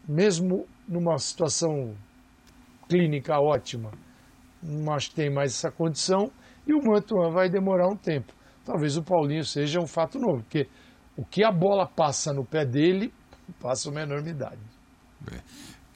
mesmo 0.07 0.65
numa 0.87 1.17
situação 1.19 1.95
clínica 2.87 3.39
ótima, 3.39 3.91
não 4.61 4.93
acho 4.93 5.09
que 5.11 5.15
tem 5.15 5.29
mais 5.31 5.53
essa 5.53 5.71
condição. 5.71 6.31
E 6.65 6.73
o 6.73 6.81
Mantuan 6.83 7.31
vai 7.31 7.49
demorar 7.49 7.87
um 7.87 7.95
tempo. 7.95 8.33
Talvez 8.65 8.97
o 8.97 9.03
Paulinho 9.03 9.43
seja 9.43 9.79
um 9.79 9.87
fato 9.87 10.19
novo, 10.19 10.43
porque 10.43 10.67
o 11.15 11.23
que 11.23 11.43
a 11.43 11.51
bola 11.51 11.87
passa 11.87 12.33
no 12.33 12.45
pé 12.45 12.65
dele 12.65 13.13
passa 13.59 13.89
uma 13.89 14.01
enormidade. 14.01 14.61
Bem. 15.21 15.41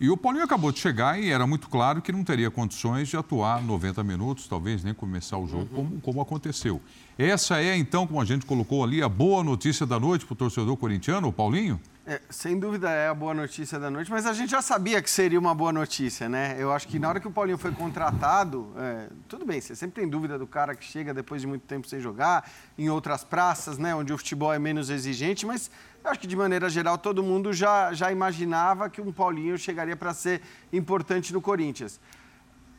E 0.04 0.10
o 0.10 0.18
Paulinho 0.18 0.44
acabou 0.44 0.70
de 0.70 0.80
chegar 0.80 1.18
e 1.18 1.32
era 1.32 1.48
muito 1.48 1.70
claro 1.70 2.02
que 2.02 2.12
não 2.12 2.26
teria 2.26 2.52
condições 2.52 3.08
de 3.08 3.16
atuar 3.16 3.64
90 3.64 4.04
minutos, 4.04 4.50
talvez 4.50 4.84
nem 4.84 4.94
começar 4.94 5.38
o 5.38 5.48
jogo, 5.48 5.66
como, 5.68 6.02
como 6.02 6.20
aconteceu. 6.20 6.82
Essa 7.18 7.62
é, 7.62 7.78
então, 7.78 8.06
como 8.06 8.20
a 8.20 8.26
gente 8.26 8.46
colocou 8.46 8.84
ali, 8.84 9.02
a 9.02 9.08
boa 9.08 9.42
notícia 9.46 9.86
da 9.86 9.98
noite 9.98 10.26
para 10.26 10.34
o 10.34 10.36
torcedor 10.36 10.76
corintiano, 10.76 11.30
o 11.30 11.32
Paulinho? 11.32 11.80
É, 12.06 12.20
sem 12.30 12.60
dúvida 12.60 12.90
é 12.90 13.08
a 13.08 13.14
boa 13.14 13.34
notícia 13.34 13.80
da 13.80 13.90
noite, 13.90 14.12
mas 14.12 14.26
a 14.26 14.34
gente 14.34 14.50
já 14.50 14.62
sabia 14.62 15.02
que 15.02 15.10
seria 15.10 15.40
uma 15.40 15.56
boa 15.56 15.72
notícia, 15.72 16.28
né? 16.28 16.58
Eu 16.60 16.74
acho 16.74 16.86
que 16.86 17.00
na 17.00 17.08
hora 17.08 17.18
que 17.22 17.28
o 17.30 17.32
Paulinho 17.32 17.58
foi 17.58 17.72
contratado, 17.72 18.74
é, 18.78 19.08
tudo 19.30 19.46
bem, 19.46 19.62
você 19.62 19.74
sempre 19.74 20.02
tem 20.02 20.10
dúvida 20.10 20.38
do 20.38 20.46
cara 20.46 20.76
que 20.76 20.84
chega 20.84 21.14
depois 21.14 21.40
de 21.40 21.48
muito 21.48 21.62
tempo 21.62 21.88
sem 21.88 22.02
jogar, 22.02 22.52
em 22.78 22.90
outras 22.90 23.24
praças, 23.24 23.78
né, 23.78 23.96
onde 23.96 24.12
o 24.12 24.18
futebol 24.18 24.52
é 24.54 24.60
menos 24.60 24.90
exigente, 24.90 25.46
mas 25.46 25.72
acho 26.04 26.20
que 26.20 26.28
de 26.28 26.36
maneira 26.36 26.70
geral 26.70 26.98
todo 26.98 27.24
mundo 27.24 27.54
já, 27.54 27.94
já 27.94 28.12
imaginava 28.12 28.90
que 28.90 29.02
um 29.02 29.12
Paulinho 29.12 29.58
chegaria 29.58 29.96
para 29.96 30.14
ser 30.14 30.42
importante 30.72 31.32
no 31.32 31.42
Corinthians. 31.42 32.00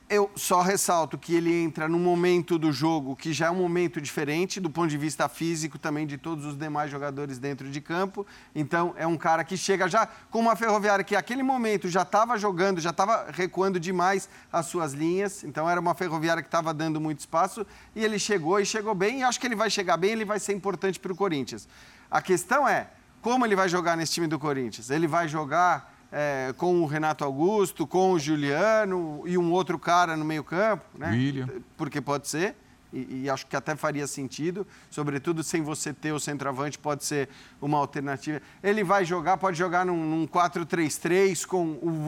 Eu 0.06 0.30
só 0.36 0.60
ressalto 0.60 1.16
que 1.16 1.34
ele 1.34 1.50
entra 1.50 1.88
num 1.88 1.98
momento 1.98 2.58
do 2.58 2.70
jogo 2.70 3.16
que 3.16 3.32
já 3.32 3.46
é 3.46 3.50
um 3.50 3.54
momento 3.54 4.02
diferente 4.02 4.60
do 4.60 4.68
ponto 4.68 4.90
de 4.90 4.98
vista 4.98 5.26
físico 5.30 5.78
também 5.78 6.06
de 6.06 6.18
todos 6.18 6.44
os 6.44 6.58
demais 6.58 6.90
jogadores 6.90 7.38
dentro 7.38 7.70
de 7.70 7.80
campo. 7.80 8.26
Então 8.54 8.94
é 8.98 9.06
um 9.06 9.16
cara 9.16 9.42
que 9.42 9.56
chega 9.56 9.88
já 9.88 10.06
com 10.30 10.40
uma 10.40 10.54
ferroviária 10.56 11.02
que 11.02 11.14
naquele 11.14 11.42
momento 11.42 11.88
já 11.88 12.02
estava 12.02 12.36
jogando, 12.36 12.82
já 12.82 12.90
estava 12.90 13.30
recuando 13.32 13.80
demais 13.80 14.28
as 14.52 14.66
suas 14.66 14.92
linhas. 14.92 15.42
Então 15.42 15.68
era 15.70 15.80
uma 15.80 15.94
ferroviária 15.94 16.42
que 16.42 16.48
estava 16.48 16.74
dando 16.74 17.00
muito 17.00 17.20
espaço 17.20 17.66
e 17.96 18.04
ele 18.04 18.18
chegou 18.18 18.60
e 18.60 18.66
chegou 18.66 18.94
bem. 18.94 19.20
E 19.20 19.22
acho 19.22 19.40
que 19.40 19.46
ele 19.46 19.56
vai 19.56 19.70
chegar 19.70 19.96
bem, 19.96 20.10
ele 20.10 20.26
vai 20.26 20.38
ser 20.38 20.52
importante 20.52 21.00
para 21.00 21.12
o 21.14 21.16
Corinthians. 21.16 21.66
A 22.10 22.20
questão 22.20 22.68
é 22.68 22.88
como 23.24 23.46
ele 23.46 23.56
vai 23.56 23.70
jogar 23.70 23.96
nesse 23.96 24.12
time 24.12 24.26
do 24.26 24.38
Corinthians? 24.38 24.90
Ele 24.90 25.06
vai 25.06 25.26
jogar 25.26 25.94
é, 26.12 26.52
com 26.58 26.82
o 26.82 26.84
Renato 26.84 27.24
Augusto, 27.24 27.86
com 27.86 28.12
o 28.12 28.18
Juliano 28.18 29.22
e 29.24 29.38
um 29.38 29.50
outro 29.50 29.78
cara 29.78 30.14
no 30.14 30.26
meio-campo, 30.26 30.84
né? 30.98 31.08
William. 31.10 31.48
Porque 31.74 32.02
pode 32.02 32.28
ser 32.28 32.54
e, 32.94 33.22
e, 33.24 33.30
acho 33.30 33.46
que 33.46 33.56
até 33.56 33.74
faria 33.74 34.06
sentido, 34.06 34.66
sobretudo 34.88 35.42
sem 35.42 35.62
você 35.62 35.92
ter 35.92 36.12
o 36.12 36.20
centroavante, 36.20 36.78
pode 36.78 37.04
ser 37.04 37.28
uma 37.60 37.76
alternativa. 37.78 38.40
Ele 38.62 38.84
vai 38.84 39.04
jogar, 39.04 39.36
pode 39.36 39.58
jogar 39.58 39.84
num, 39.84 39.96
num 39.96 40.26
4-3-3 40.26 41.44
com 41.44 41.64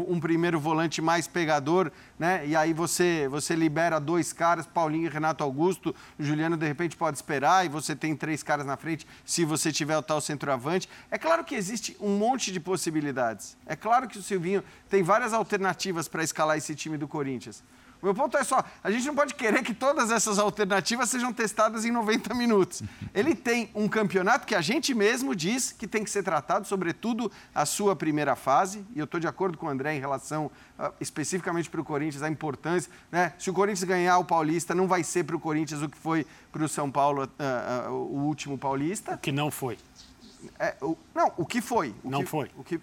um, 0.09 0.21
primeiro 0.21 0.61
volante 0.61 1.03
mais 1.03 1.27
pegador, 1.27 1.91
né? 2.19 2.47
E 2.47 2.55
aí 2.55 2.73
você, 2.73 3.27
você 3.29 3.55
libera 3.57 3.99
dois 3.99 4.33
caras, 4.33 4.67
Paulinho 4.67 5.07
e 5.07 5.09
Renato 5.09 5.43
Augusto, 5.43 5.95
o 6.19 6.23
Juliano 6.23 6.57
de 6.57 6.67
repente 6.67 6.97
pode 6.97 7.17
esperar 7.17 7.67
e 7.67 7.69
você 7.69 7.97
tem 7.97 8.15
três 8.15 8.43
caras 8.43 8.65
na 8.65 8.77
frente 8.77 9.07
se 9.25 9.45
você 9.45 9.73
tiver 9.73 9.99
o 9.99 10.03
tal 10.03 10.21
centroavante. 10.21 10.89
É 11.11 11.19
claro 11.19 11.45
que 11.45 11.55
existe 11.55 11.97
um 12.01 12.17
monte 12.17 12.53
de 12.53 12.61
possibilidades. 12.61 13.57
É 13.67 13.75
claro 13.75 14.07
que 14.07 14.19
o 14.19 14.23
Silvinho 14.23 14.63
tem 14.89 15.03
várias 15.03 15.33
alternativas 15.33 16.07
para 16.07 16.23
escalar 16.23 16.57
esse 16.57 16.75
time 16.75 16.97
do 16.97 17.09
Corinthians. 17.09 17.63
Meu 18.07 18.15
ponto 18.15 18.37
é 18.37 18.45
só, 18.45 18.65
a 18.85 18.91
gente 18.93 19.05
não 19.05 19.17
pode 19.17 19.35
querer 19.35 19.65
que 19.65 19.75
todas 19.75 20.13
essas 20.13 20.39
alternativas 20.39 21.11
sejam 21.11 21.33
testadas 21.33 21.85
em 21.85 21.91
90 21.91 22.33
minutos. 22.35 22.81
Ele 23.13 23.35
tem 23.35 23.69
um 23.75 23.89
campeonato 23.89 24.47
que 24.47 24.55
a 24.55 24.61
gente 24.61 24.95
mesmo 24.95 25.35
diz 25.35 25.73
que 25.73 25.89
tem 25.89 26.05
que 26.05 26.11
ser 26.11 26.23
tratado, 26.23 26.69
sobretudo 26.69 27.33
a 27.53 27.67
sua 27.67 27.97
primeira 27.97 28.37
fase, 28.37 28.87
e 28.95 29.01
eu 29.01 29.07
estou 29.07 29.19
de 29.19 29.27
acordo 29.27 29.59
com 29.59 29.67
o 29.67 29.69
André 29.69 29.97
em 29.97 29.99
relação 29.99 30.53
uh, 30.79 30.93
especificamente 31.01 31.69
para 31.69 31.81
o 31.81 31.85
Corinthians, 31.85 32.23
a 32.23 32.29
importância. 32.29 32.93
Né? 33.11 33.33
Se 33.41 33.51
o 33.51 33.53
Corinthians 33.53 33.83
ganhar 33.83 34.19
o 34.19 34.25
Paulista, 34.25 34.73
não 34.73 34.87
vai 34.87 35.03
ser 35.03 35.25
para 35.25 35.35
o 35.35 35.41
Corinthians 35.41 35.83
o 35.83 35.89
que 35.89 35.99
foi 35.99 36.25
para 36.53 36.63
o 36.63 36.69
São 36.69 36.89
Paulo 36.89 37.25
uh, 37.25 37.91
uh, 37.91 37.93
o 37.93 38.21
último 38.25 38.57
Paulista. 38.57 39.15
O 39.15 39.19
que 39.19 39.33
não 39.33 39.51
foi. 39.51 39.77
É, 40.59 40.75
o, 40.81 40.97
não, 41.15 41.33
o 41.37 41.47
que 41.47 41.61
foi? 41.61 41.95
O 42.03 42.11
não 42.11 42.21
que, 42.21 42.27
foi. 42.27 42.51
O 42.57 42.65
que, 42.65 42.77
uh, 42.77 42.81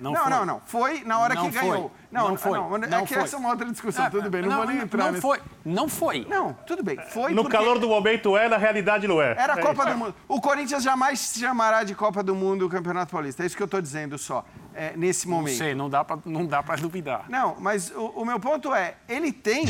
não, 0.00 0.12
não, 0.12 0.22
foi. 0.22 0.30
não, 0.30 0.46
não. 0.46 0.60
Foi 0.64 1.04
na 1.04 1.18
hora 1.18 1.34
não 1.34 1.50
que 1.50 1.58
ganhou. 1.58 1.92
Não, 2.10 2.28
não 2.28 2.36
foi. 2.36 2.58
Não, 2.58 2.70
não 2.70 2.98
é 2.98 3.02
que 3.02 3.14
foi. 3.14 3.22
essa 3.22 3.36
é 3.36 3.38
uma 3.38 3.50
outra 3.50 3.70
discussão, 3.70 4.06
ah, 4.06 4.10
tudo 4.10 4.30
bem. 4.30 4.42
Não, 4.42 4.56
vou 4.56 4.66
nem 4.66 4.78
entrar 4.78 5.04
Não 5.04 5.12
nesse... 5.12 5.22
foi. 5.22 5.40
Não 5.64 5.88
foi. 5.88 6.26
Não, 6.28 6.52
tudo 6.66 6.82
bem. 6.82 6.98
Foi 7.10 7.32
No 7.32 7.42
porque... 7.42 7.56
calor 7.56 7.78
do 7.78 7.88
momento 7.88 8.36
é, 8.36 8.48
na 8.48 8.56
realidade 8.56 9.06
não 9.06 9.20
é. 9.20 9.32
Era 9.38 9.54
a 9.54 9.58
é 9.58 9.62
Copa 9.62 9.84
isso. 9.84 9.92
do 9.92 9.98
Mundo. 9.98 10.14
O 10.28 10.40
Corinthians 10.40 10.82
jamais 10.82 11.20
se 11.20 11.40
chamará 11.40 11.84
de 11.84 11.94
Copa 11.94 12.22
do 12.22 12.34
Mundo 12.34 12.66
o 12.66 12.68
Campeonato 12.68 13.12
Paulista. 13.12 13.42
É 13.42 13.46
isso 13.46 13.56
que 13.56 13.62
eu 13.62 13.66
estou 13.66 13.80
dizendo 13.80 14.16
só, 14.18 14.44
é, 14.74 14.96
nesse 14.96 15.28
momento. 15.28 15.58
Não 15.58 15.58
sei, 15.58 15.74
não 15.74 15.90
dá 15.90 16.04
pra, 16.04 16.18
não 16.24 16.46
dá 16.46 16.62
para 16.62 16.76
duvidar. 16.76 17.24
Não, 17.28 17.56
mas 17.58 17.90
o, 17.90 18.06
o 18.16 18.24
meu 18.24 18.40
ponto 18.40 18.74
é, 18.74 18.94
ele 19.08 19.32
tem 19.32 19.66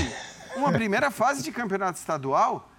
uma 0.57 0.73
primeira 0.73 1.11
fase 1.11 1.43
de 1.43 1.53
campeonato 1.53 1.99
estadual 1.99 2.71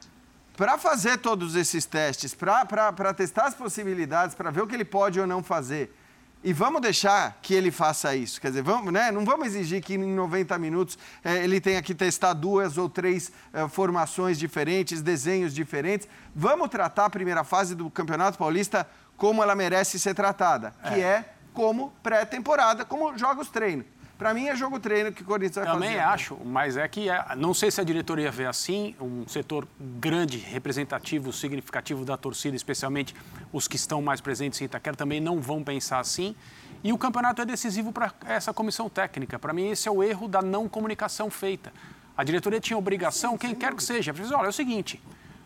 para 0.58 0.76
fazer 0.76 1.20
todos 1.20 1.56
esses 1.56 1.86
testes, 1.86 2.34
para 2.34 3.14
testar 3.14 3.46
as 3.46 3.54
possibilidades, 3.54 4.34
para 4.34 4.50
ver 4.50 4.64
o 4.64 4.68
que 4.68 4.74
ele 4.74 4.84
pode 4.84 5.20
ou 5.20 5.28
não 5.28 5.44
fazer. 5.44 5.96
E 6.44 6.52
vamos 6.52 6.82
deixar 6.82 7.38
que 7.44 7.54
ele 7.54 7.70
faça 7.70 8.16
isso. 8.16 8.42
Quer 8.42 8.48
dizer, 8.48 8.64
vamos, 8.64 8.92
né? 8.92 9.12
não 9.12 9.24
vamos 9.24 9.48
exigir 9.48 9.84
que 9.84 9.94
em 9.94 10.14
90 10.16 10.58
minutos 10.58 10.98
eh, 11.24 11.44
ele 11.44 11.62
tenha 11.62 11.82
que 11.82 11.94
testar 11.94 12.34
duas 12.34 12.78
ou 12.78 12.90
três 12.90 13.32
eh, 13.54 13.68
formações 13.68 14.40
diferentes, 14.40 15.02
desenhos 15.02 15.54
diferentes. 15.54 16.08
Vamos 16.36 16.70
tratar 16.70 17.06
a 17.06 17.10
primeira 17.10 17.44
fase 17.44 17.76
do 17.76 17.90
Campeonato 17.90 18.38
Paulista 18.38 18.88
como 19.16 19.44
ela 19.44 19.56
merece 19.56 20.00
ser 20.00 20.16
tratada, 20.16 20.74
que 20.88 20.96
é, 20.96 21.08
é 21.08 21.30
como 21.54 21.92
pré-temporada, 22.02 22.84
como 22.84 23.16
jogos 23.18 23.50
treino. 23.50 23.86
Para 24.18 24.34
mim 24.34 24.48
é 24.48 24.56
jogo 24.56 24.80
treino 24.80 25.12
que 25.12 25.22
o 25.22 25.26
Corinthians 25.26 25.64
vai 25.64 25.66
Também 25.66 25.90
fazer. 25.90 26.02
Também 26.02 26.14
acho, 26.14 26.38
mas 26.44 26.76
é 26.76 26.88
que 26.88 27.10
é, 27.10 27.24
não 27.36 27.54
sei 27.54 27.70
se 27.70 27.80
a 27.80 27.84
diretoria 27.84 28.32
vê 28.32 28.46
assim, 28.46 28.96
um 29.00 29.28
setor 29.28 29.68
grande, 29.80 30.38
representativo, 30.40 31.32
significativo 31.32 32.04
da 32.04 32.18
torcida, 32.18 32.56
especialmente 32.56 33.16
os 33.54 33.68
que 33.68 33.76
estão 33.76 34.02
mais 34.02 34.20
presentes 34.20 34.60
em 34.60 34.66
Itaquera, 34.66 34.96
também 34.96 35.22
não 35.22 35.40
vão 35.40 35.64
pensar 35.64 36.00
assim. 36.00 36.36
E 36.84 36.92
o 36.92 36.98
campeonato 36.98 37.42
é 37.42 37.46
decisivo 37.46 37.92
para 37.92 38.12
essa 38.26 38.52
comissão 38.54 38.90
técnica. 38.90 39.38
Para 39.38 39.54
mim, 39.54 39.70
esse 39.70 39.88
é 39.88 39.92
o 39.92 40.04
erro 40.04 40.28
da 40.28 40.42
não 40.42 40.68
comunicação 40.68 41.30
feita. 41.30 41.72
A 42.16 42.24
diretoria 42.24 42.60
tinha 42.60 42.78
obrigação, 42.78 43.34
sim, 43.34 43.38
quem 43.38 43.56
quer 43.56 43.76
que 43.76 43.84
seja, 43.84 44.12
dizer, 44.12 44.34
olha, 44.34 44.48
é 44.48 44.50
o 44.50 44.54
seguinte, 44.54 45.00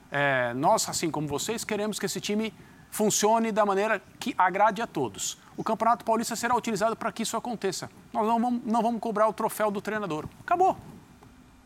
é, 0.09 0.53
nós, 0.53 0.87
assim 0.87 1.11
como 1.11 1.27
vocês, 1.27 1.65
queremos 1.65 1.99
que 1.99 2.05
esse 2.05 2.21
time 2.21 2.53
funcione 2.91 3.51
da 3.51 3.65
maneira 3.65 4.01
que 4.19 4.35
agrade 4.37 4.81
a 4.81 4.87
todos. 4.87 5.37
O 5.57 5.63
Campeonato 5.63 6.05
Paulista 6.05 6.35
será 6.35 6.55
utilizado 6.55 6.95
para 6.95 7.11
que 7.11 7.23
isso 7.23 7.35
aconteça. 7.35 7.89
Nós 8.13 8.27
não 8.27 8.39
vamos, 8.39 8.61
não 8.65 8.81
vamos 8.81 9.01
cobrar 9.01 9.27
o 9.27 9.33
troféu 9.33 9.71
do 9.71 9.81
treinador. 9.81 10.25
Acabou. 10.41 10.77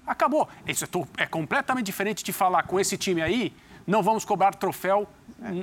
Acabou. 0.06 0.48
Isso 0.68 0.86
é, 0.86 1.24
é 1.24 1.26
completamente 1.26 1.86
diferente 1.86 2.24
de 2.24 2.32
falar 2.32 2.64
com 2.64 2.80
esse 2.80 2.98
time 2.98 3.22
aí, 3.22 3.54
não 3.86 4.04
vamos 4.04 4.24
cobrar 4.24 4.54
troféu 4.54 5.08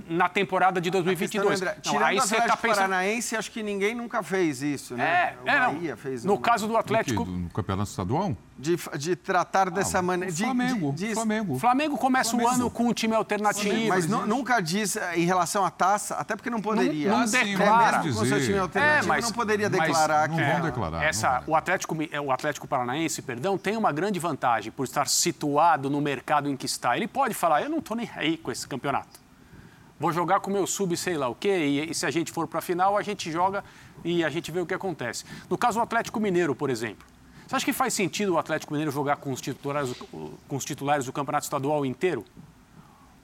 na 0.08 0.28
temporada 0.28 0.80
de 0.80 0.90
2022. 0.90 1.60
André, 1.60 1.74
não, 1.74 1.80
tirando 1.80 2.04
aí 2.04 2.16
o 2.16 2.22
Atlético 2.22 2.48
tá 2.48 2.56
pensando... 2.56 2.74
Paranaense, 2.76 3.36
acho 3.36 3.50
que 3.50 3.62
ninguém 3.62 3.94
nunca 3.94 4.22
fez 4.22 4.62
isso, 4.62 4.96
né? 4.96 5.34
É, 5.44 5.50
é 5.50 5.60
Bahia 5.60 5.96
fez 5.96 6.24
no 6.24 6.38
caso 6.38 6.68
do 6.68 6.76
Atlético... 6.76 7.24
No 7.24 7.48
campeonato 7.50 7.90
estadual? 7.90 8.36
De, 8.58 8.76
de 8.96 9.16
tratar 9.16 9.70
dessa 9.70 9.98
ah, 9.98 10.02
maneira... 10.02 10.32
Flamengo, 10.32 10.92
de, 10.92 11.08
de, 11.08 11.14
Flamengo. 11.14 11.58
Flamengo 11.58 11.98
começa 11.98 12.30
Flamengo. 12.30 12.50
o 12.50 12.54
ano 12.54 12.70
com 12.70 12.86
um 12.86 12.92
time 12.92 13.14
alternativo. 13.14 13.88
Mas 13.88 14.06
nunca 14.06 14.60
diz 14.60 14.94
eh, 14.94 15.18
em 15.18 15.24
relação 15.24 15.64
à 15.64 15.70
taça, 15.70 16.14
até 16.14 16.36
porque 16.36 16.50
não 16.50 16.60
poderia. 16.60 17.10
Não, 17.10 17.20
não 17.20 17.26
declara. 17.26 17.96
É, 17.96 18.02
mesmo 18.02 18.20
com 18.20 18.26
seu 18.26 18.40
time 18.40 18.58
alternativo, 18.58 19.04
é, 19.04 19.06
mas, 19.08 19.24
não 19.24 19.32
poderia 19.32 19.70
declarar 19.70 20.28
não 20.28 20.36
que... 20.36 20.44
Vão 20.44 20.60
declarar, 20.60 21.02
essa, 21.02 21.42
o, 21.46 21.56
Atlético, 21.56 21.96
o 22.24 22.30
Atlético 22.30 22.68
Paranaense, 22.68 23.22
perdão, 23.22 23.58
tem 23.58 23.76
uma 23.76 23.90
grande 23.90 24.20
vantagem 24.20 24.70
por 24.70 24.84
estar 24.84 25.08
situado 25.08 25.90
no 25.90 26.00
mercado 26.00 26.48
em 26.48 26.56
que 26.56 26.66
está. 26.66 26.96
Ele 26.96 27.08
pode 27.08 27.34
falar, 27.34 27.62
eu 27.62 27.70
não 27.70 27.78
estou 27.78 27.96
nem 27.96 28.08
aí 28.14 28.36
com 28.36 28.52
esse 28.52 28.68
campeonato 28.68 29.21
vou 30.02 30.12
jogar 30.12 30.40
com 30.40 30.50
o 30.50 30.52
meu 30.52 30.66
sub, 30.66 30.96
sei 30.96 31.16
lá 31.16 31.28
o 31.28 31.34
quê, 31.34 31.56
e, 31.64 31.90
e 31.92 31.94
se 31.94 32.04
a 32.04 32.10
gente 32.10 32.32
for 32.32 32.48
para 32.48 32.58
a 32.58 32.62
final, 32.62 32.98
a 32.98 33.02
gente 33.02 33.30
joga 33.30 33.62
e 34.04 34.24
a 34.24 34.28
gente 34.28 34.50
vê 34.50 34.60
o 34.60 34.66
que 34.66 34.74
acontece. 34.74 35.24
No 35.48 35.56
caso 35.56 35.78
do 35.78 35.82
Atlético 35.82 36.18
Mineiro, 36.18 36.56
por 36.56 36.70
exemplo, 36.70 37.06
você 37.46 37.54
acha 37.54 37.64
que 37.64 37.72
faz 37.72 37.94
sentido 37.94 38.34
o 38.34 38.38
Atlético 38.38 38.72
Mineiro 38.72 38.90
jogar 38.90 39.16
com 39.16 39.30
os 39.30 39.40
titulares, 39.40 39.94
com 40.48 40.56
os 40.56 40.64
titulares 40.64 41.06
do 41.06 41.12
Campeonato 41.12 41.44
Estadual 41.44 41.86
inteiro? 41.86 42.24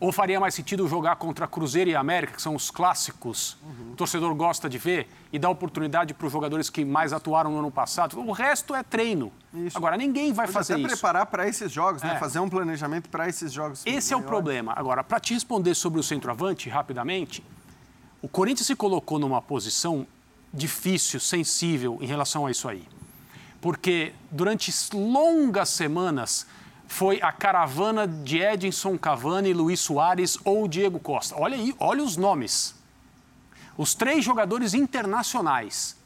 Ou 0.01 0.13
faria 0.13 0.39
mais 0.39 0.55
sentido 0.55 0.87
jogar 0.87 1.17
contra 1.17 1.49
Cruzeiro 1.49 1.91
e 1.91 1.97
América, 1.97 2.35
que 2.35 2.41
são 2.41 2.55
os 2.55 2.71
clássicos, 2.71 3.57
uhum. 3.63 3.93
o 3.93 3.97
torcedor 3.97 4.33
gosta 4.35 4.69
de 4.69 4.79
ver, 4.79 5.09
e 5.33 5.39
dar 5.41 5.51
oportunidade 5.51 6.15
para 6.15 6.27
os 6.27 6.33
jogadores 6.33 6.71
que 6.71 6.85
mais 6.85 7.13
atuaram 7.13 7.51
no 7.51 7.59
ano 7.59 7.71
passado? 7.71 8.17
O 8.21 8.31
resto 8.31 8.77
é 8.77 8.83
treino. 8.85 9.33
Isso. 9.53 9.77
Agora, 9.77 9.97
ninguém 9.97 10.33
vai 10.33 10.47
Pode 10.47 10.55
fazer 10.55 10.75
até 10.75 10.83
isso. 10.83 10.93
preparar 10.93 11.27
para 11.27 11.49
esses 11.49 11.73
jogos, 11.73 12.01
né? 12.03 12.15
É. 12.15 12.19
fazer 12.19 12.39
um 12.39 12.49
planejamento 12.49 13.09
para 13.09 13.29
esses 13.29 13.53
jogos. 13.53 13.83
Esse 13.85 14.15
é 14.15 14.17
o 14.17 14.23
problema. 14.23 14.73
Agora, 14.77 15.03
para 15.03 15.19
te 15.19 15.35
responder 15.35 15.75
sobre 15.75 15.99
o 15.99 16.03
centroavante, 16.03 16.69
rapidamente, 16.69 17.45
o 18.23 18.29
Corinthians 18.29 18.69
se 18.69 18.77
colocou 18.77 19.19
numa 19.19 19.43
posição 19.43 20.07
difícil, 20.55 21.19
sensível 21.19 21.99
em 22.01 22.07
relação 22.07 22.47
a 22.47 22.51
isso 22.53 22.69
aí. 22.69 22.87
Porque 23.61 24.13
durante 24.31 24.73
longas 24.95 25.69
semanas 25.71 26.47
foi 26.89 27.21
a 27.23 27.31
caravana 27.31 28.09
de 28.09 28.39
Edinson 28.39 28.99
Cavani, 28.99 29.53
Luiz 29.53 29.79
Soares 29.79 30.39
ou 30.43 30.67
Diego 30.67 30.99
Costa. 30.99 31.37
Olha 31.39 31.55
aí, 31.55 31.77
olha 31.79 32.03
os 32.03 32.17
nomes. 32.17 32.75
Os 33.77 33.95
três 33.95 34.25
jogadores 34.25 34.73
internacionais. 34.73 35.97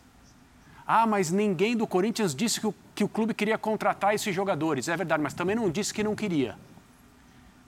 Ah, 0.85 1.07
mas 1.07 1.31
ninguém 1.31 1.77
do 1.77 1.87
Corinthians 1.87 2.35
disse 2.35 2.61
que 2.61 2.67
o, 2.67 2.75
que 2.95 3.05
o 3.05 3.09
clube 3.09 3.33
queria 3.33 3.57
contratar 3.57 4.13
esses 4.13 4.35
jogadores. 4.35 4.89
É 4.89 4.97
verdade, 4.97 5.23
mas 5.23 5.33
também 5.33 5.55
não 5.55 5.71
disse 5.71 5.95
que 5.95 6.03
não 6.03 6.17
queria. 6.17 6.59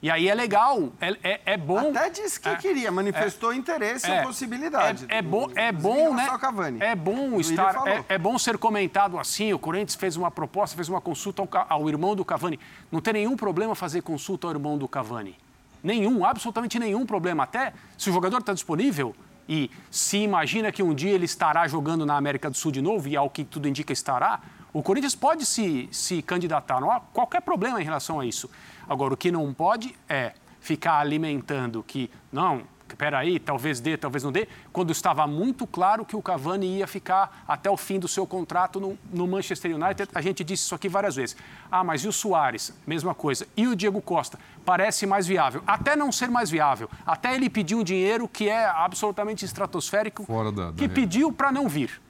E 0.05 0.11
aí 0.11 0.29
é 0.29 0.35
legal, 0.35 0.93
é, 1.01 1.17
é, 1.23 1.41
é 1.47 1.57
bom. 1.57 1.89
Até 1.89 2.11
disse 2.11 2.39
que 2.39 2.47
é, 2.47 2.57
queria, 2.57 2.93
manifestou 2.93 3.55
é, 3.55 3.57
interesse 3.57 4.07
e 4.07 4.23
possibilidade. 4.23 5.07
É, 5.09 5.23
bom, 5.23 5.49
é 5.55 5.73
bom, 5.73 6.15
né? 6.15 6.29
Cavani. 6.39 6.79
É 6.79 6.95
bom 6.95 7.41
estar, 7.41 7.75
é, 7.87 8.05
é, 8.11 8.19
bom 8.19 8.37
ser 8.37 8.59
comentado 8.59 9.19
assim. 9.19 9.55
O 9.55 9.59
Corinthians 9.59 9.95
fez 9.95 10.15
uma 10.15 10.31
proposta, 10.31 10.77
fez 10.77 10.91
uma 10.91 11.01
consulta 11.01 11.41
ao, 11.41 11.67
ao 11.71 11.89
irmão 11.89 12.15
do 12.15 12.23
Cavani. 12.23 12.61
Não 12.93 13.01
tem 13.01 13.15
nenhum 13.15 13.35
problema 13.35 13.75
fazer 13.75 14.03
consulta 14.03 14.47
ao 14.47 14.53
irmão 14.53 14.77
do 14.77 14.87
Cavani. 14.87 15.39
Nenhum, 15.83 16.23
absolutamente 16.23 16.79
nenhum 16.79 17.07
problema. 17.07 17.45
Até 17.45 17.73
se 17.97 18.11
o 18.11 18.13
jogador 18.13 18.41
está 18.41 18.53
disponível 18.53 19.17
e 19.49 19.71
se 19.91 20.19
imagina 20.19 20.71
que 20.71 20.83
um 20.83 20.95
dia 20.95 21.13
ele 21.13 21.25
estará 21.25 21.67
jogando 21.67 22.05
na 22.05 22.19
América 22.19 22.51
do 22.51 22.57
Sul 22.59 22.71
de 22.71 22.83
novo, 22.83 23.09
e 23.09 23.17
ao 23.17 23.31
que 23.31 23.43
tudo 23.43 23.67
indica 23.67 23.91
estará, 23.91 24.43
o 24.75 24.83
Corinthians 24.83 25.15
pode 25.15 25.47
se, 25.47 25.89
se 25.93 26.21
candidatar. 26.21 26.81
Não 26.81 26.91
há 26.91 26.99
qualquer 26.99 27.41
problema 27.41 27.81
em 27.81 27.85
relação 27.85 28.19
a 28.19 28.27
isso. 28.27 28.51
Agora, 28.89 29.15
o 29.15 29.17
que 29.17 29.31
não 29.31 29.55
pode 29.55 29.95
é 30.09 30.33
ficar 30.61 30.99
alimentando 30.99 31.81
que, 31.85 32.11
não, 32.33 32.63
espera 32.89 33.19
aí, 33.19 33.39
talvez 33.39 33.79
dê, 33.79 33.97
talvez 33.97 34.25
não 34.25 34.33
dê, 34.33 34.49
quando 34.73 34.91
estava 34.91 35.29
muito 35.29 35.65
claro 35.65 36.05
que 36.05 36.17
o 36.17 36.23
Cavani 36.23 36.79
ia 36.79 36.89
ficar 36.89 37.45
até 37.47 37.71
o 37.71 37.77
fim 37.77 38.01
do 38.01 38.09
seu 38.09 38.27
contrato 38.27 38.81
no, 38.81 38.99
no, 39.13 39.29
Manchester 39.29 39.77
United. 39.77 40.11
A 40.13 40.21
gente 40.21 40.43
disse 40.43 40.65
isso 40.65 40.75
aqui 40.75 40.89
várias 40.89 41.15
vezes. 41.15 41.37
Ah, 41.71 41.85
mas 41.85 42.03
e 42.03 42.09
o 42.09 42.13
Soares? 42.13 42.73
Mesma 42.85 43.15
coisa. 43.15 43.47
E 43.57 43.69
o 43.69 43.77
Diego 43.77 44.03
Costa? 44.03 44.41
Parece 44.65 45.07
mais 45.07 45.25
viável. 45.25 45.63
Até 45.65 45.95
não 45.95 46.11
ser 46.11 46.29
mais 46.29 46.51
viável. 46.51 46.91
Até 47.07 47.37
ele 47.37 47.49
pedir 47.49 47.77
um 47.77 47.85
dinheiro 47.85 48.27
que 48.27 48.49
é 48.49 48.67
absolutamente 48.67 49.45
estratosférico, 49.45 50.25
Fora 50.25 50.51
da, 50.51 50.73
da 50.73 50.73
que 50.73 50.89
pediu 50.89 51.33
para 51.33 51.53
não 51.53 51.69
vir. 51.69 52.03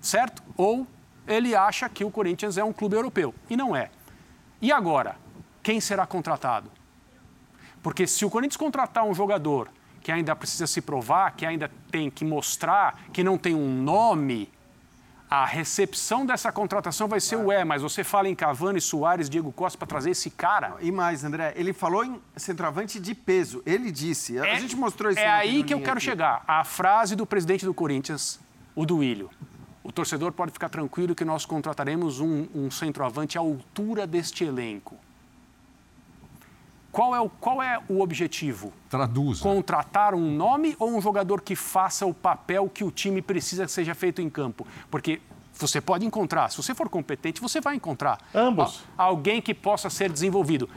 Certo? 0.00 0.42
Ou 0.56 0.84
ele 1.32 1.54
acha 1.54 1.88
que 1.88 2.04
o 2.04 2.10
Corinthians 2.10 2.56
é 2.58 2.64
um 2.64 2.72
clube 2.72 2.94
europeu. 2.96 3.34
E 3.50 3.56
não 3.56 3.74
é. 3.74 3.90
E 4.60 4.70
agora? 4.72 5.16
quem 5.62 5.80
será 5.80 6.04
contratado. 6.04 6.68
Porque 7.82 8.04
se 8.04 8.24
o 8.24 8.30
Corinthians 8.30 8.56
contratar 8.56 9.04
um 9.04 9.14
jogador 9.14 9.68
que 10.00 10.10
ainda 10.10 10.34
precisa 10.34 10.66
se 10.66 10.80
provar, 10.80 11.36
que 11.36 11.46
ainda 11.46 11.70
tem 11.90 12.10
que 12.10 12.24
mostrar, 12.24 12.98
que 13.12 13.22
não 13.22 13.38
tem 13.38 13.54
um 13.54 13.80
nome, 13.80 14.50
a 15.30 15.46
recepção 15.46 16.26
dessa 16.26 16.50
contratação 16.50 17.06
vai 17.06 17.20
ser 17.20 17.36
o 17.36 17.52
é, 17.52 17.64
mas 17.64 17.80
você 17.80 18.02
fala 18.02 18.28
em 18.28 18.34
Cavani, 18.34 18.80
Soares, 18.80 19.30
Diego 19.30 19.52
Costa 19.52 19.78
para 19.78 19.86
trazer 19.86 20.10
esse 20.10 20.30
cara. 20.30 20.74
E 20.80 20.90
mais, 20.90 21.22
André, 21.22 21.52
ele 21.54 21.72
falou 21.72 22.04
em 22.04 22.20
centroavante 22.36 22.98
de 22.98 23.14
peso. 23.14 23.62
Ele 23.64 23.92
disse, 23.92 24.40
a 24.40 24.46
É- 24.46 24.58
gente 24.58 24.74
mostrou 24.74 25.12
isso. 25.12 25.20
É 25.20 25.28
aí 25.28 25.62
que 25.62 25.72
eu 25.72 25.78
quero 25.80 25.92
aqui. 25.98 26.00
chegar. 26.04 26.42
A 26.46 26.64
frase 26.64 27.14
do 27.14 27.24
presidente 27.24 27.64
do 27.64 27.72
Corinthians, 27.72 28.40
o 28.74 28.84
Duílio. 28.84 29.30
O 29.84 29.90
torcedor 29.90 30.32
pode 30.32 30.52
ficar 30.52 30.68
tranquilo 30.68 31.14
que 31.14 31.24
nós 31.24 31.44
contrataremos 31.44 32.20
um, 32.20 32.46
um 32.54 32.70
centroavante 32.70 33.36
à 33.36 33.40
altura 33.40 34.06
deste 34.06 34.44
elenco. 34.44 34.96
Qual 36.92 37.16
é, 37.16 37.20
o, 37.20 37.28
qual 37.28 37.62
é 37.62 37.80
o 37.88 38.00
objetivo? 38.00 38.70
Traduza. 38.90 39.42
Contratar 39.42 40.14
um 40.14 40.30
nome 40.30 40.76
ou 40.78 40.94
um 40.94 41.00
jogador 41.00 41.40
que 41.40 41.56
faça 41.56 42.04
o 42.04 42.12
papel 42.12 42.68
que 42.68 42.84
o 42.84 42.90
time 42.90 43.22
precisa 43.22 43.64
que 43.64 43.72
seja 43.72 43.94
feito 43.94 44.20
em 44.20 44.28
campo? 44.28 44.66
Porque 44.90 45.20
você 45.54 45.80
pode 45.80 46.04
encontrar, 46.04 46.50
se 46.50 46.56
você 46.56 46.74
for 46.74 46.90
competente, 46.90 47.40
você 47.40 47.60
vai 47.60 47.76
encontrar. 47.76 48.18
Ambos. 48.34 48.84
Alguém 48.96 49.40
que 49.40 49.54
possa 49.54 49.88
ser 49.88 50.12
desenvolvido. 50.12 50.68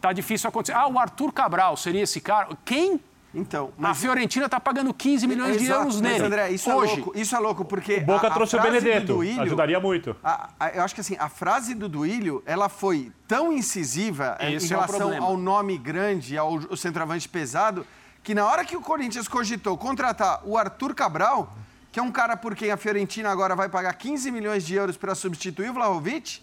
Tá 0.00 0.12
difícil 0.12 0.48
acontecer. 0.48 0.76
Ah, 0.76 0.88
o 0.88 0.98
Arthur 0.98 1.32
Cabral 1.32 1.76
seria 1.76 2.02
esse 2.02 2.20
cara? 2.20 2.48
Quem? 2.64 3.00
Então, 3.34 3.72
A 3.78 3.80
mas... 3.80 3.98
Fiorentina 3.98 4.44
está 4.46 4.60
pagando 4.60 4.92
15 4.92 5.26
milhões 5.26 5.56
de 5.56 5.64
Exato, 5.64 5.80
euros 5.80 6.00
mas, 6.00 6.12
nele. 6.12 6.24
André, 6.26 6.50
isso 6.50 6.70
Hoje. 6.70 6.92
é 6.92 6.96
louco. 6.96 7.18
Isso 7.18 7.34
é 7.34 7.38
louco, 7.38 7.64
porque... 7.64 7.96
O 7.96 8.00
Boca 8.04 8.26
a- 8.26 8.30
a 8.30 8.34
trouxe 8.34 8.56
o 8.56 8.60
Benedetto. 8.60 9.06
Duílio- 9.14 9.40
Ajudaria 9.42 9.80
muito. 9.80 10.14
A- 10.22 10.50
a- 10.60 10.68
eu 10.70 10.82
acho 10.82 10.94
que 10.94 11.00
assim, 11.00 11.16
a 11.18 11.28
frase 11.28 11.74
do 11.74 11.88
Duílio, 11.88 12.42
ela 12.44 12.68
foi 12.68 13.10
tão 13.26 13.50
incisiva 13.52 14.36
eh, 14.38 14.52
Esse 14.52 14.66
em 14.66 14.68
é 14.72 14.74
relação 14.74 14.98
problema. 14.98 15.26
ao 15.26 15.36
nome 15.36 15.78
grande, 15.78 16.36
ao, 16.36 16.54
ao 16.70 16.76
centroavante 16.76 17.26
pesado, 17.28 17.86
que 18.22 18.34
na 18.34 18.44
hora 18.46 18.64
que 18.64 18.76
o 18.76 18.80
Corinthians 18.82 19.26
cogitou 19.26 19.76
contratar 19.78 20.42
o 20.44 20.56
Arthur 20.58 20.94
Cabral, 20.94 21.56
que 21.90 21.98
é 21.98 22.02
um 22.02 22.12
cara 22.12 22.36
por 22.36 22.54
quem 22.54 22.70
a 22.70 22.76
Fiorentina 22.76 23.30
agora 23.30 23.56
vai 23.56 23.68
pagar 23.68 23.92
15 23.94 24.30
milhões 24.30 24.64
de 24.64 24.74
euros 24.74 24.96
para 24.96 25.14
substituir 25.14 25.70
o 25.70 25.74
Vlahovic, 25.74 26.40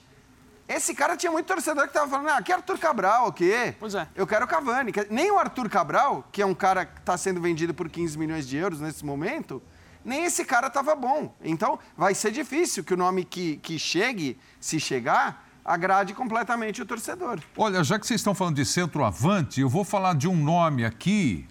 esse 0.70 0.93
cara 0.93 1.17
tinha 1.17 1.32
muito 1.32 1.45
torcedor 1.47 1.88
que 1.88 1.93
tava 1.93 2.07
falando, 2.09 2.30
ah, 2.30 2.41
que 2.41 2.51
Arthur 2.53 2.78
Cabral, 2.78 3.28
o 3.28 3.34
quê? 3.34 3.74
Pois 3.80 3.95
é. 3.95 4.07
Eu 4.15 4.26
quero 4.28 4.45
o 4.45 4.47
Cavani. 4.47 4.91
Que- 4.91 5.07
Nem 5.09 5.32
o 5.32 5.38
Arthur 5.39 5.67
Cabral, 5.70 6.28
que 6.32 6.41
é 6.41 6.45
um 6.45 6.53
cara 6.53 6.86
que 6.86 6.99
está 6.99 7.17
sendo 7.17 7.41
vendido 7.41 7.74
por 7.74 7.89
15 7.89 8.17
milhões 8.17 8.47
de 8.47 8.55
euros 8.55 8.80
nesse 8.80 9.03
momento, 9.03 9.61
nem 10.05 10.24
esse 10.26 10.45
cara 10.45 10.67
estava 10.67 10.95
bom. 10.95 11.36
Então, 11.43 11.78
vai 11.97 12.13
ser 12.15 12.32
difícil 12.32 12.84
que 12.84 12.93
o 12.93 12.97
nome 12.97 13.26
que, 13.26 13.57
que 13.57 13.78
chegue, 13.80 14.39
se 14.59 14.80
chegar, 14.80 15.47
agrade 15.65 16.13
completamente 16.13 16.82
o 16.82 16.86
torcedor. 16.86 17.39
Olha, 17.57 17.84
já 17.84 17.99
que 17.99 18.07
vocês 18.07 18.20
estão 18.22 18.34
falando 18.36 18.55
de 18.55 18.65
centroavante, 18.65 19.59
eu 19.59 19.67
vou 19.70 19.84
falar 19.84 20.15
de 20.15 20.28
um 20.28 20.36
nome 20.36 20.86
aqui. 20.86 21.47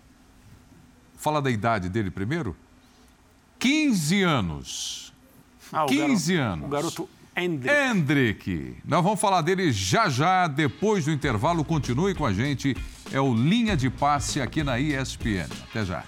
Fala 1.16 1.42
da 1.42 1.50
idade 1.50 1.88
dele 1.88 2.10
primeiro. 2.10 2.56
15 3.58 4.22
anos. 4.22 5.12
Ah, 5.72 5.84
o 5.84 5.88
15 5.88 6.34
garoto- 6.36 6.52
anos. 6.52 6.66
O 6.66 6.68
garoto 6.70 7.08
Hendrick. 7.39 7.74
Hendrick. 7.74 8.76
Nós 8.84 9.05
vamos 9.05 9.20
falar 9.20 9.43
dele 9.43 9.70
já 9.70 10.09
já, 10.09 10.49
depois 10.49 11.05
do 11.05 11.12
intervalo. 11.12 11.64
Continue 11.64 12.14
com 12.14 12.26
a 12.26 12.32
gente. 12.32 12.76
É 13.12 13.20
o 13.20 13.32
Linha 13.32 13.76
de 13.76 13.89
Passe 13.89 14.41
aqui 14.41 14.64
na 14.64 14.78
ESPN. 14.80 15.47
Até 15.70 15.84
já. 15.84 16.05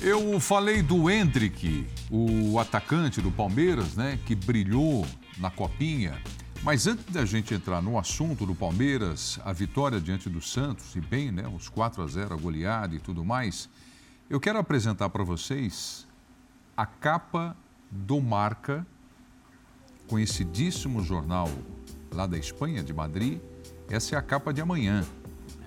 Eu 0.00 0.38
falei 0.38 0.82
do 0.82 1.10
Hendrick, 1.10 1.84
o 2.08 2.60
atacante 2.60 3.20
do 3.20 3.32
Palmeiras, 3.32 3.96
né, 3.96 4.16
que 4.24 4.36
brilhou 4.36 5.04
na 5.38 5.50
copinha. 5.50 6.16
Mas 6.62 6.86
antes 6.86 7.04
da 7.06 7.24
gente 7.24 7.52
entrar 7.52 7.82
no 7.82 7.98
assunto 7.98 8.46
do 8.46 8.54
Palmeiras, 8.54 9.40
a 9.44 9.52
vitória 9.52 10.00
diante 10.00 10.28
do 10.28 10.40
Santos, 10.40 10.94
e 10.94 11.00
bem, 11.00 11.32
né, 11.32 11.44
os 11.48 11.68
4 11.68 12.02
a 12.02 12.06
0 12.06 12.34
a 12.34 12.36
goleada 12.36 12.94
e 12.94 13.00
tudo 13.00 13.24
mais, 13.24 13.68
eu 14.28 14.40
quero 14.40 14.58
apresentar 14.58 15.08
para 15.08 15.22
vocês 15.22 16.06
a 16.76 16.84
capa 16.84 17.56
do 17.90 18.20
Marca, 18.20 18.84
conhecidíssimo 20.08 21.02
jornal 21.02 21.48
lá 22.12 22.26
da 22.26 22.36
Espanha, 22.36 22.82
de 22.82 22.92
Madrid. 22.92 23.40
Essa 23.88 24.16
é 24.16 24.18
a 24.18 24.22
capa 24.22 24.52
de 24.52 24.60
amanhã. 24.60 25.04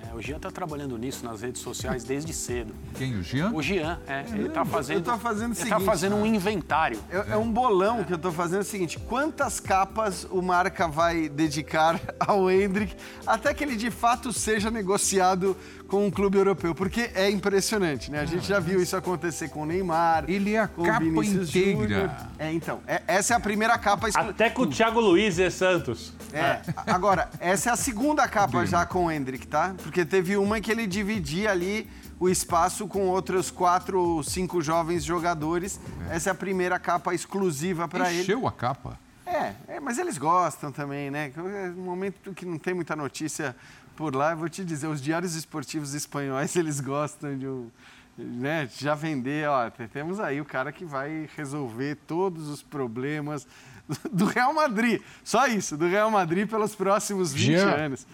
É, 0.09 0.15
o 0.15 0.21
Jean 0.21 0.37
está 0.37 0.49
trabalhando 0.49 0.97
nisso 0.97 1.23
nas 1.23 1.41
redes 1.41 1.61
sociais 1.61 2.03
desde 2.03 2.33
cedo. 2.33 2.73
Quem? 2.95 3.17
O 3.17 3.23
Jean? 3.23 3.51
O 3.53 3.61
Jean, 3.61 3.99
é, 4.07 4.25
ele 4.33 4.47
está 4.47 4.65
fazendo. 4.65 4.97
eu 4.97 5.03
tô 5.03 5.17
fazendo 5.17 5.51
o 5.51 5.53
ele 5.53 5.59
tá 5.69 5.75
seguinte, 5.75 5.85
fazendo 5.85 6.15
um 6.15 6.25
inventário. 6.25 6.99
É, 7.09 7.33
é 7.33 7.37
um 7.37 7.51
bolão 7.51 8.03
que 8.03 8.13
eu 8.13 8.17
tô 8.17 8.31
fazendo 8.31 8.61
o 8.61 8.65
seguinte: 8.65 8.97
quantas 8.99 9.59
capas 9.59 10.25
o 10.29 10.41
Marca 10.41 10.87
vai 10.87 11.29
dedicar 11.29 11.99
ao 12.19 12.49
Hendrick 12.49 12.95
até 13.25 13.53
que 13.53 13.63
ele 13.63 13.75
de 13.75 13.91
fato 13.91 14.33
seja 14.33 14.71
negociado 14.71 15.55
com 15.87 16.05
um 16.05 16.11
clube 16.11 16.37
europeu? 16.37 16.73
Porque 16.73 17.11
é 17.13 17.29
impressionante, 17.29 18.09
né? 18.09 18.21
A 18.21 18.25
gente 18.25 18.47
já 18.47 18.59
viu 18.59 18.81
isso 18.81 18.95
acontecer 18.95 19.49
com 19.49 19.61
o 19.63 19.65
Neymar. 19.65 20.25
Ele 20.27 20.55
é 20.55 20.59
a 20.59 20.67
capa 20.67 20.99
Vinícius 20.99 21.49
inteira. 21.49 21.79
Júnior. 21.81 22.11
É, 22.37 22.51
então. 22.51 22.79
é- 22.87 23.01
essa 23.07 23.33
é 23.33 23.37
a 23.37 23.39
primeira 23.39 23.77
capa. 23.77 24.07
Até 24.13 24.49
com 24.49 24.63
o 24.63 24.67
Thiago 24.67 24.99
Luiz 24.99 25.37
e 25.37 25.51
Santos. 25.51 26.13
É, 26.31 26.61
agora, 26.85 27.29
essa 27.39 27.69
é 27.69 27.73
a 27.73 27.75
segunda 27.75 28.27
capa 28.27 28.65
já 28.65 28.85
com 28.85 29.05
o 29.05 29.11
Hendrick, 29.11 29.47
tá? 29.47 29.73
Porque 29.81 29.98
teve 30.05 30.37
uma 30.37 30.59
que 30.59 30.71
ele 30.71 30.85
dividia 30.87 31.51
ali 31.51 31.89
o 32.19 32.27
espaço 32.29 32.87
com 32.87 33.07
outros 33.07 33.49
quatro 33.49 33.99
ou 33.99 34.23
cinco 34.23 34.61
jovens 34.61 35.03
jogadores. 35.03 35.79
Essa 36.09 36.29
é 36.29 36.31
a 36.31 36.35
primeira 36.35 36.77
capa 36.79 37.13
exclusiva 37.13 37.87
para 37.87 38.11
ele. 38.11 38.21
Encheu 38.21 38.45
a 38.47 38.51
capa. 38.51 38.99
É, 39.25 39.53
é, 39.67 39.79
mas 39.79 39.97
eles 39.97 40.17
gostam 40.17 40.71
também, 40.71 41.11
né? 41.11 41.31
É 41.37 41.69
um 41.69 41.83
momento 41.83 42.33
que 42.33 42.45
não 42.45 42.57
tem 42.57 42.73
muita 42.73 42.95
notícia 42.95 43.55
por 43.95 44.15
lá, 44.15 44.31
eu 44.31 44.37
vou 44.37 44.49
te 44.49 44.63
dizer, 44.63 44.87
os 44.87 45.01
diários 45.01 45.35
esportivos 45.35 45.93
espanhóis, 45.93 46.55
eles 46.57 46.79
gostam 46.79 47.37
de 47.37 47.45
um, 47.45 47.69
né, 48.17 48.67
já 48.77 48.95
vender, 48.95 49.47
ó, 49.47 49.69
te- 49.69 49.87
temos 49.89 50.19
aí 50.21 50.39
o 50.41 50.45
cara 50.45 50.71
que 50.71 50.85
vai 50.85 51.29
resolver 51.37 51.97
todos 52.07 52.47
os 52.47 52.63
problemas 52.63 53.45
do 54.11 54.25
Real 54.25 54.53
Madrid. 54.53 55.01
Só 55.23 55.47
isso, 55.47 55.75
do 55.77 55.87
Real 55.87 56.09
Madrid 56.09 56.47
pelos 56.49 56.73
próximos 56.75 57.33
20 57.33 57.45
Jean. 57.45 57.69
anos. 57.75 58.07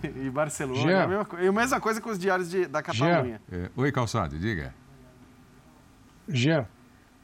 E 0.16 0.30
Barcelona, 0.30 0.80
Jean. 0.80 1.02
a 1.04 1.06
mesma, 1.08 1.26
e 1.42 1.46
a 1.48 1.52
mesma 1.52 1.80
coisa 1.80 2.00
com 2.00 2.10
os 2.10 2.18
diários 2.18 2.50
de- 2.50 2.66
da 2.66 2.82
Catalunha. 2.82 3.40
É, 3.50 3.70
Oi, 3.76 3.92
Calçade, 3.92 4.38
diga. 4.38 4.74
Jean, 6.28 6.66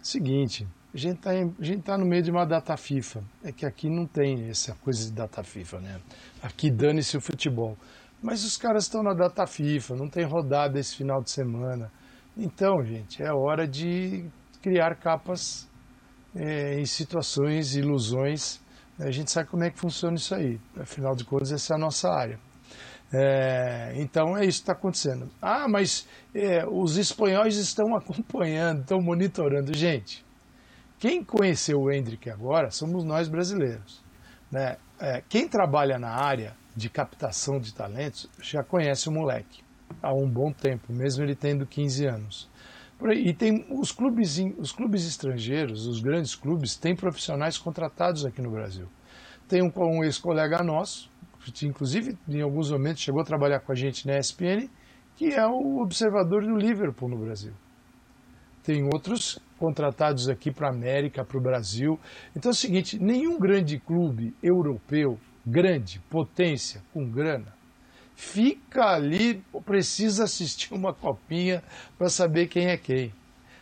seguinte, 0.02 0.66
a 0.92 0.96
gente 0.98 1.18
está 1.18 1.92
tá 1.92 1.98
no 1.98 2.06
meio 2.06 2.22
de 2.22 2.30
uma 2.30 2.44
data 2.44 2.76
FIFA. 2.76 3.22
É 3.44 3.52
que 3.52 3.64
aqui 3.64 3.88
não 3.88 4.06
tem 4.06 4.48
essa 4.48 4.74
coisa 4.76 5.04
de 5.04 5.12
data 5.12 5.42
FIFA, 5.42 5.80
né? 5.80 6.00
Aqui 6.42 6.70
dane-se 6.70 7.16
o 7.16 7.20
futebol. 7.20 7.76
Mas 8.22 8.44
os 8.44 8.56
caras 8.56 8.84
estão 8.84 9.02
na 9.02 9.14
data 9.14 9.46
FIFA, 9.46 9.94
não 9.94 10.08
tem 10.08 10.24
rodada 10.24 10.78
esse 10.78 10.96
final 10.96 11.22
de 11.22 11.30
semana. 11.30 11.90
Então, 12.36 12.82
gente, 12.84 13.22
é 13.22 13.32
hora 13.32 13.66
de 13.66 14.24
criar 14.60 14.96
capas 14.96 15.68
é, 16.34 16.80
em 16.80 16.84
situações, 16.84 17.76
ilusões. 17.76 18.60
A 18.98 19.10
gente 19.12 19.30
sabe 19.30 19.48
como 19.48 19.62
é 19.62 19.70
que 19.70 19.78
funciona 19.78 20.16
isso 20.16 20.34
aí. 20.34 20.58
Afinal 20.80 21.14
de 21.14 21.24
contas, 21.24 21.52
essa 21.52 21.74
é 21.74 21.76
a 21.76 21.78
nossa 21.78 22.08
área. 22.10 22.40
É, 23.12 23.92
então 23.96 24.36
é 24.36 24.44
isso 24.44 24.59
que 24.59 24.62
está 24.64 24.72
acontecendo. 24.72 25.30
Ah, 25.40 25.66
mas 25.66 26.06
é, 26.34 26.66
os 26.66 26.96
espanhóis 26.96 27.56
estão 27.56 27.94
acompanhando, 27.96 28.82
estão 28.82 29.00
monitorando. 29.00 29.74
Gente, 29.74 30.24
quem 30.98 31.24
conheceu 31.24 31.80
o 31.80 31.90
Hendrick 31.90 32.28
agora 32.30 32.70
somos 32.70 33.04
nós 33.04 33.28
brasileiros. 33.28 34.02
Né? 34.50 34.76
É, 35.00 35.22
quem 35.28 35.48
trabalha 35.48 35.98
na 35.98 36.11
área 36.11 36.54
de 36.76 36.88
captação 36.88 37.59
de 37.59 37.72
talentos 37.74 38.28
já 38.40 38.62
conhece 38.62 39.09
o 39.09 39.12
moleque 39.12 39.62
há 40.02 40.12
um 40.12 40.28
bom 40.28 40.52
tempo, 40.52 40.92
mesmo 40.92 41.24
ele 41.24 41.34
tendo 41.34 41.66
15 41.66 42.06
anos. 42.06 42.48
E 43.14 43.32
tem 43.32 43.64
os 43.70 43.92
clubes, 43.92 44.38
os 44.59 44.72
clubes 44.72 45.06
estrangeiros, 45.06 45.86
os 45.86 46.00
grandes 46.00 46.34
clubes, 46.34 46.76
têm 46.76 46.96
profissionais 46.96 47.56
contratados 47.56 48.24
aqui 48.24 48.42
no 48.42 48.50
Brasil. 48.50 48.88
Tem 49.48 49.62
um, 49.62 49.72
um 49.76 50.04
ex-colega 50.04 50.62
nosso, 50.64 51.09
inclusive 51.62 52.16
em 52.28 52.40
alguns 52.40 52.70
momentos 52.70 53.03
chegou 53.03 53.20
a 53.20 53.24
trabalhar 53.24 53.61
com 53.61 53.72
a 53.72 53.74
gente 53.74 54.07
na 54.07 54.18
ESPN, 54.18 54.68
que 55.16 55.32
é 55.32 55.46
o 55.46 55.80
observador 55.80 56.42
do 56.42 56.57
Liverpool 56.57 57.09
no 57.09 57.18
Brasil. 57.18 57.53
Tem 58.62 58.84
outros 58.84 59.38
contratados 59.59 60.28
aqui 60.28 60.51
para 60.51 60.68
a 60.68 60.70
América, 60.70 61.24
para 61.24 61.38
o 61.38 61.40
Brasil. 61.40 61.99
Então 62.36 62.51
é 62.51 62.53
o 62.53 62.57
seguinte: 62.57 62.99
nenhum 62.99 63.38
grande 63.38 63.78
clube 63.78 64.34
europeu, 64.42 65.18
grande, 65.46 66.01
potência, 66.11 66.82
com 66.92 67.09
grana, 67.09 67.53
fica 68.14 68.94
ali, 68.94 69.42
precisa 69.64 70.24
assistir 70.24 70.72
uma 70.74 70.92
copinha 70.92 71.62
para 71.96 72.09
saber 72.09 72.46
quem 72.49 72.66
é 72.66 72.76
quem. 72.76 73.12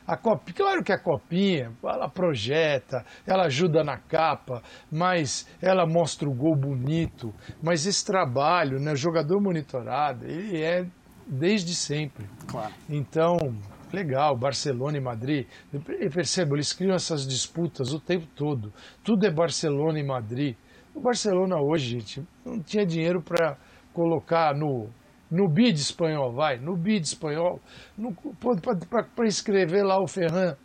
A 0.06 0.16
copinha, 0.16 0.54
claro 0.54 0.84
que 0.84 0.92
a 0.92 0.98
copinha, 0.98 1.72
ela 1.82 2.08
projeta, 2.08 3.04
ela 3.26 3.44
ajuda 3.46 3.82
na 3.82 3.98
capa, 3.98 4.62
mas 4.90 5.48
ela 5.60 5.84
mostra 5.84 6.28
o 6.28 6.34
gol 6.34 6.54
bonito. 6.54 7.34
Mas 7.60 7.86
esse 7.86 8.04
trabalho, 8.04 8.78
né, 8.78 8.92
o 8.92 8.96
jogador 8.96 9.40
monitorado, 9.40 10.24
ele 10.24 10.62
é 10.62 10.86
desde 11.26 11.74
sempre. 11.74 12.24
Claro. 12.46 12.72
Então, 12.88 13.36
legal, 13.92 14.36
Barcelona 14.36 14.96
e 14.96 15.00
Madrid. 15.00 15.46
Eu 15.72 15.80
percebo, 16.10 16.54
eles 16.54 16.72
criam 16.72 16.94
essas 16.94 17.26
disputas 17.26 17.92
o 17.92 17.98
tempo 17.98 18.26
todo. 18.36 18.72
Tudo 19.02 19.26
é 19.26 19.30
Barcelona 19.30 19.98
e 19.98 20.04
Madrid. 20.04 20.54
O 20.94 21.00
Barcelona 21.00 21.56
hoje, 21.60 21.98
gente, 21.98 22.26
não 22.44 22.60
tinha 22.60 22.86
dinheiro 22.86 23.20
para 23.20 23.56
colocar 23.92 24.54
no, 24.54 24.88
no 25.30 25.48
bid 25.48 25.78
espanhol, 25.78 26.32
vai, 26.32 26.58
no 26.58 26.76
bid 26.76 27.04
espanhol, 27.04 27.60
para 29.14 29.26
escrever 29.26 29.82
lá 29.82 30.00
o 30.00 30.06
Ferran. 30.06 30.56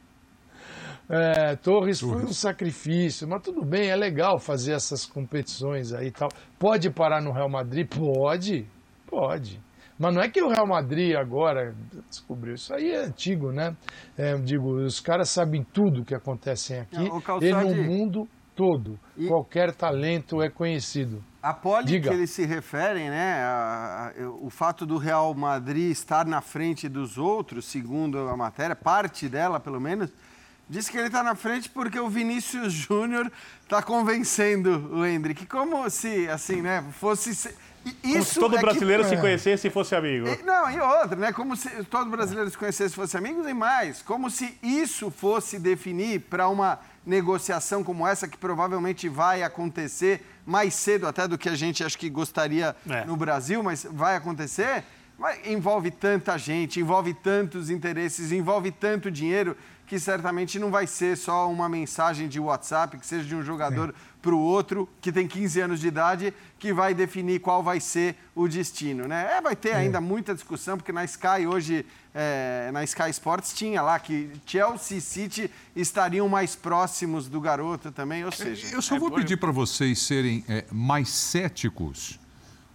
É, 1.10 1.58
Torres 1.58 2.00
foi 2.00 2.24
um 2.24 2.32
sacrifício, 2.32 3.28
mas 3.28 3.42
tudo 3.42 3.66
bem, 3.66 3.90
é 3.90 3.96
legal 3.96 4.40
fazer 4.40 4.74
essas 4.74 5.06
competições 5.06 5.92
aí 5.92 6.08
e 6.08 6.12
tal. 6.12 6.30
Pode 6.58 6.90
parar 6.90 7.22
no 7.22 7.34
Real 7.34 7.50
Madrid? 7.50 7.86
Pode, 7.88 8.66
pode. 9.08 9.60
Mas 10.00 10.16
não 10.16 10.22
é 10.22 10.30
que 10.30 10.42
o 10.42 10.48
Real 10.48 10.66
Madrid 10.66 11.16
agora 11.16 11.76
descobriu. 12.10 12.56
Isso 12.56 12.74
aí 12.74 12.92
é 12.92 13.04
antigo, 13.04 13.52
né? 13.52 13.76
É, 14.18 14.36
digo, 14.38 14.78
os 14.84 15.00
caras 15.00 15.30
sabem 15.30 15.64
tudo 15.64 16.06
que 16.06 16.16
acontece 16.16 16.76
aqui 16.76 17.08
não, 17.08 17.42
e 17.42 17.52
no 17.52 17.84
mundo 17.84 18.28
todo. 18.56 18.98
E... 19.18 19.28
Qualquer 19.28 19.76
talento 19.76 20.42
é 20.42 20.50
conhecido. 20.50 21.24
A 21.42 21.54
pole 21.54 21.86
Diga. 21.86 22.10
que 22.10 22.16
eles 22.16 22.30
se 22.30 22.46
referem, 22.46 23.10
né? 23.10 23.42
A, 23.44 24.12
a, 24.16 24.30
o 24.30 24.50
fato 24.50 24.86
do 24.86 24.98
Real 24.98 25.34
Madrid 25.34 25.92
estar 25.92 26.26
na 26.26 26.40
frente 26.40 26.88
dos 26.88 27.18
outros, 27.18 27.66
segundo 27.66 28.20
a 28.30 28.38
matéria, 28.38 28.76
parte 28.76 29.28
dela 29.28 29.60
pelo 29.60 29.82
menos, 29.82 30.12
diz 30.70 30.88
que 30.88 30.98
ele 30.98 31.08
está 31.08 31.24
na 31.24 31.34
frente 31.34 31.68
porque 31.70 32.00
o 32.00 32.08
Vinícius 32.08 32.72
Júnior 32.72 33.32
está 33.64 33.82
convencendo 33.82 34.90
o 34.94 35.06
Hendrick. 35.06 35.48
Como 35.48 35.90
se, 35.90 36.30
assim, 36.30 36.62
né, 36.62 36.86
fosse 37.00 37.34
como 38.04 38.24
se 38.24 38.40
todo 38.40 38.56
é 38.58 38.62
brasileiro 38.62 39.04
que... 39.04 39.10
se 39.10 39.18
conhecesse 39.18 39.68
e 39.68 39.72
fosse 39.72 39.96
amigo. 39.96 40.28
Não, 40.46 40.70
e 40.70 40.80
outra, 40.80 41.16
né? 41.16 41.34
Como 41.34 41.56
se 41.56 41.84
todo 41.86 42.10
brasileiro 42.10 42.50
se 42.50 42.58
conhecesse 42.58 42.94
e 42.94 42.96
fosse 42.96 43.18
amigo 43.18 43.48
e 43.48 43.54
mais. 43.54 44.02
Como 44.04 44.30
se 44.30 44.56
isso 44.62 45.10
fosse 45.10 45.58
definir 45.58 46.22
para 46.22 46.48
uma 46.48 46.80
negociação 47.04 47.84
como 47.84 48.08
essa, 48.08 48.28
que 48.28 48.38
provavelmente 48.38 49.10
vai 49.10 49.42
acontecer 49.42 50.24
mais 50.46 50.74
cedo 50.74 51.08
até 51.08 51.28
do 51.28 51.38
que 51.38 51.50
a 51.50 51.56
gente 51.56 51.84
acho 51.84 51.98
que 51.98 52.10
gostaria 52.10 52.76
é. 52.90 53.06
no 53.06 53.16
Brasil, 53.16 53.62
mas 53.62 53.86
vai 53.90 54.16
acontecer. 54.16 54.84
Mas 55.18 55.40
envolve 55.46 55.92
tanta 55.92 56.38
gente, 56.38 56.80
envolve 56.80 57.14
tantos 57.14 57.70
interesses, 57.70 58.32
envolve 58.32 58.72
tanto 58.72 59.12
dinheiro 59.12 59.56
que 59.92 60.00
certamente 60.00 60.58
não 60.58 60.72
vai 60.72 60.88
ser 60.88 61.18
só 61.18 61.52
uma 61.52 61.68
mensagem 61.68 62.30
de 62.30 62.40
WhatsApp, 62.40 62.98
que 62.98 63.06
seja 63.06 63.26
de 63.26 63.36
um 63.36 63.44
jogador 63.44 63.90
é. 63.90 63.94
para 64.22 64.34
o 64.34 64.40
outro, 64.40 64.88
que 65.02 65.12
tem 65.12 65.28
15 65.28 65.60
anos 65.60 65.82
de 65.82 65.88
idade, 65.90 66.34
que 66.58 66.72
vai 66.72 66.94
definir 66.94 67.42
qual 67.42 67.62
vai 67.62 67.82
ser 67.82 68.16
o 68.34 68.48
destino. 68.48 69.06
Né? 69.06 69.36
É, 69.36 69.42
vai 69.42 69.54
ter 69.54 69.72
é. 69.72 69.76
ainda 69.76 70.00
muita 70.00 70.34
discussão, 70.34 70.78
porque 70.78 70.94
na 70.94 71.04
Sky 71.04 71.46
hoje, 71.46 71.86
é, 72.16 72.70
na 72.72 72.86
Sky 72.86 73.10
Sports, 73.10 73.52
tinha 73.52 73.82
lá 73.82 74.00
que 74.00 74.32
Chelsea 74.46 74.98
e 74.98 75.02
City 75.02 75.52
estariam 75.76 76.30
mais 76.30 76.56
próximos 76.56 77.28
do 77.28 77.42
garoto 77.42 77.92
também, 77.92 78.24
ou 78.24 78.32
seja... 78.32 78.74
Eu 78.74 78.82
só 78.82 78.98
vou 78.98 79.12
pedir 79.12 79.36
para 79.36 79.52
vocês 79.52 80.00
serem 80.00 80.42
é, 80.48 80.64
mais 80.72 81.10
céticos, 81.10 82.18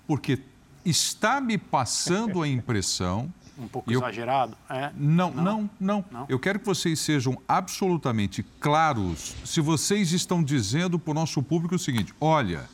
porque 0.06 0.38
está 0.84 1.40
me 1.40 1.56
passando 1.56 2.42
a 2.42 2.46
impressão 2.46 3.32
um 3.59 3.68
pouco 3.68 3.90
eu... 3.90 4.00
exagerado? 4.00 4.57
É? 4.68 4.90
Não, 4.96 5.30
não, 5.30 5.42
não, 5.42 5.70
não, 5.80 6.04
não. 6.11 6.26
Eu 6.28 6.38
quero 6.38 6.59
que 6.59 6.66
vocês 6.66 7.00
sejam 7.00 7.40
absolutamente 7.48 8.42
claros 8.61 9.34
se 9.44 9.61
vocês 9.61 10.12
estão 10.12 10.42
dizendo 10.42 10.98
para 10.98 11.11
o 11.11 11.14
nosso 11.14 11.42
público 11.42 11.74
o 11.74 11.78
seguinte: 11.78 12.14
olha, 12.20 12.68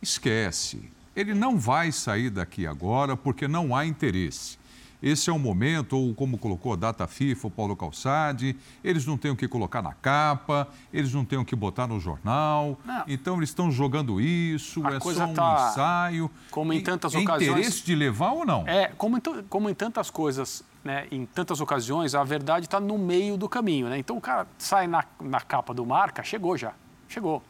esquece, 0.00 0.90
ele 1.14 1.34
não 1.34 1.58
vai 1.58 1.92
sair 1.92 2.30
daqui 2.30 2.66
agora 2.66 3.16
porque 3.16 3.46
não 3.48 3.74
há 3.74 3.86
interesse 3.86 4.61
esse 5.02 5.28
é 5.28 5.32
o 5.32 5.38
momento, 5.38 5.96
ou 5.98 6.14
como 6.14 6.38
colocou 6.38 6.72
a 6.72 6.76
data 6.76 7.06
FIFA, 7.06 7.48
o 7.48 7.50
Paulo 7.50 7.74
Calçade, 7.74 8.56
eles 8.84 9.04
não 9.04 9.18
têm 9.18 9.30
o 9.30 9.36
que 9.36 9.48
colocar 9.48 9.82
na 9.82 9.92
capa, 9.92 10.68
eles 10.92 11.12
não 11.12 11.24
têm 11.24 11.38
o 11.38 11.44
que 11.44 11.56
botar 11.56 11.88
no 11.88 11.98
jornal, 11.98 12.78
não. 12.84 13.04
então 13.08 13.36
eles 13.36 13.48
estão 13.48 13.70
jogando 13.70 14.20
isso, 14.20 14.86
a 14.86 14.94
é 14.94 15.00
só 15.00 15.24
um 15.24 15.34
tá, 15.34 15.70
ensaio. 15.70 16.30
Como 16.50 16.72
em 16.72 16.80
tantas 16.80 17.14
é 17.14 17.18
ocasiões. 17.18 17.58
interesse 17.58 17.84
de 17.84 17.94
levar 17.94 18.30
ou 18.32 18.46
não? 18.46 18.66
É, 18.68 18.92
como 18.96 19.18
em, 19.18 19.20
como 19.48 19.68
em 19.68 19.74
tantas 19.74 20.08
coisas, 20.08 20.62
né, 20.84 21.08
em 21.10 21.26
tantas 21.26 21.60
ocasiões, 21.60 22.14
a 22.14 22.22
verdade 22.22 22.66
está 22.66 22.78
no 22.78 22.96
meio 22.96 23.36
do 23.36 23.48
caminho. 23.48 23.88
Né? 23.88 23.98
Então 23.98 24.16
o 24.16 24.20
cara 24.20 24.46
sai 24.56 24.86
na, 24.86 25.04
na 25.20 25.40
capa 25.40 25.74
do 25.74 25.84
marca, 25.84 26.22
chegou 26.22 26.56
já, 26.56 26.74
chegou. 27.08 27.42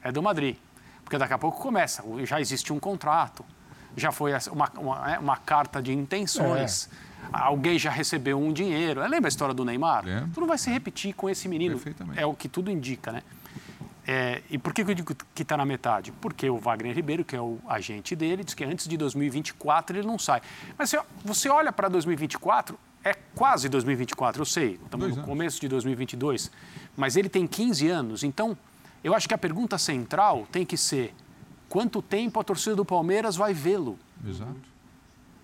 É 0.00 0.12
do 0.12 0.22
Madrid. 0.22 0.56
Porque 1.02 1.18
daqui 1.18 1.34
a 1.34 1.38
pouco 1.38 1.60
começa, 1.60 2.04
já 2.24 2.40
existe 2.40 2.72
um 2.72 2.78
contrato 2.78 3.44
já 3.96 4.12
foi 4.12 4.32
uma, 4.50 4.70
uma, 4.78 5.06
né, 5.06 5.18
uma 5.18 5.36
carta 5.36 5.82
de 5.82 5.92
intenções. 5.92 6.88
É. 7.10 7.14
Alguém 7.32 7.78
já 7.78 7.90
recebeu 7.90 8.38
um 8.38 8.52
dinheiro. 8.52 9.00
Lembra 9.02 9.26
a 9.26 9.30
história 9.30 9.54
do 9.54 9.64
Neymar? 9.64 10.06
É. 10.06 10.26
Tudo 10.32 10.46
vai 10.46 10.58
se 10.58 10.70
repetir 10.70 11.14
com 11.14 11.28
esse 11.28 11.48
menino. 11.48 11.80
É 12.16 12.26
o 12.26 12.34
que 12.34 12.48
tudo 12.48 12.70
indica, 12.70 13.10
né? 13.10 13.22
É, 14.06 14.42
e 14.50 14.58
por 14.58 14.74
que 14.74 14.82
eu 14.82 14.94
digo 14.94 15.14
que 15.34 15.42
está 15.42 15.56
na 15.56 15.64
metade? 15.64 16.12
Porque 16.12 16.48
o 16.48 16.58
Wagner 16.58 16.94
Ribeiro, 16.94 17.24
que 17.24 17.34
é 17.34 17.40
o 17.40 17.58
agente 17.66 18.14
dele, 18.14 18.44
diz 18.44 18.52
que 18.52 18.62
antes 18.62 18.86
de 18.86 18.96
2024 18.98 19.96
ele 19.96 20.06
não 20.06 20.18
sai. 20.18 20.42
Mas 20.76 20.90
você, 20.90 21.00
você 21.24 21.48
olha 21.48 21.72
para 21.72 21.88
2024, 21.88 22.78
é 23.02 23.14
quase 23.34 23.68
2024, 23.68 24.42
eu 24.42 24.46
sei, 24.46 24.78
estamos 24.82 25.16
no 25.16 25.22
começo 25.22 25.60
de 25.60 25.68
2022, 25.68 26.50
mas 26.96 27.16
ele 27.16 27.28
tem 27.28 27.46
15 27.46 27.88
anos, 27.88 28.24
então 28.24 28.56
eu 29.02 29.14
acho 29.14 29.28
que 29.28 29.34
a 29.34 29.38
pergunta 29.38 29.76
central 29.76 30.46
tem 30.50 30.64
que 30.64 30.76
ser 30.76 31.14
quanto 31.74 32.00
tempo 32.00 32.38
a 32.38 32.44
torcida 32.44 32.76
do 32.76 32.84
Palmeiras 32.84 33.34
vai 33.34 33.52
vê-lo. 33.52 33.98
Exato. 34.24 34.54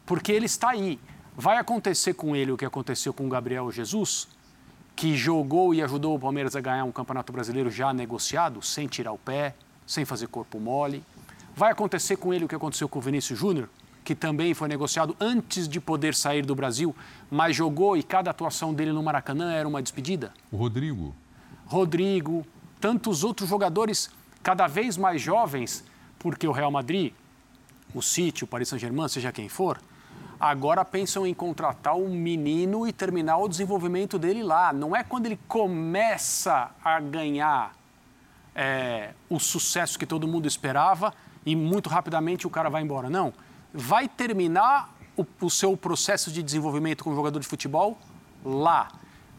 Porque 0.07 0.31
ele 0.31 0.47
está 0.47 0.71
aí. 0.71 0.97
Vai 1.37 1.57
acontecer 1.57 2.15
com 2.15 2.37
ele 2.37 2.53
o 2.53 2.57
que 2.57 2.65
aconteceu 2.65 3.13
com 3.13 3.27
o 3.27 3.29
Gabriel 3.29 3.69
Jesus, 3.73 4.29
que 4.95 5.17
jogou 5.17 5.75
e 5.75 5.83
ajudou 5.83 6.15
o 6.15 6.21
Palmeiras 6.21 6.55
a 6.55 6.61
ganhar 6.61 6.85
um 6.85 6.93
Campeonato 6.93 7.33
Brasileiro 7.33 7.69
já 7.69 7.93
negociado, 7.93 8.63
sem 8.63 8.87
tirar 8.87 9.11
o 9.11 9.19
pé, 9.19 9.57
sem 9.85 10.05
fazer 10.05 10.29
corpo 10.29 10.61
mole. 10.61 11.03
Vai 11.57 11.73
acontecer 11.73 12.15
com 12.15 12.33
ele 12.33 12.45
o 12.45 12.49
que 12.49 12.55
aconteceu 12.55 12.89
com 12.89 13.01
o 13.01 13.03
Vinícius 13.03 13.37
Júnior, 13.37 13.69
que 14.05 14.15
também 14.15 14.55
foi 14.55 14.69
negociado 14.69 15.17
antes 15.19 15.67
de 15.67 15.81
poder 15.81 16.15
sair 16.15 16.47
do 16.47 16.55
Brasil, 16.55 16.95
mas 17.29 17.57
jogou 17.57 17.97
e 17.97 18.05
cada 18.05 18.31
atuação 18.31 18.73
dele 18.73 18.93
no 18.93 19.03
Maracanã 19.03 19.51
era 19.51 19.67
uma 19.67 19.83
despedida. 19.83 20.33
O 20.53 20.57
Rodrigo. 20.57 21.13
Rodrigo, 21.67 22.47
tantos 22.81 23.25
outros 23.25 23.49
jogadores 23.49 24.09
cada 24.45 24.69
vez 24.69 24.97
mais 24.97 25.21
jovens 25.21 25.90
porque 26.21 26.47
o 26.47 26.53
Real 26.53 26.71
Madrid, 26.71 27.13
o 27.93 28.01
City, 28.01 28.45
o 28.45 28.47
Paris 28.47 28.69
Saint-Germain, 28.69 29.09
seja 29.09 29.33
quem 29.33 29.49
for, 29.49 29.81
agora 30.39 30.85
pensam 30.85 31.27
em 31.27 31.35
contratar 31.35 31.97
um 31.97 32.11
menino 32.11 32.87
e 32.87 32.93
terminar 32.93 33.39
o 33.39 33.49
desenvolvimento 33.49 34.19
dele 34.19 34.43
lá. 34.43 34.73
Não 34.73 34.95
é 34.95 35.03
quando 35.03 35.27
ele 35.27 35.39
começa 35.49 36.71
a 36.85 37.01
ganhar 37.01 37.75
é, 38.55 39.15
o 39.31 39.41
sucesso 39.41 39.99
que 39.99 40.07
todo 40.07 40.29
mundo 40.29 40.47
esperava 40.47 41.13
e 41.45 41.57
muito 41.57 41.89
rapidamente 41.89 42.47
o 42.47 42.51
cara 42.51 42.69
vai 42.69 42.83
embora. 42.83 43.09
Não. 43.09 43.33
Vai 43.73 44.07
terminar 44.07 44.95
o, 45.17 45.25
o 45.41 45.51
seu 45.51 45.75
processo 45.75 46.31
de 46.31 46.43
desenvolvimento 46.43 47.03
como 47.03 47.17
jogador 47.17 47.41
de 47.41 47.47
futebol 47.47 47.97
lá. 48.45 48.89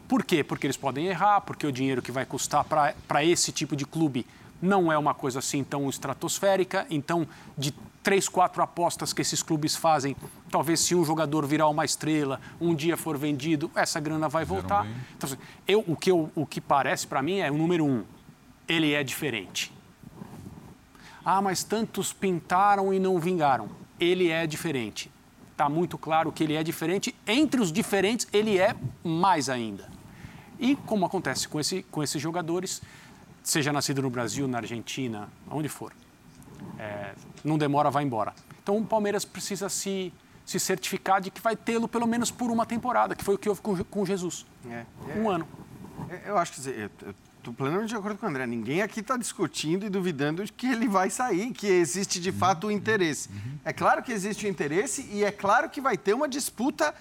Por 0.08 0.24
quê? 0.24 0.42
Porque 0.42 0.66
eles 0.66 0.76
podem 0.76 1.06
errar, 1.06 1.42
porque 1.42 1.64
o 1.64 1.72
dinheiro 1.72 2.02
que 2.02 2.10
vai 2.10 2.26
custar 2.26 2.64
para 2.64 3.24
esse 3.24 3.52
tipo 3.52 3.76
de 3.76 3.86
clube 3.86 4.26
não 4.62 4.92
é 4.92 4.96
uma 4.96 5.12
coisa 5.12 5.40
assim 5.40 5.64
tão 5.64 5.90
estratosférica, 5.90 6.86
então 6.88 7.26
de 7.58 7.74
três, 8.02 8.28
quatro 8.28 8.62
apostas 8.62 9.12
que 9.12 9.20
esses 9.20 9.42
clubes 9.42 9.76
fazem, 9.76 10.16
talvez 10.50 10.80
se 10.80 10.94
um 10.94 11.04
jogador 11.04 11.46
virar 11.46 11.68
uma 11.68 11.84
estrela, 11.84 12.40
um 12.60 12.74
dia 12.74 12.96
for 12.96 13.18
vendido, 13.18 13.70
essa 13.74 14.00
grana 14.00 14.28
vai 14.28 14.44
voltar. 14.44 14.86
Então, 15.16 15.28
assim, 15.28 15.38
eu, 15.66 15.84
o, 15.86 15.96
que 15.96 16.10
eu, 16.10 16.30
o 16.34 16.46
que 16.46 16.60
parece 16.60 17.06
para 17.06 17.22
mim 17.22 17.38
é 17.38 17.50
o 17.50 17.58
número 17.58 17.84
um, 17.84 18.04
ele 18.68 18.92
é 18.92 19.02
diferente. 19.04 19.72
Ah, 21.24 21.40
mas 21.40 21.62
tantos 21.62 22.12
pintaram 22.12 22.92
e 22.92 22.98
não 22.98 23.18
vingaram. 23.18 23.68
Ele 24.00 24.28
é 24.28 24.46
diferente. 24.46 25.10
Está 25.52 25.68
muito 25.68 25.96
claro 25.96 26.32
que 26.32 26.42
ele 26.42 26.54
é 26.54 26.62
diferente. 26.64 27.14
Entre 27.26 27.60
os 27.60 27.70
diferentes, 27.70 28.26
ele 28.32 28.58
é 28.58 28.74
mais 29.04 29.48
ainda. 29.48 29.88
E 30.58 30.74
como 30.74 31.06
acontece 31.06 31.46
com, 31.46 31.60
esse, 31.60 31.84
com 31.84 32.02
esses 32.02 32.20
jogadores, 32.20 32.82
seja 33.42 33.72
nascido 33.72 34.02
no 34.02 34.10
Brasil, 34.10 34.46
na 34.46 34.58
Argentina, 34.58 35.28
onde 35.50 35.68
for. 35.68 35.92
É, 36.78 37.14
não 37.44 37.58
demora, 37.58 37.90
vai 37.90 38.04
embora. 38.04 38.34
Então 38.62 38.78
o 38.78 38.86
Palmeiras 38.86 39.24
precisa 39.24 39.68
se, 39.68 40.12
se 40.44 40.60
certificar 40.60 41.20
de 41.20 41.30
que 41.30 41.40
vai 41.40 41.56
tê-lo 41.56 41.88
pelo 41.88 42.06
menos 42.06 42.30
por 42.30 42.50
uma 42.50 42.64
temporada, 42.64 43.14
que 43.14 43.24
foi 43.24 43.34
o 43.34 43.38
que 43.38 43.48
houve 43.48 43.60
com, 43.60 43.76
com 43.84 44.06
Jesus. 44.06 44.46
É, 44.70 44.84
é, 45.08 45.18
um 45.18 45.28
ano. 45.28 45.46
É, 46.08 46.30
eu 46.30 46.38
acho 46.38 46.52
que 46.52 46.60
estou 46.60 47.52
plenamente 47.52 47.88
de 47.88 47.96
acordo 47.96 48.16
com 48.16 48.26
o 48.26 48.28
André. 48.28 48.46
Ninguém 48.46 48.82
aqui 48.82 49.00
está 49.00 49.16
discutindo 49.16 49.84
e 49.84 49.90
duvidando 49.90 50.44
de 50.44 50.52
que 50.52 50.66
ele 50.66 50.86
vai 50.86 51.10
sair, 51.10 51.52
que 51.52 51.66
existe 51.66 52.20
de 52.20 52.30
fato 52.30 52.68
o 52.68 52.70
interesse. 52.70 53.28
Uhum. 53.28 53.58
É 53.64 53.72
claro 53.72 54.02
que 54.02 54.12
existe 54.12 54.46
o 54.46 54.48
interesse 54.48 55.08
e 55.12 55.24
é 55.24 55.32
claro 55.32 55.68
que 55.68 55.80
vai 55.80 55.96
ter 55.96 56.14
uma 56.14 56.28
disputa 56.28 56.94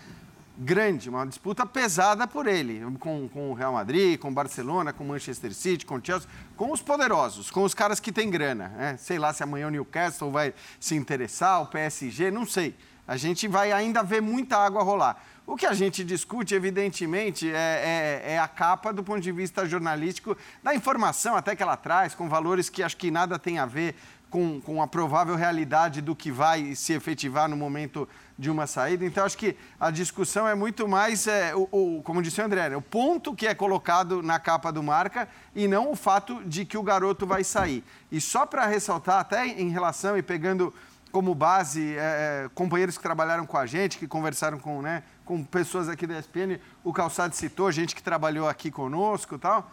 grande, 0.64 1.10
uma 1.10 1.26
disputa 1.26 1.66
pesada 1.66 2.28
por 2.28 2.46
ele, 2.46 2.82
com, 3.00 3.28
com 3.28 3.50
o 3.50 3.54
Real 3.54 3.74
Madrid, 3.74 4.20
com 4.20 4.30
o 4.30 4.32
Barcelona, 4.32 4.94
com 4.94 5.04
o 5.04 5.08
Manchester 5.08 5.54
City, 5.54 5.86
com 5.86 5.96
o 5.96 6.02
Chelsea, 6.04 6.30
com 6.56 6.72
os 6.72 6.82
poderosos, 6.82 7.50
com 7.50 7.64
os 7.64 7.74
caras 7.74 8.00
que 8.00 8.12
têm 8.12 8.30
grana. 8.30 8.70
Né? 8.70 8.98
Sei 8.98 9.18
lá 9.18 9.34
se 9.34 9.42
amanhã 9.42 9.68
o 9.68 9.72
Newcastle 9.72 10.30
vai 10.30 10.54
se 10.80 10.96
interessar, 10.96 11.64
o 11.64 11.66
PSG, 11.66 12.30
não 12.30 12.46
sei. 12.46 12.76
A 13.08 13.18
gente 13.18 13.48
vai 13.48 13.72
ainda 13.72 14.04
ver 14.04 14.22
muita 14.22 14.58
água 14.58 14.84
rolar. 14.84 15.22
O 15.46 15.58
que 15.58 15.66
a 15.66 15.74
gente 15.74 16.04
discute, 16.04 16.54
evidentemente, 16.54 17.50
é, 17.50 18.22
é, 18.24 18.34
é, 18.34 18.40
a 18.40 18.48
capa 18.48 18.94
do 18.94 19.04
ponto 19.04 19.20
de 19.20 19.32
vista 19.32 19.66
jornalístico, 19.66 20.38
da 20.64 20.76
informação 20.76 21.36
até 21.36 21.56
que 21.56 21.64
ela 21.64 21.76
traz, 21.76 22.14
com 22.14 22.30
valores 22.30 22.70
que 22.70 22.84
acho 22.84 22.96
que 22.96 23.10
nada 23.10 23.40
tem 23.40 23.58
a 23.58 23.66
ver 23.66 23.96
com, 24.32 24.62
com 24.62 24.82
a 24.82 24.88
provável 24.88 25.36
realidade 25.36 26.02
do 26.02 26.16
que 26.16 26.32
vai 26.32 26.74
se 26.74 26.94
efetivar 26.94 27.50
no 27.50 27.58
momento 27.58 28.08
de 28.40 28.50
uma 28.50 28.66
saída. 28.66 29.06
Então, 29.06 29.26
acho 29.26 29.38
que 29.38 29.58
a 29.78 29.92
discussão 29.92 30.48
é 30.48 30.56
muito 30.56 30.88
mais, 30.88 31.28
é, 31.28 31.54
o, 31.54 31.68
o, 31.70 32.02
como 32.02 32.24
disse 32.24 32.42
o 32.42 32.46
André, 32.46 32.70
né, 32.70 32.78
o 32.78 32.82
ponto 32.82 33.36
que 33.36 33.46
é 33.46 33.54
colocado 33.54 34.24
na 34.24 34.40
capa 34.40 34.72
do 34.72 34.82
marca 34.82 35.28
e 35.54 35.68
não 35.68 35.92
o 35.92 35.96
fato 35.98 36.42
de 36.46 36.64
que 36.64 36.78
o 36.78 36.82
garoto 36.82 37.28
vai 37.28 37.44
sair. 37.44 37.84
E 38.10 38.22
só 38.22 38.46
para 38.46 38.66
ressaltar, 38.66 39.20
até 39.20 39.46
em 39.46 39.70
relação 39.70 40.18
e 40.18 40.24
pegando 40.24 40.74
como 41.12 41.36
base 41.36 41.98
é, 41.98 42.46
é, 42.46 42.50
companheiros 42.56 42.96
que 42.96 43.04
trabalharam 43.04 43.46
com 43.46 43.58
a 43.58 43.66
gente, 43.66 43.98
que 43.98 44.08
conversaram 44.08 44.58
com, 44.58 44.82
né, 44.82 45.04
com 45.26 45.44
pessoas 45.44 45.90
aqui 45.90 46.08
da 46.08 46.18
ESPN, 46.18 46.58
o 46.86 46.94
Calçado 46.94 47.36
citou, 47.36 47.70
gente 47.70 47.94
que 47.94 48.02
trabalhou 48.02 48.48
aqui 48.48 48.72
conosco 48.72 49.36
e 49.36 49.38
tal, 49.38 49.70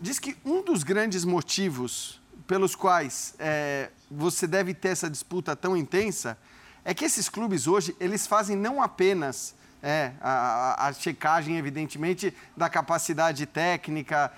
diz 0.00 0.18
que 0.18 0.34
um 0.46 0.64
dos 0.64 0.82
grandes 0.82 1.26
motivos 1.26 2.21
pelos 2.46 2.74
quais 2.74 3.34
é, 3.38 3.90
você 4.10 4.46
deve 4.46 4.74
ter 4.74 4.88
essa 4.88 5.08
disputa 5.08 5.54
tão 5.54 5.76
intensa 5.76 6.36
é 6.84 6.92
que 6.92 7.04
esses 7.04 7.28
clubes 7.28 7.66
hoje, 7.66 7.94
eles 8.00 8.26
fazem 8.26 8.56
não 8.56 8.82
apenas 8.82 9.54
é, 9.82 10.12
a, 10.20 10.88
a, 10.88 10.92
checagem, 10.92 11.56
evidentemente, 11.56 12.34
da 12.56 12.68
capacidade 12.68 13.46
técnica, 13.46 14.32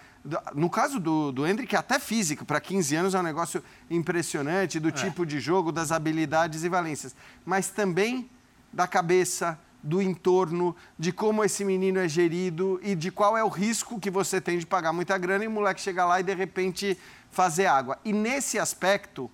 no 0.55 0.71
caso 0.71 0.99
do, 0.99 1.31
do 1.31 1.47
Hendrick, 1.47 1.77
até 1.77 1.99
física, 1.99 2.45
para 2.45 2.61
15 2.61 2.97
anos 2.97 3.15
é 3.15 3.19
um 3.19 3.23
negócio 3.23 3.63
impressionante, 3.91 4.81
do 4.81 4.89
é. 4.89 4.93
tipo 4.93 5.27
de 5.27 5.39
jogo, 5.39 5.71
das 5.71 5.93
habilidades 5.93 6.65
e 6.65 6.69
valências. 6.69 7.15
Mas 7.45 7.69
também 7.69 8.31
da 8.73 8.87
cabeça, 8.87 9.59
do 9.83 10.01
entorno, 10.01 10.75
de 10.99 11.13
como 11.13 11.45
esse 11.45 11.63
menino 11.63 11.99
é 11.99 12.09
gerido 12.09 12.81
e 12.83 12.95
de 12.95 13.11
qual 13.11 13.37
é 13.37 13.45
o 13.45 13.49
risco 13.49 14.01
que 14.01 14.11
você 14.11 14.41
tem 14.41 14.59
de 14.59 14.67
pagar 14.67 14.95
muita 14.95 15.17
grana 15.19 15.45
e 15.45 15.47
o 15.47 15.51
moleque 15.51 15.81
chegar 15.81 16.07
lá 16.07 16.19
e 16.19 16.23
de 16.23 16.35
repente 16.35 16.99
fazer 17.35 17.67
água. 17.67 17.99
E 18.05 18.13
nesse 18.13 18.59
aspecto, 18.59 19.31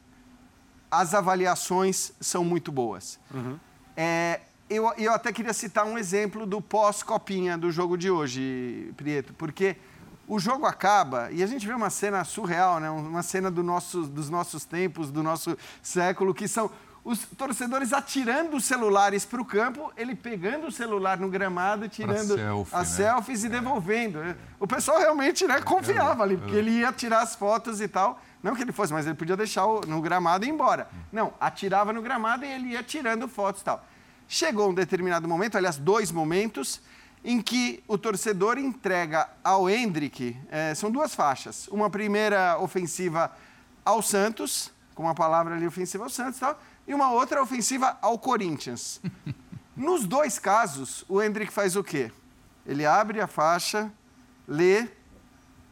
as 0.91 1.15
avaliações 1.15 2.13
são 2.21 2.43
muito 2.43 2.73
boas. 2.73 3.21
Uhum. 3.33 3.59
É, 3.97 4.41
eu, 4.69 4.91
eu 4.97 5.13
até 5.13 5.33
queria 5.33 5.53
citar 5.53 5.85
um 5.85 5.99
exemplo 5.99 6.47
do 6.47 6.61
pós-copinha 6.61 7.59
do 7.59 7.71
jogo 7.71 7.97
de 7.97 8.11
hoje, 8.11 8.93
Prieto, 8.97 9.35
porque 9.35 9.77
o 10.27 10.39
jogo 10.39 10.65
acaba 10.65 11.31
e 11.31 11.43
a 11.43 11.47
gente 11.47 11.67
vê 11.67 11.75
uma 11.75 11.91
cena 11.91 12.25
surreal, 12.25 12.81
né? 12.81 12.89
uma 12.89 13.23
cena 13.23 13.51
do 13.51 13.63
nosso, 13.63 14.05
dos 14.05 14.31
nossos 14.31 14.65
tempos, 14.65 15.11
do 15.11 15.23
nosso 15.23 15.57
século, 15.83 16.33
que 16.33 16.49
são 16.49 16.71
os 17.03 17.21
torcedores 17.37 17.93
atirando 17.93 18.57
os 18.57 18.65
celulares 18.65 19.25
para 19.25 19.41
o 19.41 19.45
campo, 19.45 19.93
ele 19.97 20.15
pegando 20.15 20.67
o 20.67 20.73
celular 20.73 21.19
no 21.19 21.29
gramado, 21.29 21.89
tirando 21.89 22.35
selfie, 22.35 22.75
as 22.75 22.91
né? 22.91 22.97
selfies 22.97 23.45
e 23.45 23.47
é. 23.47 23.51
devolvendo. 23.51 24.19
O 24.59 24.67
pessoal 24.67 24.99
realmente 24.99 25.47
né, 25.47 25.61
confiava 25.63 26.23
ali, 26.23 26.37
porque 26.37 26.55
ele 26.55 26.71
ia 26.71 26.93
tirar 26.93 27.23
as 27.23 27.35
fotos 27.35 27.81
e 27.81 27.89
tal. 27.89 28.21
Não 28.43 28.55
que 28.55 28.63
ele 28.63 28.73
fosse, 28.73 28.93
mas 28.93 29.07
ele 29.07 29.15
podia 29.15 29.37
deixar 29.37 29.67
no 29.87 30.01
gramado 30.01 30.45
e 30.45 30.49
ir 30.49 30.51
embora. 30.51 30.89
Não, 31.13 31.33
atirava 31.41 31.93
no 31.93 32.03
gramado 32.03 32.45
e 32.45 32.49
ele 32.49 32.69
ia 32.71 32.83
tirando 32.83 33.27
fotos 33.29 33.63
e 33.63 33.65
tal. 33.65 33.85
Chegou 34.29 34.71
um 34.71 34.75
determinado 34.75 35.27
momento, 35.27 35.57
aliás, 35.57 35.77
dois 35.77 36.13
momentos, 36.13 36.81
em 37.25 37.41
que 37.41 37.83
o 37.87 37.99
torcedor 37.99 38.59
entrega 38.59 39.29
ao 39.43 39.69
Hendrick, 39.69 40.37
é, 40.51 40.75
são 40.75 40.91
duas 40.91 41.15
faixas. 41.15 41.69
Uma 41.69 41.91
primeira 41.91 42.59
ofensiva 42.59 43.31
ao 43.85 44.01
Santos, 44.01 44.71
com 44.95 45.03
uma 45.03 45.15
palavra 45.15 45.55
ali 45.55 45.67
ofensiva 45.67 46.05
ao 46.05 46.11
Santos 46.11 46.37
e 46.37 46.41
tal, 46.41 46.59
e 46.91 46.95
uma 46.95 47.13
outra 47.13 47.41
ofensiva 47.41 47.97
ao 48.03 48.19
Corinthians. 48.19 49.01
Nos 49.77 50.05
dois 50.05 50.41
casos, 50.41 51.05
o 51.09 51.23
Hendrick 51.23 51.53
faz 51.53 51.77
o 51.77 51.85
quê? 51.85 52.11
Ele 52.67 52.85
abre 52.85 53.21
a 53.21 53.29
faixa, 53.29 53.93
lê, 54.47 54.89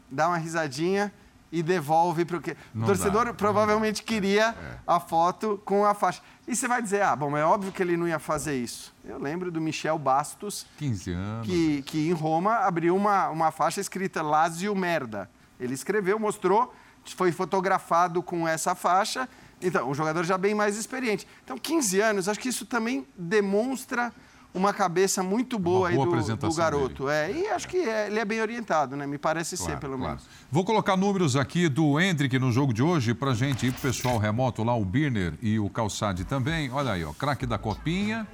dá 0.09 0.29
uma 0.29 0.37
risadinha 0.37 1.13
e 1.51 1.61
devolve 1.61 2.25
para 2.25 2.37
o 2.37 2.41
quê? 2.41 2.57
O 2.73 2.87
torcedor 2.87 3.25
dá, 3.25 3.35
provavelmente 3.35 4.05
queria 4.05 4.51
é. 4.51 4.79
a 4.87 5.01
foto 5.01 5.61
com 5.65 5.85
a 5.85 5.93
faixa. 5.93 6.23
E 6.47 6.55
você 6.55 6.69
vai 6.69 6.81
dizer, 6.81 7.03
ah, 7.03 7.17
bom, 7.17 7.37
é 7.37 7.45
óbvio 7.45 7.73
que 7.73 7.83
ele 7.83 7.97
não 7.97 8.07
ia 8.07 8.21
fazer 8.21 8.57
isso. 8.57 8.95
Eu 9.05 9.19
lembro 9.19 9.51
do 9.51 9.61
Michel 9.61 9.99
Bastos, 9.99 10.67
15 10.77 11.13
anos. 11.13 11.47
Que, 11.49 11.83
que 11.83 12.09
em 12.09 12.13
Roma 12.13 12.59
abriu 12.59 12.95
uma, 12.95 13.29
uma 13.29 13.51
faixa 13.51 13.81
escrita 13.81 14.23
Lazio 14.23 14.73
Merda. 14.73 15.29
Ele 15.59 15.75
escreveu, 15.75 16.17
mostrou, 16.17 16.73
foi 17.05 17.33
fotografado 17.33 18.23
com 18.23 18.47
essa 18.47 18.77
faixa. 18.77 19.29
Então, 19.61 19.91
um 19.91 19.95
jogador 19.95 20.25
já 20.25 20.39
bem 20.39 20.55
mais 20.55 20.77
experiente. 20.77 21.27
Então, 21.45 21.59
15 21.59 22.01
anos, 22.01 22.29
acho 22.29 22.39
que 22.39 22.49
isso 22.49 22.65
também 22.65 23.07
demonstra 23.17 24.13
uma 24.55 24.73
cabeça 24.73 25.23
muito 25.23 25.59
boa, 25.59 25.91
boa 25.91 26.07
aí 26.17 26.23
do, 26.23 26.37
do 26.37 26.55
garoto. 26.55 27.09
É, 27.09 27.31
e 27.31 27.49
acho 27.49 27.69
que 27.69 27.77
é, 27.77 28.07
ele 28.07 28.19
é 28.19 28.25
bem 28.25 28.41
orientado, 28.41 28.97
né? 28.97 29.07
Me 29.07 29.19
parece 29.19 29.57
claro, 29.57 29.73
ser, 29.73 29.79
pelo 29.79 29.97
claro. 29.97 30.13
menos. 30.13 30.29
Vou 30.51 30.65
colocar 30.65 30.97
números 30.97 31.37
aqui 31.37 31.69
do 31.69 32.01
Hendrick 32.01 32.39
no 32.39 32.51
jogo 32.51 32.73
de 32.73 32.83
hoje 32.83 33.15
para 33.15 33.35
gente 33.35 33.67
ir 33.67 33.73
pro 33.73 33.83
pessoal 33.83 34.19
remoto 34.19 34.65
lá, 34.65 34.75
o 34.75 34.85
Birner 34.85 35.35
e 35.43 35.59
o 35.59 35.69
Calçade 35.69 36.25
também. 36.25 36.71
Olha 36.71 36.93
aí, 36.93 37.05
ó, 37.05 37.13
craque 37.13 37.47
da 37.47 37.59
copinha 37.59 38.27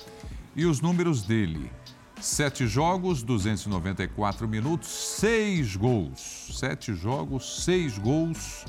e 0.54 0.64
os 0.64 0.80
números 0.80 1.22
dele. 1.22 1.70
Sete 2.20 2.66
jogos, 2.66 3.22
294 3.22 4.48
minutos, 4.48 4.88
seis 4.88 5.76
gols. 5.76 6.48
Sete 6.58 6.94
jogos, 6.94 7.64
seis 7.64 7.98
gols, 7.98 8.64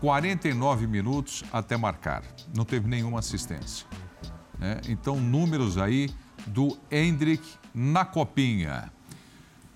49 0.00 0.86
minutos 0.86 1.44
até 1.52 1.76
marcar. 1.76 2.22
Não 2.54 2.64
teve 2.64 2.88
nenhuma 2.88 3.18
assistência. 3.18 3.86
Né? 4.58 4.80
Então, 4.88 5.16
números 5.16 5.78
aí 5.78 6.10
do 6.46 6.76
Hendrick 6.90 7.44
na 7.74 8.04
copinha. 8.04 8.92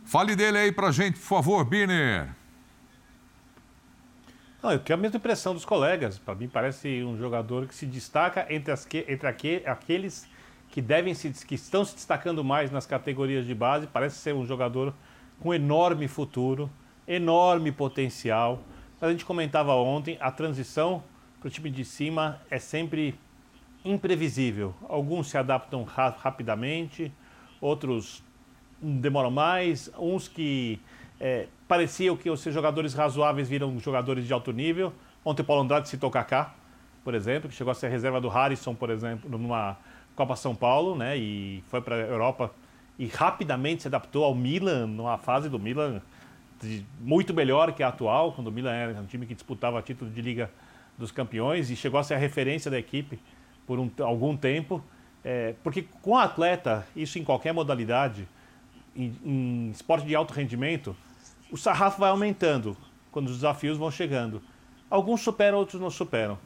Fale 0.04 0.34
dele 0.34 0.58
aí 0.58 0.72
pra 0.72 0.90
gente, 0.90 1.18
por 1.18 1.26
favor, 1.26 1.64
Birner. 1.64 2.34
Não, 4.62 4.72
eu 4.72 4.78
tenho 4.78 4.98
a 4.98 5.00
mesma 5.00 5.16
impressão 5.16 5.54
dos 5.54 5.64
colegas. 5.64 6.18
Para 6.18 6.34
mim, 6.34 6.48
parece 6.48 7.02
um 7.02 7.16
jogador 7.16 7.66
que 7.66 7.74
se 7.74 7.86
destaca 7.86 8.46
entre, 8.50 8.72
as 8.72 8.84
que, 8.84 9.06
entre 9.08 9.26
aqu, 9.26 9.62
aqueles 9.66 10.28
que 10.68 10.82
devem 10.82 11.14
se, 11.14 11.30
que 11.46 11.54
estão 11.54 11.84
se 11.84 11.94
destacando 11.94 12.44
mais 12.44 12.70
nas 12.70 12.86
categorias 12.86 13.46
de 13.46 13.54
base. 13.54 13.86
Parece 13.86 14.18
ser 14.18 14.34
um 14.34 14.44
jogador 14.44 14.92
com 15.40 15.54
enorme 15.54 16.06
futuro, 16.08 16.70
enorme 17.08 17.72
potencial. 17.72 18.62
A 19.00 19.08
gente 19.08 19.24
comentava 19.24 19.72
ontem, 19.74 20.18
a 20.20 20.30
transição 20.30 21.02
para 21.40 21.48
o 21.48 21.50
time 21.50 21.70
de 21.70 21.86
cima 21.86 22.38
é 22.50 22.58
sempre 22.58 23.18
imprevisível. 23.82 24.74
Alguns 24.86 25.30
se 25.30 25.38
adaptam 25.38 25.84
ra 25.84 26.10
rapidamente, 26.10 27.10
outros 27.62 28.22
demoram 28.78 29.30
mais, 29.30 29.90
uns 29.98 30.28
que 30.28 30.78
é, 31.18 31.46
pareciam 31.66 32.14
que 32.14 32.28
os 32.28 32.40
seus 32.40 32.54
jogadores 32.54 32.92
razoáveis 32.92 33.48
viram 33.48 33.78
jogadores 33.78 34.26
de 34.26 34.34
alto 34.34 34.52
nível. 34.52 34.92
Ontem 35.24 35.40
o 35.40 35.44
Paulo 35.46 35.62
Andrade 35.62 35.88
citou 35.88 36.10
Kaká, 36.10 36.54
por 37.02 37.14
exemplo, 37.14 37.48
que 37.48 37.54
chegou 37.54 37.70
a 37.70 37.74
ser 37.74 37.88
reserva 37.88 38.20
do 38.20 38.28
Harrison, 38.28 38.74
por 38.74 38.90
exemplo, 38.90 39.30
numa 39.30 39.78
Copa 40.14 40.36
São 40.36 40.54
Paulo, 40.54 40.94
né? 40.94 41.16
E 41.16 41.64
foi 41.68 41.80
para 41.80 41.94
a 41.94 42.00
Europa 42.00 42.52
e 42.98 43.06
rapidamente 43.06 43.80
se 43.80 43.88
adaptou 43.88 44.24
ao 44.24 44.34
Milan, 44.34 44.86
numa 44.86 45.16
fase 45.16 45.48
do 45.48 45.58
Milan 45.58 46.02
muito 47.00 47.32
melhor 47.32 47.72
que 47.72 47.82
a 47.82 47.88
atual, 47.88 48.32
quando 48.32 48.48
o 48.48 48.52
Milan 48.52 48.72
era 48.72 49.00
um 49.00 49.06
time 49.06 49.26
que 49.26 49.34
disputava 49.34 49.80
título 49.82 50.10
de 50.10 50.20
Liga 50.20 50.50
dos 50.98 51.10
Campeões 51.10 51.70
e 51.70 51.76
chegou 51.76 51.98
a 51.98 52.04
ser 52.04 52.14
a 52.14 52.18
referência 52.18 52.70
da 52.70 52.78
equipe 52.78 53.18
por 53.66 53.78
um, 53.78 53.90
algum 54.00 54.36
tempo. 54.36 54.82
É, 55.24 55.54
porque 55.62 55.82
com 56.02 56.12
o 56.12 56.18
atleta, 56.18 56.86
isso 56.94 57.18
em 57.18 57.24
qualquer 57.24 57.52
modalidade, 57.52 58.26
em, 58.96 59.14
em 59.24 59.70
esporte 59.70 60.06
de 60.06 60.14
alto 60.14 60.32
rendimento, 60.32 60.96
o 61.50 61.56
sarrafo 61.56 62.00
vai 62.00 62.10
aumentando 62.10 62.76
quando 63.10 63.28
os 63.28 63.36
desafios 63.36 63.76
vão 63.76 63.90
chegando. 63.90 64.42
Alguns 64.88 65.20
superam, 65.20 65.58
outros 65.58 65.80
não 65.80 65.90
superam. 65.90 66.38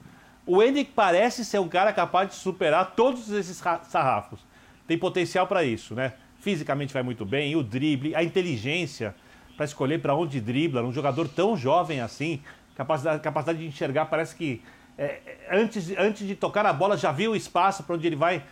O 0.46 0.62
Hendrick 0.62 0.92
parece 0.92 1.44
ser 1.44 1.58
um 1.58 1.68
cara 1.68 1.92
capaz 1.92 2.28
de 2.30 2.34
superar 2.34 2.94
todos 2.94 3.30
esses 3.30 3.56
sarrafos. 3.56 4.40
Tem 4.86 4.98
potencial 4.98 5.46
para 5.46 5.64
isso, 5.64 5.94
né? 5.94 6.12
Fisicamente 6.38 6.92
vai 6.92 7.02
muito 7.02 7.24
bem, 7.24 7.56
o 7.56 7.62
drible, 7.62 8.14
a 8.14 8.22
inteligência 8.22 9.14
para 9.56 9.64
escolher 9.64 10.00
para 10.00 10.14
onde 10.14 10.40
dribla, 10.40 10.82
um 10.82 10.92
jogador 10.92 11.28
tão 11.28 11.56
jovem 11.56 12.00
assim, 12.00 12.40
capacidade, 12.74 13.22
capacidade 13.22 13.58
de 13.58 13.66
enxergar, 13.66 14.06
parece 14.06 14.34
que 14.34 14.62
é, 14.96 15.20
antes, 15.50 15.92
antes 15.98 16.26
de 16.26 16.34
tocar 16.34 16.64
a 16.66 16.72
bola, 16.72 16.96
já 16.96 17.10
viu 17.10 17.32
o 17.32 17.36
espaço 17.36 17.82
para 17.82 17.96
onde 17.96 18.06
ele 18.06 18.16
vai 18.16 18.42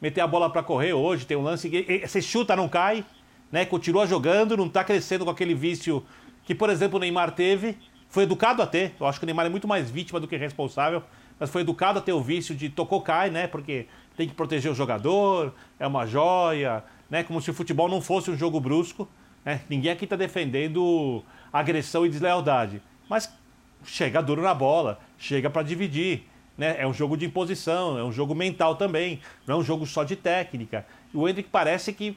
meter 0.00 0.20
a 0.20 0.26
bola 0.26 0.50
para 0.50 0.62
correr 0.62 0.92
hoje. 0.92 1.24
Tem 1.24 1.36
um 1.36 1.42
lance 1.42 1.70
que 1.70 2.04
você 2.04 2.20
chuta, 2.20 2.56
não 2.56 2.68
cai, 2.68 3.04
né? 3.52 3.64
Continua 3.64 4.06
jogando, 4.06 4.56
não 4.56 4.66
está 4.66 4.82
crescendo 4.82 5.24
com 5.24 5.30
aquele 5.30 5.54
vício 5.54 6.04
que, 6.44 6.54
por 6.54 6.68
exemplo, 6.70 6.96
o 6.96 7.00
Neymar 7.00 7.30
teve. 7.32 7.78
Foi 8.08 8.24
educado 8.24 8.60
a 8.60 8.66
ter. 8.66 8.94
Eu 8.98 9.06
acho 9.06 9.18
que 9.20 9.24
o 9.24 9.26
Neymar 9.26 9.46
é 9.46 9.48
muito 9.48 9.68
mais 9.68 9.90
vítima 9.90 10.18
do 10.18 10.26
que 10.26 10.36
responsável, 10.36 11.02
mas 11.38 11.50
foi 11.50 11.62
educado 11.62 12.00
a 12.00 12.02
ter 12.02 12.12
o 12.12 12.20
vício 12.20 12.54
de 12.54 12.68
tocou, 12.68 13.00
cai, 13.00 13.30
né? 13.30 13.46
Porque 13.46 13.86
tem 14.16 14.28
que 14.28 14.34
proteger 14.34 14.72
o 14.72 14.74
jogador, 14.74 15.54
é 15.78 15.86
uma 15.86 16.04
joia, 16.04 16.82
né? 17.08 17.22
Como 17.22 17.40
se 17.40 17.50
o 17.50 17.54
futebol 17.54 17.88
não 17.88 18.02
fosse 18.02 18.30
um 18.30 18.36
jogo 18.36 18.58
brusco. 18.58 19.08
Né? 19.44 19.60
Ninguém 19.68 19.92
aqui 19.92 20.04
está 20.04 20.16
defendendo 20.16 21.22
agressão 21.52 22.06
e 22.06 22.08
deslealdade. 22.08 22.82
Mas 23.08 23.32
chega 23.84 24.22
duro 24.22 24.42
na 24.42 24.54
bola, 24.54 24.98
chega 25.18 25.50
para 25.50 25.62
dividir. 25.62 26.24
Né? 26.56 26.76
É 26.78 26.86
um 26.86 26.92
jogo 26.92 27.16
de 27.16 27.26
imposição, 27.26 27.98
é 27.98 28.04
um 28.04 28.12
jogo 28.12 28.34
mental 28.34 28.76
também, 28.76 29.20
não 29.46 29.56
é 29.56 29.58
um 29.58 29.64
jogo 29.64 29.86
só 29.86 30.04
de 30.04 30.16
técnica. 30.16 30.86
O 31.12 31.28
Hendrick 31.28 31.48
parece 31.50 31.92
que 31.92 32.16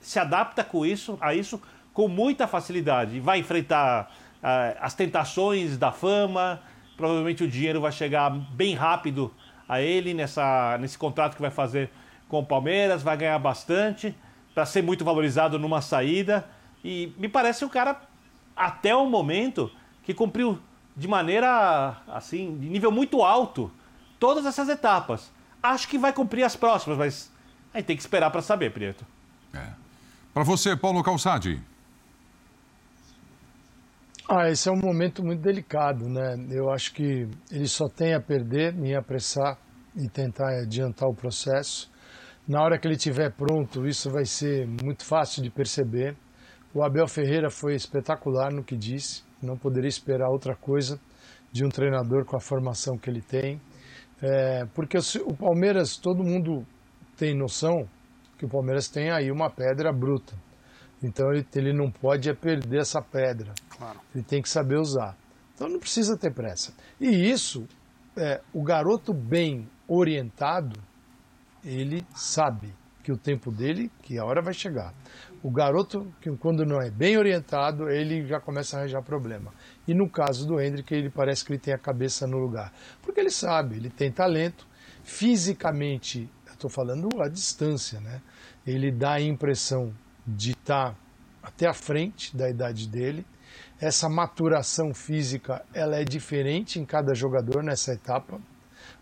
se 0.00 0.18
adapta 0.18 0.62
com 0.62 0.84
isso, 0.84 1.18
a 1.20 1.34
isso 1.34 1.60
com 1.92 2.08
muita 2.08 2.46
facilidade. 2.46 3.20
Vai 3.20 3.38
enfrentar 3.38 4.12
uh, 4.42 4.78
as 4.80 4.94
tentações 4.94 5.76
da 5.76 5.90
fama, 5.90 6.60
provavelmente 6.96 7.44
o 7.44 7.48
dinheiro 7.48 7.80
vai 7.80 7.92
chegar 7.92 8.30
bem 8.30 8.74
rápido 8.74 9.32
a 9.68 9.80
ele 9.80 10.14
nessa, 10.14 10.78
nesse 10.78 10.96
contrato 10.96 11.34
que 11.34 11.42
vai 11.42 11.50
fazer 11.50 11.90
com 12.28 12.40
o 12.40 12.44
Palmeiras, 12.44 13.02
vai 13.02 13.16
ganhar 13.16 13.38
bastante 13.38 14.14
para 14.54 14.66
ser 14.66 14.82
muito 14.82 15.04
valorizado 15.04 15.58
numa 15.58 15.80
saída. 15.80 16.44
E 16.84 17.12
me 17.16 17.28
parece 17.28 17.64
um 17.64 17.68
cara, 17.68 18.00
até 18.56 18.94
o 18.94 19.06
momento, 19.06 19.70
que 20.04 20.14
cumpriu 20.14 20.58
de 20.96 21.06
maneira, 21.06 21.96
assim, 22.08 22.58
de 22.58 22.68
nível 22.68 22.90
muito 22.90 23.22
alto, 23.22 23.70
todas 24.18 24.44
essas 24.46 24.68
etapas. 24.68 25.30
Acho 25.62 25.88
que 25.88 25.98
vai 25.98 26.12
cumprir 26.12 26.44
as 26.44 26.56
próximas, 26.56 26.98
mas 26.98 27.32
a 27.72 27.78
gente 27.78 27.86
tem 27.86 27.96
que 27.96 28.02
esperar 28.02 28.30
para 28.30 28.42
saber, 28.42 28.72
Prieto. 28.72 29.04
É. 29.54 29.72
Para 30.32 30.44
você, 30.44 30.76
Paulo 30.76 31.02
Calçade. 31.02 31.60
Ah, 34.28 34.50
esse 34.50 34.68
é 34.68 34.72
um 34.72 34.76
momento 34.76 35.24
muito 35.24 35.40
delicado, 35.40 36.06
né? 36.06 36.36
Eu 36.50 36.70
acho 36.70 36.92
que 36.92 37.26
ele 37.50 37.66
só 37.66 37.88
tem 37.88 38.12
a 38.12 38.20
perder 38.20 38.74
em 38.74 38.94
apressar 38.94 39.56
e 39.96 40.06
tentar 40.08 40.48
adiantar 40.60 41.08
o 41.08 41.14
processo. 41.14 41.90
Na 42.46 42.62
hora 42.62 42.78
que 42.78 42.86
ele 42.86 42.96
estiver 42.96 43.32
pronto, 43.32 43.86
isso 43.86 44.10
vai 44.10 44.24
ser 44.26 44.66
muito 44.66 45.04
fácil 45.04 45.42
de 45.42 45.50
perceber. 45.50 46.14
O 46.74 46.84
Abel 46.84 47.08
Ferreira 47.08 47.50
foi 47.50 47.74
espetacular 47.74 48.52
no 48.52 48.62
que 48.62 48.76
disse 48.76 49.28
não 49.42 49.56
poderia 49.56 49.88
esperar 49.88 50.28
outra 50.28 50.54
coisa 50.54 51.00
de 51.52 51.64
um 51.64 51.68
treinador 51.68 52.24
com 52.24 52.36
a 52.36 52.40
formação 52.40 52.98
que 52.98 53.08
ele 53.08 53.22
tem. 53.22 53.60
É, 54.20 54.66
porque 54.74 54.98
o 55.24 55.36
Palmeiras, 55.36 55.96
todo 55.96 56.24
mundo 56.24 56.66
tem 57.16 57.36
noção 57.36 57.88
que 58.36 58.44
o 58.44 58.48
Palmeiras 58.48 58.88
tem 58.88 59.10
aí 59.10 59.30
uma 59.30 59.50
pedra 59.50 59.92
bruta. 59.92 60.34
Então 61.02 61.30
ele, 61.32 61.46
ele 61.54 61.72
não 61.72 61.90
pode 61.90 62.28
é 62.28 62.34
perder 62.34 62.80
essa 62.80 63.00
pedra. 63.00 63.52
Claro. 63.70 64.00
Ele 64.14 64.24
tem 64.24 64.42
que 64.42 64.48
saber 64.48 64.76
usar. 64.76 65.16
Então 65.54 65.68
não 65.68 65.78
precisa 65.78 66.16
ter 66.16 66.32
pressa. 66.32 66.72
E 67.00 67.08
isso, 67.08 67.66
é, 68.16 68.40
o 68.52 68.62
garoto 68.62 69.14
bem 69.14 69.68
orientado, 69.86 70.80
ele 71.64 72.04
sabe 72.14 72.74
que 73.02 73.12
o 73.12 73.16
tempo 73.16 73.50
dele, 73.50 73.90
que 74.02 74.18
a 74.18 74.24
hora 74.24 74.42
vai 74.42 74.52
chegar. 74.52 74.92
O 75.42 75.50
garoto, 75.50 76.12
que 76.20 76.30
quando 76.36 76.66
não 76.66 76.82
é 76.82 76.90
bem 76.90 77.16
orientado, 77.16 77.88
ele 77.88 78.26
já 78.26 78.40
começa 78.40 78.76
a 78.76 78.80
arranjar 78.80 79.02
problema. 79.02 79.52
E 79.86 79.94
no 79.94 80.10
caso 80.10 80.46
do 80.46 80.60
Hendrick, 80.60 80.92
ele 80.92 81.10
parece 81.10 81.44
que 81.44 81.52
ele 81.52 81.60
tem 81.60 81.72
a 81.72 81.78
cabeça 81.78 82.26
no 82.26 82.38
lugar. 82.38 82.72
Porque 83.02 83.20
ele 83.20 83.30
sabe, 83.30 83.76
ele 83.76 83.88
tem 83.88 84.10
talento, 84.10 84.66
fisicamente, 85.04 86.28
eu 86.46 86.54
estou 86.54 86.68
falando 86.68 87.08
a 87.22 87.28
distância, 87.28 88.00
né? 88.00 88.20
Ele 88.66 88.90
dá 88.90 89.12
a 89.12 89.20
impressão 89.20 89.94
de 90.26 90.50
estar 90.50 90.96
até 91.42 91.66
a 91.66 91.72
frente 91.72 92.36
da 92.36 92.50
idade 92.50 92.88
dele. 92.88 93.24
Essa 93.80 94.08
maturação 94.08 94.92
física, 94.92 95.64
ela 95.72 95.96
é 95.96 96.04
diferente 96.04 96.80
em 96.80 96.84
cada 96.84 97.14
jogador 97.14 97.62
nessa 97.62 97.92
etapa. 97.92 98.40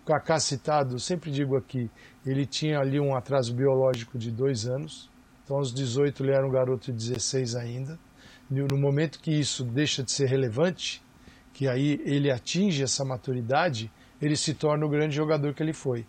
O 0.03 0.07
Kaká 0.07 0.39
citado, 0.39 1.01
sempre 1.01 1.31
digo 1.31 1.57
aqui, 1.57 1.91
ele 2.25 2.45
tinha 2.45 2.79
ali 2.79 3.01
um 3.01 3.17
atraso 3.17 3.55
biológico 3.55 4.19
de 4.19 4.31
dois 4.31 4.67
anos, 4.67 5.11
então 5.47 5.59
aos 5.59 5.73
18 5.73 6.25
ele 6.25 6.33
era 6.33 6.45
um 6.45 6.51
garoto 6.51 6.93
de 6.93 6.99
16 7.11 7.55
ainda. 7.55 7.97
No 8.51 8.77
momento 8.77 9.21
que 9.21 9.31
isso 9.31 9.63
deixa 9.63 10.03
de 10.03 10.11
ser 10.11 10.27
relevante, 10.27 11.01
que 11.53 11.69
aí 11.69 12.01
ele 12.05 12.33
atinge 12.33 12.83
essa 12.83 13.05
maturidade, 13.05 13.89
ele 14.21 14.37
se 14.37 14.55
torna 14.55 14.85
o 14.85 14.89
grande 14.89 15.15
jogador 15.15 15.55
que 15.55 15.63
ele 15.63 15.73
foi. 15.73 16.05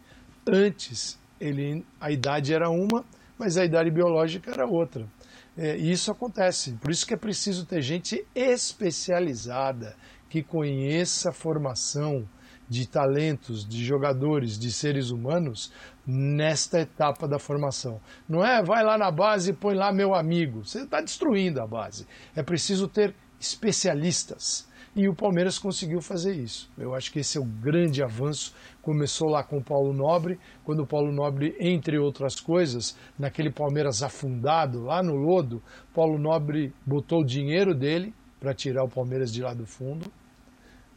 Antes, 0.48 1.20
ele, 1.40 1.86
a 2.02 2.10
idade 2.10 2.52
era 2.52 2.68
uma, 2.68 3.06
mas 3.38 3.58
a 3.58 3.66
idade 3.66 3.92
biológica 3.92 4.50
era 4.50 4.66
outra. 4.66 5.08
É, 5.56 5.78
e 5.78 5.92
isso 5.92 6.12
acontece. 6.12 6.72
Por 6.74 6.90
isso 6.90 7.06
que 7.06 7.14
é 7.14 7.18
preciso 7.18 7.64
ter 7.64 7.84
gente 7.84 8.26
especializada 8.34 9.96
que 10.32 10.42
conheça 10.42 11.30
a 11.30 11.34
formação, 11.34 12.28
de 12.70 12.88
talentos, 12.88 13.68
de 13.68 13.84
jogadores, 13.84 14.58
de 14.60 14.72
seres 14.72 15.10
humanos 15.10 15.72
nesta 16.06 16.80
etapa 16.80 17.28
da 17.28 17.40
formação. 17.40 18.00
Não 18.28 18.46
é 18.46 18.64
vai 18.64 18.84
lá 18.84 18.98
na 18.98 19.12
base 19.12 19.52
e 19.52 19.54
põe 19.54 19.76
lá 19.76 19.92
meu 19.92 20.14
amigo. 20.14 20.66
Você 20.66 20.84
está 20.84 21.02
destruindo 21.02 21.62
a 21.62 21.68
base. 21.68 22.08
É 22.36 22.44
preciso 22.44 22.88
ter 22.88 23.14
especialistas. 23.40 24.68
E 24.96 25.08
o 25.08 25.14
Palmeiras 25.14 25.60
conseguiu 25.60 26.02
fazer 26.02 26.34
isso. 26.34 26.72
Eu 26.76 26.96
acho 26.96 27.12
que 27.12 27.20
esse 27.20 27.38
é 27.38 27.42
o 27.42 27.46
grande 27.46 28.02
avanço. 28.02 28.56
Começou 28.82 29.30
lá 29.30 29.44
com 29.44 29.58
o 29.58 29.64
Paulo 29.64 29.94
Nobre, 29.94 30.40
quando 30.64 30.80
o 30.80 30.88
Paulo 30.88 31.12
Nobre, 31.12 31.56
entre 31.60 32.00
outras 32.00 32.40
coisas, 32.40 32.98
naquele 33.20 33.52
Palmeiras 33.52 34.02
afundado, 34.02 34.82
lá 34.86 35.04
no 35.04 35.14
lodo, 35.14 35.62
Paulo 35.94 36.18
Nobre 36.18 36.74
botou 36.84 37.20
o 37.20 37.26
dinheiro 37.26 37.76
dele 37.76 38.12
para 38.40 38.56
tirar 38.56 38.84
o 38.84 38.90
Palmeiras 38.90 39.32
de 39.32 39.44
lá 39.44 39.54
do 39.54 39.68
fundo 39.68 40.12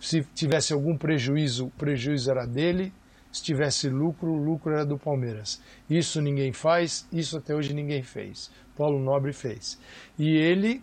se 0.01 0.23
tivesse 0.35 0.73
algum 0.73 0.97
prejuízo, 0.97 1.67
o 1.67 1.71
prejuízo 1.71 2.31
era 2.31 2.47
dele. 2.47 2.93
Se 3.31 3.45
tivesse 3.45 3.89
lucro, 3.89 4.33
o 4.33 4.43
lucro 4.43 4.73
era 4.73 4.85
do 4.85 4.99
Palmeiras. 4.99 5.63
Isso 5.89 6.21
ninguém 6.21 6.53
faz, 6.53 7.07
isso 7.13 7.39
até 7.39 7.55
hoje 7.55 7.73
ninguém 7.73 8.03
fez. 8.03 8.51
Paulo 8.77 8.99
Nobre 8.99 9.33
fez. 9.33 9.79
E 10.19 10.37
ele 10.37 10.83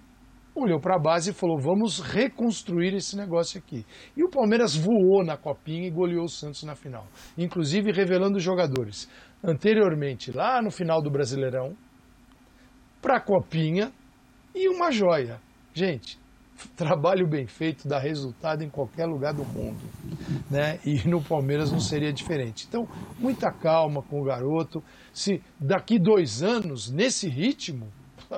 olhou 0.55 0.80
para 0.80 0.95
a 0.95 0.99
base 0.99 1.32
e 1.32 1.34
falou: 1.34 1.59
vamos 1.59 1.99
reconstruir 1.99 2.93
esse 2.93 3.18
negócio 3.18 3.59
aqui. 3.59 3.86
E 4.15 4.24
o 4.24 4.30
Palmeiras 4.30 4.76
voou 4.76 5.26
na 5.26 5.36
copinha 5.36 5.88
e 5.88 5.91
goleou 5.91 6.24
o 6.24 6.30
Santos 6.30 6.63
na 6.63 6.76
final, 6.76 7.05
inclusive 7.38 7.91
revelando 7.91 8.39
jogadores. 8.39 9.09
Anteriormente, 9.43 10.32
lá 10.32 10.61
no 10.61 10.72
final 10.72 11.01
do 11.01 11.11
Brasileirão, 11.11 11.76
para 13.01 13.18
a 13.18 13.22
copinha 13.22 13.91
e 14.55 14.70
uma 14.70 14.91
joia. 14.91 15.39
Gente, 15.74 16.18
trabalho 16.76 17.28
bem 17.28 17.45
feito 17.45 17.88
dá 17.88 17.99
resultado 17.99 18.64
em 18.64 18.70
qualquer 18.70 19.05
lugar 19.05 19.34
do 19.34 19.45
mundo. 19.45 19.80
Né? 20.49 20.80
E 20.86 21.08
no 21.08 21.22
Palmeiras 21.22 21.72
não 21.72 21.80
seria 21.80 22.12
diferente. 22.12 22.66
Então, 22.68 22.88
muita 23.20 23.51
calma 23.51 24.01
com 24.01 24.22
o 24.22 24.24
garoto. 24.24 24.84
Se 25.14 25.41
daqui 25.60 25.99
dois 25.99 26.41
anos, 26.41 26.89
nesse 26.89 27.28
ritmo, 27.28 27.88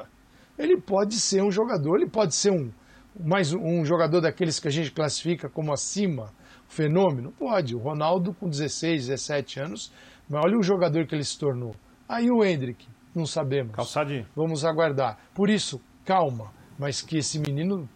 ele 0.57 0.79
pode 0.79 1.15
ser 1.15 1.43
um 1.43 1.51
jogador, 1.51 1.97
ele 1.97 2.09
pode 2.09 2.35
ser 2.35 2.51
um, 2.51 2.71
mais 3.19 3.53
um 3.53 3.85
jogador 3.85 4.21
daqueles 4.21 4.59
que 4.59 4.67
a 4.67 4.71
gente 4.71 4.91
classifica 4.91 5.49
como 5.49 5.73
acima, 5.73 6.33
fenômeno? 6.67 7.31
Pode. 7.31 7.75
O 7.75 7.79
Ronaldo, 7.79 8.33
com 8.33 8.49
16, 8.49 9.07
17 9.07 9.59
anos, 9.59 9.91
mas 10.29 10.43
olha 10.43 10.57
o 10.57 10.63
jogador 10.63 11.05
que 11.05 11.15
ele 11.15 11.23
se 11.23 11.37
tornou. 11.37 11.75
Aí 12.07 12.29
o 12.29 12.43
Hendrick, 12.43 12.87
não 13.13 13.25
sabemos. 13.25 13.73
Calçadinho. 13.75 14.25
Vamos 14.35 14.63
aguardar. 14.63 15.17
Por 15.33 15.49
isso, 15.49 15.81
calma. 16.05 16.51
Mas 16.77 17.01
que 17.01 17.17
esse 17.17 17.37
menino 17.39 17.89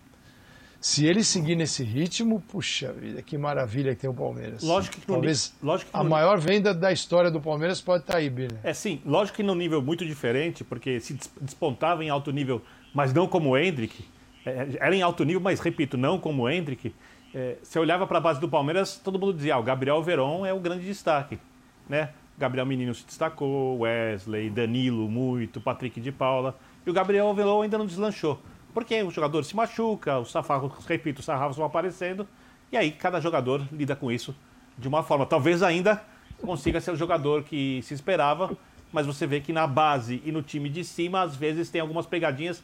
se 0.83 1.05
ele 1.05 1.23
seguir 1.23 1.55
nesse 1.55 1.81
ritmo, 1.81 2.41
puxa 2.41 2.91
vida, 2.91 3.21
que 3.21 3.37
maravilha 3.37 3.95
que 3.95 4.01
tem 4.01 4.09
o 4.09 4.13
Palmeiras. 4.13 4.61
Lógico 4.61 4.99
que 4.99 5.07
Talvez 5.07 5.53
lógico 5.63 5.89
que 5.89 5.97
a 5.97 6.03
maior 6.03 6.37
venda 6.37 6.73
da 6.73 6.91
história 6.91 7.31
do 7.31 7.39
Palmeiras 7.39 7.79
pode 7.79 8.03
estar 8.03 8.13
tá 8.13 8.19
aí, 8.19 8.29
Bira. 8.29 8.59
É 8.61 8.73
sim, 8.73 9.01
lógico 9.05 9.37
que 9.37 9.43
num 9.43 9.55
nível 9.55 9.81
muito 9.81 10.05
diferente, 10.05 10.61
porque 10.61 10.99
se 10.99 11.17
despontava 11.39 12.03
em 12.03 12.09
alto 12.09 12.31
nível, 12.31 12.61
mas 12.93 13.13
não 13.13 13.29
como 13.29 13.51
o 13.51 13.57
Hendrick. 13.57 14.03
É, 14.45 14.67
era 14.77 14.93
em 14.93 15.01
alto 15.01 15.23
nível, 15.23 15.39
mas 15.39 15.61
repito, 15.61 15.97
não 15.97 16.19
como 16.19 16.43
o 16.43 16.49
Hendrick. 16.49 16.93
É, 17.33 17.55
você 17.63 17.79
olhava 17.79 18.05
para 18.05 18.17
a 18.17 18.21
base 18.21 18.41
do 18.41 18.49
Palmeiras, 18.49 18.97
todo 19.01 19.17
mundo 19.17 19.33
dizia: 19.33 19.55
ah, 19.55 19.59
o 19.59 19.63
Gabriel 19.63 20.03
Veron 20.03 20.45
é 20.45 20.53
o 20.53 20.59
grande 20.59 20.85
destaque. 20.85 21.39
Né? 21.87 22.09
Gabriel 22.37 22.65
Menino 22.65 22.93
se 22.93 23.05
destacou, 23.05 23.79
Wesley, 23.79 24.49
Danilo 24.49 25.09
muito, 25.09 25.61
Patrick 25.61 26.01
de 26.01 26.11
Paula. 26.11 26.59
E 26.85 26.89
o 26.89 26.93
Gabriel 26.93 27.33
Veron 27.33 27.61
ainda 27.61 27.77
não 27.77 27.85
deslanchou. 27.85 28.37
Porque 28.73 29.01
o 29.03 29.11
jogador 29.11 29.43
se 29.43 29.55
machuca, 29.55 30.19
os 30.19 30.31
sarrafos, 30.31 30.85
repito, 30.85 31.19
os 31.19 31.25
sarrafos 31.25 31.57
vão 31.57 31.65
aparecendo, 31.65 32.27
e 32.71 32.77
aí 32.77 32.91
cada 32.91 33.19
jogador 33.19 33.61
lida 33.71 33.95
com 33.95 34.11
isso 34.11 34.35
de 34.77 34.87
uma 34.87 35.03
forma. 35.03 35.25
Talvez 35.25 35.61
ainda 35.61 36.01
consiga 36.41 36.81
ser 36.81 36.91
o 36.91 36.95
jogador 36.95 37.43
que 37.43 37.81
se 37.83 37.93
esperava, 37.93 38.55
mas 38.91 39.05
você 39.05 39.27
vê 39.27 39.39
que 39.39 39.53
na 39.53 39.67
base 39.67 40.21
e 40.25 40.31
no 40.31 40.41
time 40.41 40.69
de 40.69 40.83
cima, 40.83 41.21
às 41.21 41.35
vezes 41.35 41.69
tem 41.69 41.81
algumas 41.81 42.05
pegadinhas 42.05 42.63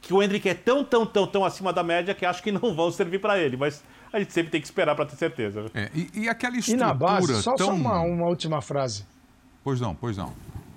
que 0.00 0.14
o 0.14 0.22
Hendrick 0.22 0.48
é 0.48 0.54
tão, 0.54 0.84
tão, 0.84 1.04
tão, 1.04 1.26
tão 1.26 1.44
acima 1.44 1.72
da 1.72 1.82
média 1.82 2.14
que 2.14 2.24
acho 2.24 2.42
que 2.42 2.52
não 2.52 2.74
vão 2.74 2.90
servir 2.90 3.20
para 3.20 3.38
ele, 3.38 3.56
mas 3.56 3.82
a 4.12 4.18
gente 4.18 4.32
sempre 4.32 4.50
tem 4.52 4.60
que 4.60 4.66
esperar 4.66 4.94
para 4.94 5.06
ter 5.06 5.16
certeza. 5.16 5.66
É, 5.74 5.90
e, 5.94 6.22
e, 6.22 6.28
aquela 6.28 6.56
estrutura 6.56 6.84
e 6.84 6.88
na 6.88 6.94
base, 6.94 7.42
só, 7.42 7.54
tão... 7.54 7.66
só 7.66 7.72
uma, 7.72 8.00
uma 8.00 8.28
última 8.28 8.62
frase. 8.62 9.04
Pois 9.64 9.80
não, 9.80 9.94
pois 9.94 10.16
não. 10.16 10.32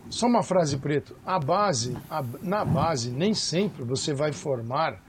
Só 0.09 0.25
uma 0.25 0.41
frase, 0.41 0.77
Preto. 0.77 1.15
A 1.23 1.39
base, 1.39 1.95
a, 2.09 2.23
na 2.41 2.65
base, 2.65 3.11
nem 3.11 3.35
sempre 3.35 3.83
você 3.83 4.11
vai 4.11 4.31
formar 4.31 4.99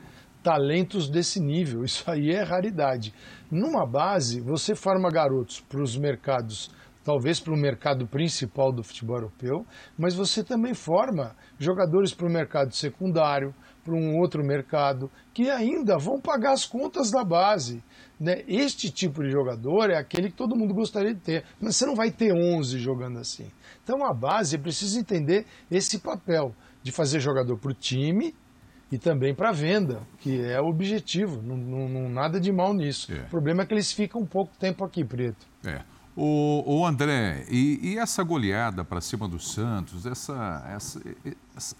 talentos 0.42 1.08
desse 1.08 1.40
nível. 1.40 1.82
Isso 1.84 2.08
aí 2.10 2.30
é 2.30 2.42
raridade. 2.42 3.14
Numa 3.50 3.86
base, 3.86 4.40
você 4.40 4.74
forma 4.74 5.10
garotos 5.10 5.58
para 5.58 5.82
os 5.82 5.96
mercados, 5.96 6.70
talvez 7.02 7.40
para 7.40 7.54
o 7.54 7.56
mercado 7.56 8.06
principal 8.06 8.70
do 8.70 8.82
futebol 8.82 9.16
europeu, 9.16 9.66
mas 9.98 10.14
você 10.14 10.44
também 10.44 10.74
forma 10.74 11.34
jogadores 11.58 12.12
para 12.12 12.26
o 12.26 12.30
mercado 12.30 12.74
secundário, 12.74 13.54
para 13.90 13.98
um 13.98 14.18
outro 14.18 14.44
mercado, 14.44 15.10
que 15.34 15.50
ainda 15.50 15.98
vão 15.98 16.20
pagar 16.20 16.52
as 16.52 16.64
contas 16.64 17.10
da 17.10 17.24
base. 17.24 17.82
Né? 18.18 18.44
Este 18.46 18.90
tipo 18.90 19.22
de 19.22 19.30
jogador 19.30 19.90
é 19.90 19.96
aquele 19.96 20.30
que 20.30 20.36
todo 20.36 20.56
mundo 20.56 20.72
gostaria 20.72 21.12
de 21.12 21.20
ter, 21.20 21.44
mas 21.60 21.74
você 21.74 21.86
não 21.86 21.96
vai 21.96 22.10
ter 22.10 22.32
11 22.32 22.78
jogando 22.78 23.18
assim. 23.18 23.50
Então 23.82 24.04
a 24.04 24.14
base 24.14 24.56
precisa 24.58 25.00
entender 25.00 25.44
esse 25.70 25.98
papel 25.98 26.54
de 26.82 26.92
fazer 26.92 27.18
jogador 27.18 27.58
para 27.58 27.72
o 27.72 27.74
time 27.74 28.34
e 28.92 28.98
também 28.98 29.34
para 29.34 29.50
venda, 29.50 30.02
que 30.18 30.40
é 30.40 30.60
o 30.60 30.66
objetivo. 30.66 31.42
Não, 31.42 31.56
não, 31.56 31.88
não 31.88 32.08
nada 32.08 32.38
de 32.38 32.52
mal 32.52 32.72
nisso. 32.72 33.12
É. 33.12 33.22
O 33.22 33.28
problema 33.28 33.62
é 33.62 33.66
que 33.66 33.74
eles 33.74 33.92
ficam 33.92 34.20
um 34.20 34.26
pouco 34.26 34.52
tempo 34.56 34.84
aqui, 34.84 35.04
Preto. 35.04 35.46
É. 35.64 35.82
O, 36.16 36.80
o 36.80 36.86
André, 36.86 37.46
e, 37.48 37.78
e 37.82 37.98
essa 37.98 38.22
goleada 38.22 38.84
para 38.84 39.00
cima 39.00 39.28
do 39.28 39.38
Santos, 39.38 40.04
essa, 40.04 40.62
essa, 40.68 41.00
essa, 41.00 41.00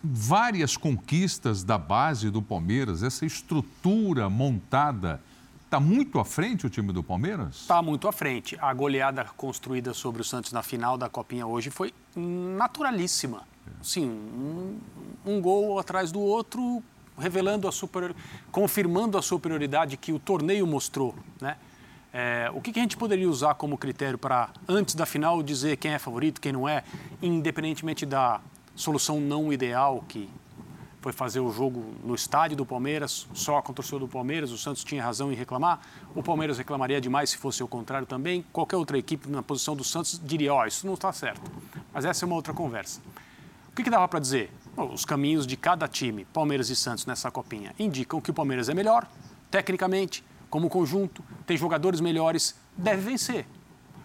várias 0.02 0.76
conquistas 0.76 1.64
da 1.64 1.78
base 1.78 2.30
do 2.30 2.42
Palmeiras, 2.42 3.02
essa 3.02 3.26
estrutura 3.26 4.28
montada, 4.28 5.20
está 5.64 5.78
muito 5.78 6.18
à 6.18 6.24
frente 6.24 6.66
o 6.66 6.70
time 6.70 6.92
do 6.92 7.02
Palmeiras? 7.02 7.56
Está 7.56 7.82
muito 7.82 8.08
à 8.08 8.12
frente. 8.12 8.56
A 8.60 8.72
goleada 8.74 9.24
construída 9.36 9.94
sobre 9.94 10.22
o 10.22 10.24
Santos 10.24 10.52
na 10.52 10.62
final 10.62 10.98
da 10.98 11.08
Copinha 11.08 11.46
hoje 11.46 11.70
foi 11.70 11.92
naturalíssima. 12.14 13.42
Sim, 13.82 14.08
um, 14.08 14.78
um 15.24 15.40
gol 15.40 15.78
atrás 15.78 16.10
do 16.10 16.20
outro, 16.20 16.82
revelando 17.18 17.68
a 17.68 17.72
superior, 17.72 18.14
confirmando 18.50 19.16
a 19.16 19.22
superioridade 19.22 19.96
que 19.96 20.12
o 20.12 20.18
torneio 20.18 20.66
mostrou, 20.66 21.14
né? 21.40 21.56
É, 22.12 22.50
o 22.52 22.60
que, 22.60 22.72
que, 22.72 22.80
a 22.80 22.82
gente 22.82 22.96
poderia 22.96 23.28
usar 23.28 23.54
como 23.54 23.78
critério 23.78 24.18
para, 24.18 24.50
antes 24.68 24.96
da 24.96 25.06
final, 25.06 25.40
dizer 25.44 25.76
quem 25.76 25.92
é 25.92 25.98
favorito, 25.98 26.40
quem 26.40 26.50
não 26.50 26.68
é, 26.68 26.82
independentemente 27.22 28.04
da 28.04 28.40
solução 28.80 29.20
não 29.20 29.52
ideal, 29.52 30.04
que 30.08 30.28
foi 31.00 31.12
fazer 31.12 31.40
o 31.40 31.50
jogo 31.50 31.94
no 32.04 32.14
estádio 32.14 32.56
do 32.56 32.66
Palmeiras, 32.66 33.26
só 33.32 33.62
com 33.62 33.72
o 33.72 33.74
torcedor 33.74 34.00
do 34.00 34.08
Palmeiras, 34.08 34.50
o 34.50 34.58
Santos 34.58 34.84
tinha 34.84 35.02
razão 35.02 35.32
em 35.32 35.34
reclamar, 35.34 35.80
o 36.14 36.22
Palmeiras 36.22 36.58
reclamaria 36.58 37.00
demais 37.00 37.30
se 37.30 37.38
fosse 37.38 37.62
o 37.62 37.68
contrário 37.68 38.06
também, 38.06 38.44
qualquer 38.52 38.76
outra 38.76 38.98
equipe 38.98 39.28
na 39.28 39.42
posição 39.42 39.74
do 39.74 39.84
Santos 39.84 40.20
diria, 40.22 40.52
ó, 40.52 40.62
oh, 40.62 40.66
isso 40.66 40.86
não 40.86 40.94
está 40.94 41.12
certo. 41.12 41.50
Mas 41.92 42.04
essa 42.04 42.24
é 42.24 42.26
uma 42.26 42.36
outra 42.36 42.52
conversa. 42.52 43.00
O 43.70 43.74
que, 43.74 43.82
que 43.82 43.90
dava 43.90 44.06
para 44.08 44.20
dizer? 44.20 44.52
os 44.76 45.04
caminhos 45.04 45.46
de 45.46 45.56
cada 45.56 45.86
time, 45.88 46.24
Palmeiras 46.26 46.70
e 46.70 46.76
Santos 46.76 47.06
nessa 47.06 47.30
copinha, 47.30 47.74
indicam 47.78 48.20
que 48.20 48.30
o 48.30 48.34
Palmeiras 48.34 48.68
é 48.68 48.74
melhor, 48.74 49.06
tecnicamente, 49.50 50.24
como 50.48 50.68
conjunto, 50.68 51.22
tem 51.46 51.56
jogadores 51.56 52.00
melhores, 52.00 52.54
deve 52.76 53.02
vencer. 53.02 53.46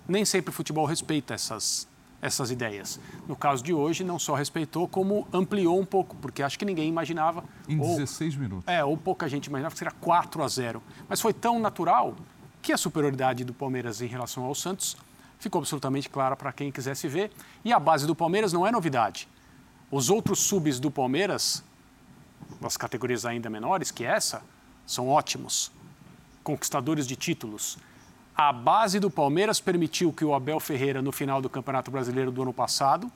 Nem 0.08 0.26
sempre 0.26 0.50
o 0.50 0.54
futebol 0.54 0.86
respeita 0.86 1.34
essas, 1.34 1.88
essas 2.22 2.52
ideias. 2.52 3.00
No 3.28 3.36
caso 3.36 3.64
de 3.64 3.74
hoje, 3.74 4.04
não 4.04 4.18
só 4.18 4.36
respeitou, 4.36 4.88
como 4.88 5.28
ampliou 5.32 5.80
um 5.80 5.86
pouco, 5.86 6.16
porque 6.18 6.42
acho 6.42 6.58
que 6.58 6.66
ninguém 6.66 6.88
imaginava. 6.88 7.44
Em 7.68 7.78
16 7.78 8.36
minutos. 8.36 8.68
É, 8.68 8.84
ou 8.84 8.98
pouca 8.98 9.28
gente 9.30 9.46
imaginava 9.46 9.74
que 9.74 9.80
seria 9.80 9.94
4 10.00 10.44
a 10.44 10.48
0. 10.48 10.82
Mas 11.08 11.22
foi 11.22 11.34
tão 11.34 11.60
natural 11.60 12.16
que 12.62 12.74
a 12.74 12.78
superioridade 12.78 13.44
do 13.44 13.54
Palmeiras 13.54 14.02
em 14.02 14.08
relação 14.08 14.44
ao 14.44 14.56
Santos 14.56 14.98
ficou 15.38 15.60
absolutamente 15.60 16.10
clara 16.10 16.36
para 16.36 16.52
quem 16.52 16.72
quisesse 16.72 17.08
ver. 17.08 17.32
E 17.64 17.72
a 17.72 17.80
base 17.80 18.08
do 18.08 18.16
Palmeiras 18.16 18.52
não 18.52 18.66
é 18.66 18.72
novidade. 18.72 19.28
Os 19.92 20.10
outros 20.10 20.40
subs 20.40 20.80
do 20.80 20.90
Palmeiras, 20.90 21.64
das 22.60 22.76
categorias 22.76 23.26
ainda 23.26 23.50
menores 23.50 23.92
que 23.92 24.04
essa, 24.04 24.42
são 24.86 25.08
ótimos, 25.08 25.72
conquistadores 26.44 27.08
de 27.08 27.16
títulos. 27.16 27.78
A 28.36 28.52
base 28.52 29.00
do 29.00 29.10
Palmeiras 29.10 29.62
permitiu 29.62 30.12
que 30.12 30.26
o 30.26 30.34
Abel 30.34 30.60
Ferreira, 30.60 31.02
no 31.02 31.12
final 31.12 31.42
do 31.42 31.50
Campeonato 31.50 31.90
Brasileiro 31.90 32.32
do 32.32 32.42
ano 32.42 32.54
passado, 32.54 33.12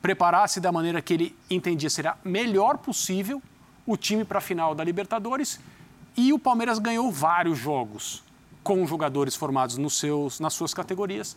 preparasse 0.00 0.60
da 0.60 0.70
maneira 0.70 1.02
que 1.02 1.14
ele 1.14 1.36
entendia 1.50 1.90
ser 1.90 2.06
a 2.06 2.16
melhor 2.24 2.78
possível 2.78 3.42
o 3.84 3.96
time 3.96 4.24
para 4.24 4.38
a 4.38 4.40
final 4.40 4.74
da 4.74 4.84
Libertadores 4.84 5.58
e 6.16 6.32
o 6.32 6.38
Palmeiras 6.38 6.78
ganhou 6.78 7.10
vários 7.10 7.58
jogos 7.58 8.22
com 8.62 8.86
jogadores 8.86 9.34
formados 9.34 9.76
nos 9.76 9.98
seus, 9.98 10.38
nas 10.38 10.54
suas 10.54 10.72
categorias 10.72 11.36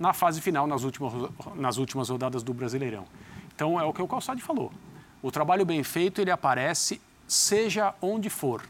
na 0.00 0.14
fase 0.14 0.40
final, 0.40 0.66
nas 0.66 0.82
últimas, 0.82 1.12
nas 1.54 1.76
últimas 1.76 2.08
rodadas 2.08 2.42
do 2.42 2.54
Brasileirão. 2.54 3.04
Então 3.54 3.78
é 3.78 3.84
o 3.84 3.92
que 3.92 4.00
o 4.00 4.08
Calçade 4.08 4.40
falou. 4.40 4.72
O 5.20 5.30
trabalho 5.30 5.66
bem 5.66 5.84
feito 5.84 6.22
ele 6.22 6.30
aparece 6.30 6.98
seja 7.28 7.94
onde 8.00 8.30
for. 8.30 8.62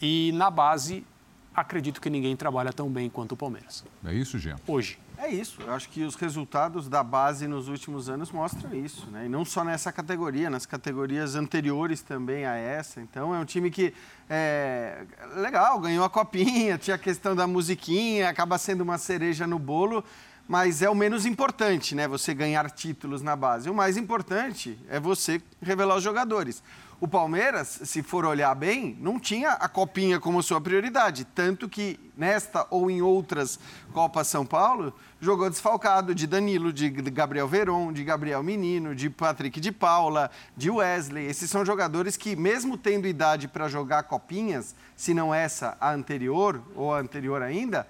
E 0.00 0.30
na 0.34 0.50
base 0.50 1.06
acredito 1.54 2.00
que 2.00 2.10
ninguém 2.10 2.34
trabalha 2.36 2.72
tão 2.72 2.88
bem 2.88 3.08
quanto 3.08 3.32
o 3.32 3.36
Palmeiras. 3.36 3.84
É 4.04 4.14
isso, 4.14 4.38
Jean? 4.38 4.56
Hoje. 4.66 4.98
É 5.18 5.28
isso. 5.28 5.62
Eu 5.62 5.72
acho 5.72 5.88
que 5.88 6.02
os 6.02 6.16
resultados 6.16 6.88
da 6.88 7.00
base 7.00 7.46
nos 7.46 7.68
últimos 7.68 8.08
anos 8.08 8.32
mostram 8.32 8.74
isso, 8.74 9.06
né? 9.08 9.26
E 9.26 9.28
não 9.28 9.44
só 9.44 9.62
nessa 9.62 9.92
categoria, 9.92 10.50
nas 10.50 10.66
categorias 10.66 11.36
anteriores 11.36 12.02
também 12.02 12.44
a 12.44 12.56
essa. 12.56 13.00
Então 13.00 13.32
é 13.32 13.38
um 13.38 13.44
time 13.44 13.70
que 13.70 13.94
é 14.28 15.04
legal, 15.36 15.78
ganhou 15.78 16.04
a 16.04 16.10
copinha, 16.10 16.76
tinha 16.76 16.96
a 16.96 16.98
questão 16.98 17.36
da 17.36 17.46
musiquinha, 17.46 18.28
acaba 18.28 18.58
sendo 18.58 18.80
uma 18.80 18.98
cereja 18.98 19.46
no 19.46 19.60
bolo 19.60 20.04
mas 20.48 20.82
é 20.82 20.90
o 20.90 20.94
menos 20.94 21.24
importante, 21.24 21.94
né? 21.94 22.08
Você 22.08 22.34
ganhar 22.34 22.70
títulos 22.70 23.22
na 23.22 23.34
base. 23.36 23.70
O 23.70 23.74
mais 23.74 23.96
importante 23.96 24.78
é 24.88 24.98
você 24.98 25.40
revelar 25.62 25.96
os 25.96 26.02
jogadores. 26.02 26.62
O 27.02 27.08
Palmeiras, 27.08 27.80
se 27.82 28.00
for 28.00 28.24
olhar 28.24 28.54
bem, 28.54 28.96
não 29.00 29.18
tinha 29.18 29.54
a 29.54 29.68
copinha 29.68 30.20
como 30.20 30.40
sua 30.40 30.60
prioridade, 30.60 31.24
tanto 31.24 31.68
que 31.68 31.98
nesta 32.16 32.64
ou 32.70 32.88
em 32.88 33.02
outras 33.02 33.58
Copas 33.92 34.28
São 34.28 34.46
Paulo 34.46 34.94
jogou 35.20 35.50
desfalcado 35.50 36.14
de 36.14 36.28
Danilo, 36.28 36.72
de 36.72 36.88
Gabriel 36.88 37.48
Veron, 37.48 37.92
de 37.92 38.04
Gabriel 38.04 38.40
Menino, 38.44 38.94
de 38.94 39.10
Patrick 39.10 39.60
de 39.60 39.72
Paula, 39.72 40.30
de 40.56 40.70
Wesley. 40.70 41.26
Esses 41.26 41.50
são 41.50 41.66
jogadores 41.66 42.16
que, 42.16 42.36
mesmo 42.36 42.78
tendo 42.78 43.08
idade 43.08 43.48
para 43.48 43.66
jogar 43.66 44.04
copinhas, 44.04 44.72
se 44.94 45.12
não 45.12 45.34
essa 45.34 45.76
a 45.80 45.92
anterior 45.92 46.62
ou 46.76 46.94
a 46.94 47.00
anterior 47.00 47.42
ainda, 47.42 47.84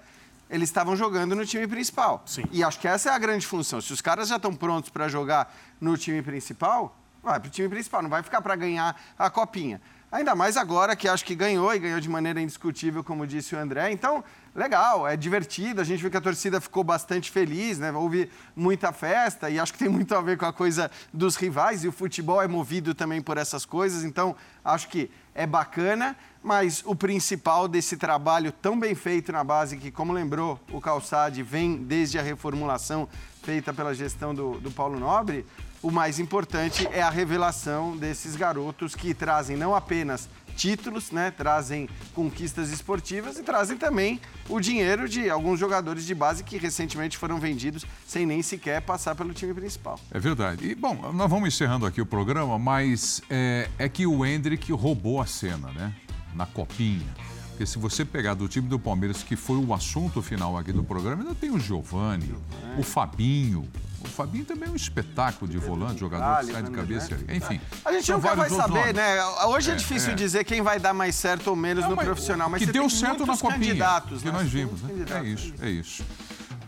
eles 0.49 0.69
estavam 0.69 0.95
jogando 0.95 1.35
no 1.35 1.45
time 1.45 1.67
principal. 1.67 2.23
Sim. 2.25 2.45
E 2.51 2.63
acho 2.63 2.79
que 2.79 2.87
essa 2.87 3.11
é 3.11 3.13
a 3.13 3.19
grande 3.19 3.45
função. 3.45 3.79
Se 3.79 3.93
os 3.93 4.01
caras 4.01 4.29
já 4.29 4.37
estão 4.37 4.55
prontos 4.55 4.89
para 4.89 5.07
jogar 5.07 5.55
no 5.79 5.95
time 5.95 6.23
principal, 6.23 6.97
vai 7.23 7.39
para 7.39 7.47
o 7.47 7.51
time 7.51 7.69
principal, 7.69 8.01
não 8.01 8.09
vai 8.09 8.21
ficar 8.21 8.41
para 8.41 8.55
ganhar 8.55 8.99
a 9.17 9.29
copinha. 9.29 9.81
Ainda 10.13 10.35
mais 10.35 10.57
agora 10.57 10.95
que 10.95 11.07
acho 11.07 11.25
que 11.25 11.33
ganhou 11.33 11.73
e 11.73 11.79
ganhou 11.79 11.99
de 11.99 12.07
maneira 12.07 12.39
indiscutível, 12.39 13.03
como 13.03 13.25
disse 13.25 13.55
o 13.55 13.57
André. 13.57 13.91
Então, 13.91 14.23
legal, 14.53 15.07
é 15.07 15.17
divertido. 15.17 15.81
A 15.81 15.83
gente 15.83 16.03
vê 16.03 16.09
que 16.11 16.17
a 16.17 16.21
torcida 16.21 16.61
ficou 16.61 16.83
bastante 16.83 17.31
feliz, 17.31 17.79
né? 17.79 17.91
Houve 17.91 18.29
muita 18.55 18.93
festa 18.93 19.49
e 19.49 19.59
acho 19.59 19.73
que 19.73 19.79
tem 19.79 19.89
muito 19.89 20.13
a 20.13 20.21
ver 20.21 20.37
com 20.37 20.45
a 20.45 20.53
coisa 20.53 20.91
dos 21.11 21.35
rivais. 21.35 21.83
E 21.83 21.87
o 21.87 21.91
futebol 21.91 22.39
é 22.39 22.47
movido 22.47 22.93
também 22.93 23.23
por 23.23 23.39
essas 23.39 23.65
coisas. 23.65 24.03
Então, 24.03 24.35
acho 24.63 24.87
que 24.87 25.09
é 25.33 25.47
bacana, 25.47 26.15
mas 26.43 26.83
o 26.85 26.95
principal 26.95 27.67
desse 27.67 27.97
trabalho 27.97 28.51
tão 28.51 28.79
bem 28.79 28.93
feito 28.93 29.31
na 29.31 29.43
base, 29.43 29.77
que, 29.77 29.89
como 29.89 30.13
lembrou 30.13 30.59
o 30.71 30.79
Calçade, 30.79 31.41
vem 31.41 31.75
desde 31.75 32.19
a 32.19 32.21
reformulação 32.21 33.09
feita 33.41 33.73
pela 33.73 33.95
gestão 33.95 34.35
do, 34.35 34.59
do 34.59 34.69
Paulo 34.69 34.99
Nobre, 34.99 35.43
o 35.83 35.91
mais 35.91 36.17
importante 36.17 36.87
é 36.91 37.01
a 37.01 37.09
revelação 37.09 37.95
desses 37.95 38.37
garotos 38.37 38.95
que 38.95 39.13
trazem 39.13 39.57
não 39.57 39.75
apenas 39.75 40.29
títulos, 40.55 41.11
né, 41.11 41.29
trazem 41.29 41.89
conquistas 42.13 42.71
esportivas 42.71 43.37
e 43.37 43.43
trazem 43.43 43.75
também 43.75 44.19
o 44.47 44.59
dinheiro 44.59 45.09
de 45.09 45.29
alguns 45.29 45.59
jogadores 45.59 46.05
de 46.05 46.15
base 46.15 46.43
que 46.43 46.57
recentemente 46.57 47.17
foram 47.17 47.39
vendidos 47.39 47.85
sem 48.07 48.25
nem 48.25 48.41
sequer 48.41 48.81
passar 48.81 49.13
pelo 49.15 49.33
time 49.33 49.53
principal. 49.53 49.99
É 50.09 50.19
verdade. 50.19 50.65
E, 50.65 50.75
bom, 50.75 51.11
nós 51.13 51.29
vamos 51.29 51.47
encerrando 51.47 51.85
aqui 51.85 51.99
o 51.99 52.05
programa, 52.05 52.57
mas 52.57 53.21
é, 53.29 53.67
é 53.77 53.89
que 53.89 54.05
o 54.07 54.25
Hendrick 54.25 54.71
roubou 54.71 55.19
a 55.19 55.25
cena, 55.25 55.71
né? 55.71 55.93
Na 56.33 56.45
copinha. 56.45 57.13
Porque 57.49 57.65
se 57.65 57.77
você 57.77 58.05
pegar 58.05 58.33
do 58.33 58.47
time 58.47 58.67
do 58.67 58.79
Palmeiras, 58.79 59.21
que 59.21 59.35
foi 59.35 59.57
o 59.57 59.73
assunto 59.73 60.21
final 60.21 60.57
aqui 60.57 60.71
do 60.71 60.83
programa, 60.83 61.23
ainda 61.23 61.35
tem 61.35 61.51
o 61.51 61.59
Giovani, 61.59 62.33
o 62.77 62.83
Fabinho, 62.83 63.67
o 64.03 64.07
Fabinho 64.07 64.45
também 64.45 64.67
é 64.67 64.71
um 64.71 64.75
espetáculo 64.75 65.49
de 65.49 65.57
volante, 65.57 65.99
jogador 65.99 66.45
que 66.45 66.51
sai 66.51 66.63
de 66.63 66.71
cabeça. 66.71 67.17
Enfim. 67.29 67.59
A 67.85 67.91
gente 67.91 68.11
nunca 68.11 68.35
vai 68.35 68.49
saber, 68.49 68.93
né? 68.93 69.23
Hoje 69.47 69.71
é, 69.71 69.73
é 69.73 69.77
difícil 69.77 70.11
é. 70.11 70.15
dizer 70.15 70.43
quem 70.43 70.61
vai 70.61 70.79
dar 70.79 70.93
mais 70.93 71.15
certo 71.15 71.47
ou 71.47 71.55
menos 71.55 71.83
Não, 71.83 71.91
no 71.91 71.97
profissional, 71.97 72.49
mas 72.49 72.63
que 72.63 72.71
deu 72.71 72.89
certo 72.89 73.25
na 73.25 73.37
copinha. 73.37 73.73
Que 73.73 74.25
né? 74.25 74.31
nós 74.31 74.49
vimos, 74.49 74.81
né? 74.81 75.05
É 75.09 75.23
isso, 75.23 75.53
é 75.61 75.69
isso. 75.69 76.03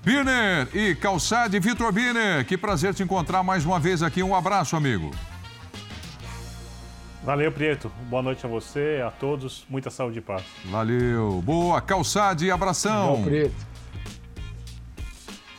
Birner 0.03 0.67
e 0.73 0.95
Calçade, 0.95 1.59
Vitor 1.59 1.91
Birner, 1.91 2.45
que 2.45 2.57
prazer 2.57 2.93
te 2.93 3.01
encontrar 3.01 3.43
mais 3.43 3.65
uma 3.65 3.79
vez 3.79 4.03
aqui. 4.03 4.21
Um 4.21 4.35
abraço, 4.35 4.75
amigo. 4.75 5.11
Valeu, 7.23 7.51
Prieto. 7.51 7.91
Boa 8.07 8.21
noite 8.21 8.45
a 8.45 8.49
você, 8.49 9.03
a 9.05 9.09
todos. 9.09 9.65
Muita 9.67 9.89
saúde 9.89 10.19
e 10.19 10.21
paz. 10.21 10.43
Valeu. 10.65 11.41
Boa, 11.43 11.81
Calçade, 11.81 12.51
abração. 12.51 13.15
Boa, 13.15 13.25
Prieto. 13.25 13.74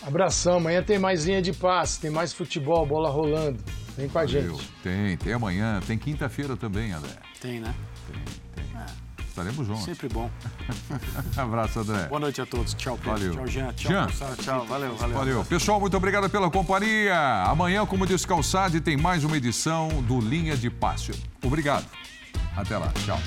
Abração, 0.06 0.58
amanhã 0.58 0.82
tem 0.84 1.00
mais 1.00 1.24
linha 1.24 1.42
de 1.42 1.52
passe, 1.52 2.00
tem 2.00 2.10
mais 2.10 2.32
futebol, 2.32 2.86
bola 2.86 3.10
rolando. 3.10 3.58
Vem 3.96 4.08
com 4.08 4.18
a 4.18 4.24
Valeu. 4.24 4.54
gente. 4.56 4.70
Tem, 4.82 5.16
tem 5.16 5.32
amanhã, 5.32 5.80
tem 5.84 5.98
quinta-feira 5.98 6.56
também, 6.56 6.92
André. 6.92 7.10
Tem, 7.40 7.58
né? 7.58 7.74
Tem, 8.06 8.64
tem. 8.64 8.80
É. 8.80 8.86
Estaremos 9.28 9.66
juntos. 9.66 9.84
Sempre 9.84 10.08
bom. 10.08 10.30
Abraço, 11.36 11.80
André. 11.80 12.06
Boa 12.06 12.20
noite 12.20 12.40
a 12.40 12.46
todos. 12.46 12.72
Tchau, 12.74 12.96
Pedro. 12.96 13.12
Valeu. 13.18 13.34
Tchau, 13.34 13.46
Jean. 13.48 13.72
Tchau, 13.72 13.90
Jean. 13.90 14.06
Tchau, 14.06 14.36
tchau. 14.36 14.66
Valeu, 14.66 14.94
valeu. 14.94 15.16
Valeu. 15.18 15.44
Pessoal, 15.44 15.80
muito 15.80 15.96
obrigado 15.96 16.30
pela 16.30 16.48
companhia. 16.50 17.42
Amanhã, 17.44 17.84
como 17.84 18.06
diz 18.06 18.24
Calçade, 18.24 18.80
tem 18.80 18.96
mais 18.96 19.24
uma 19.24 19.36
edição 19.36 19.88
do 20.04 20.20
Linha 20.20 20.56
de 20.56 20.70
Passe. 20.70 21.12
Obrigado. 21.42 21.86
Até 22.56 22.78
lá. 22.78 22.92
Tchau. 23.04 23.18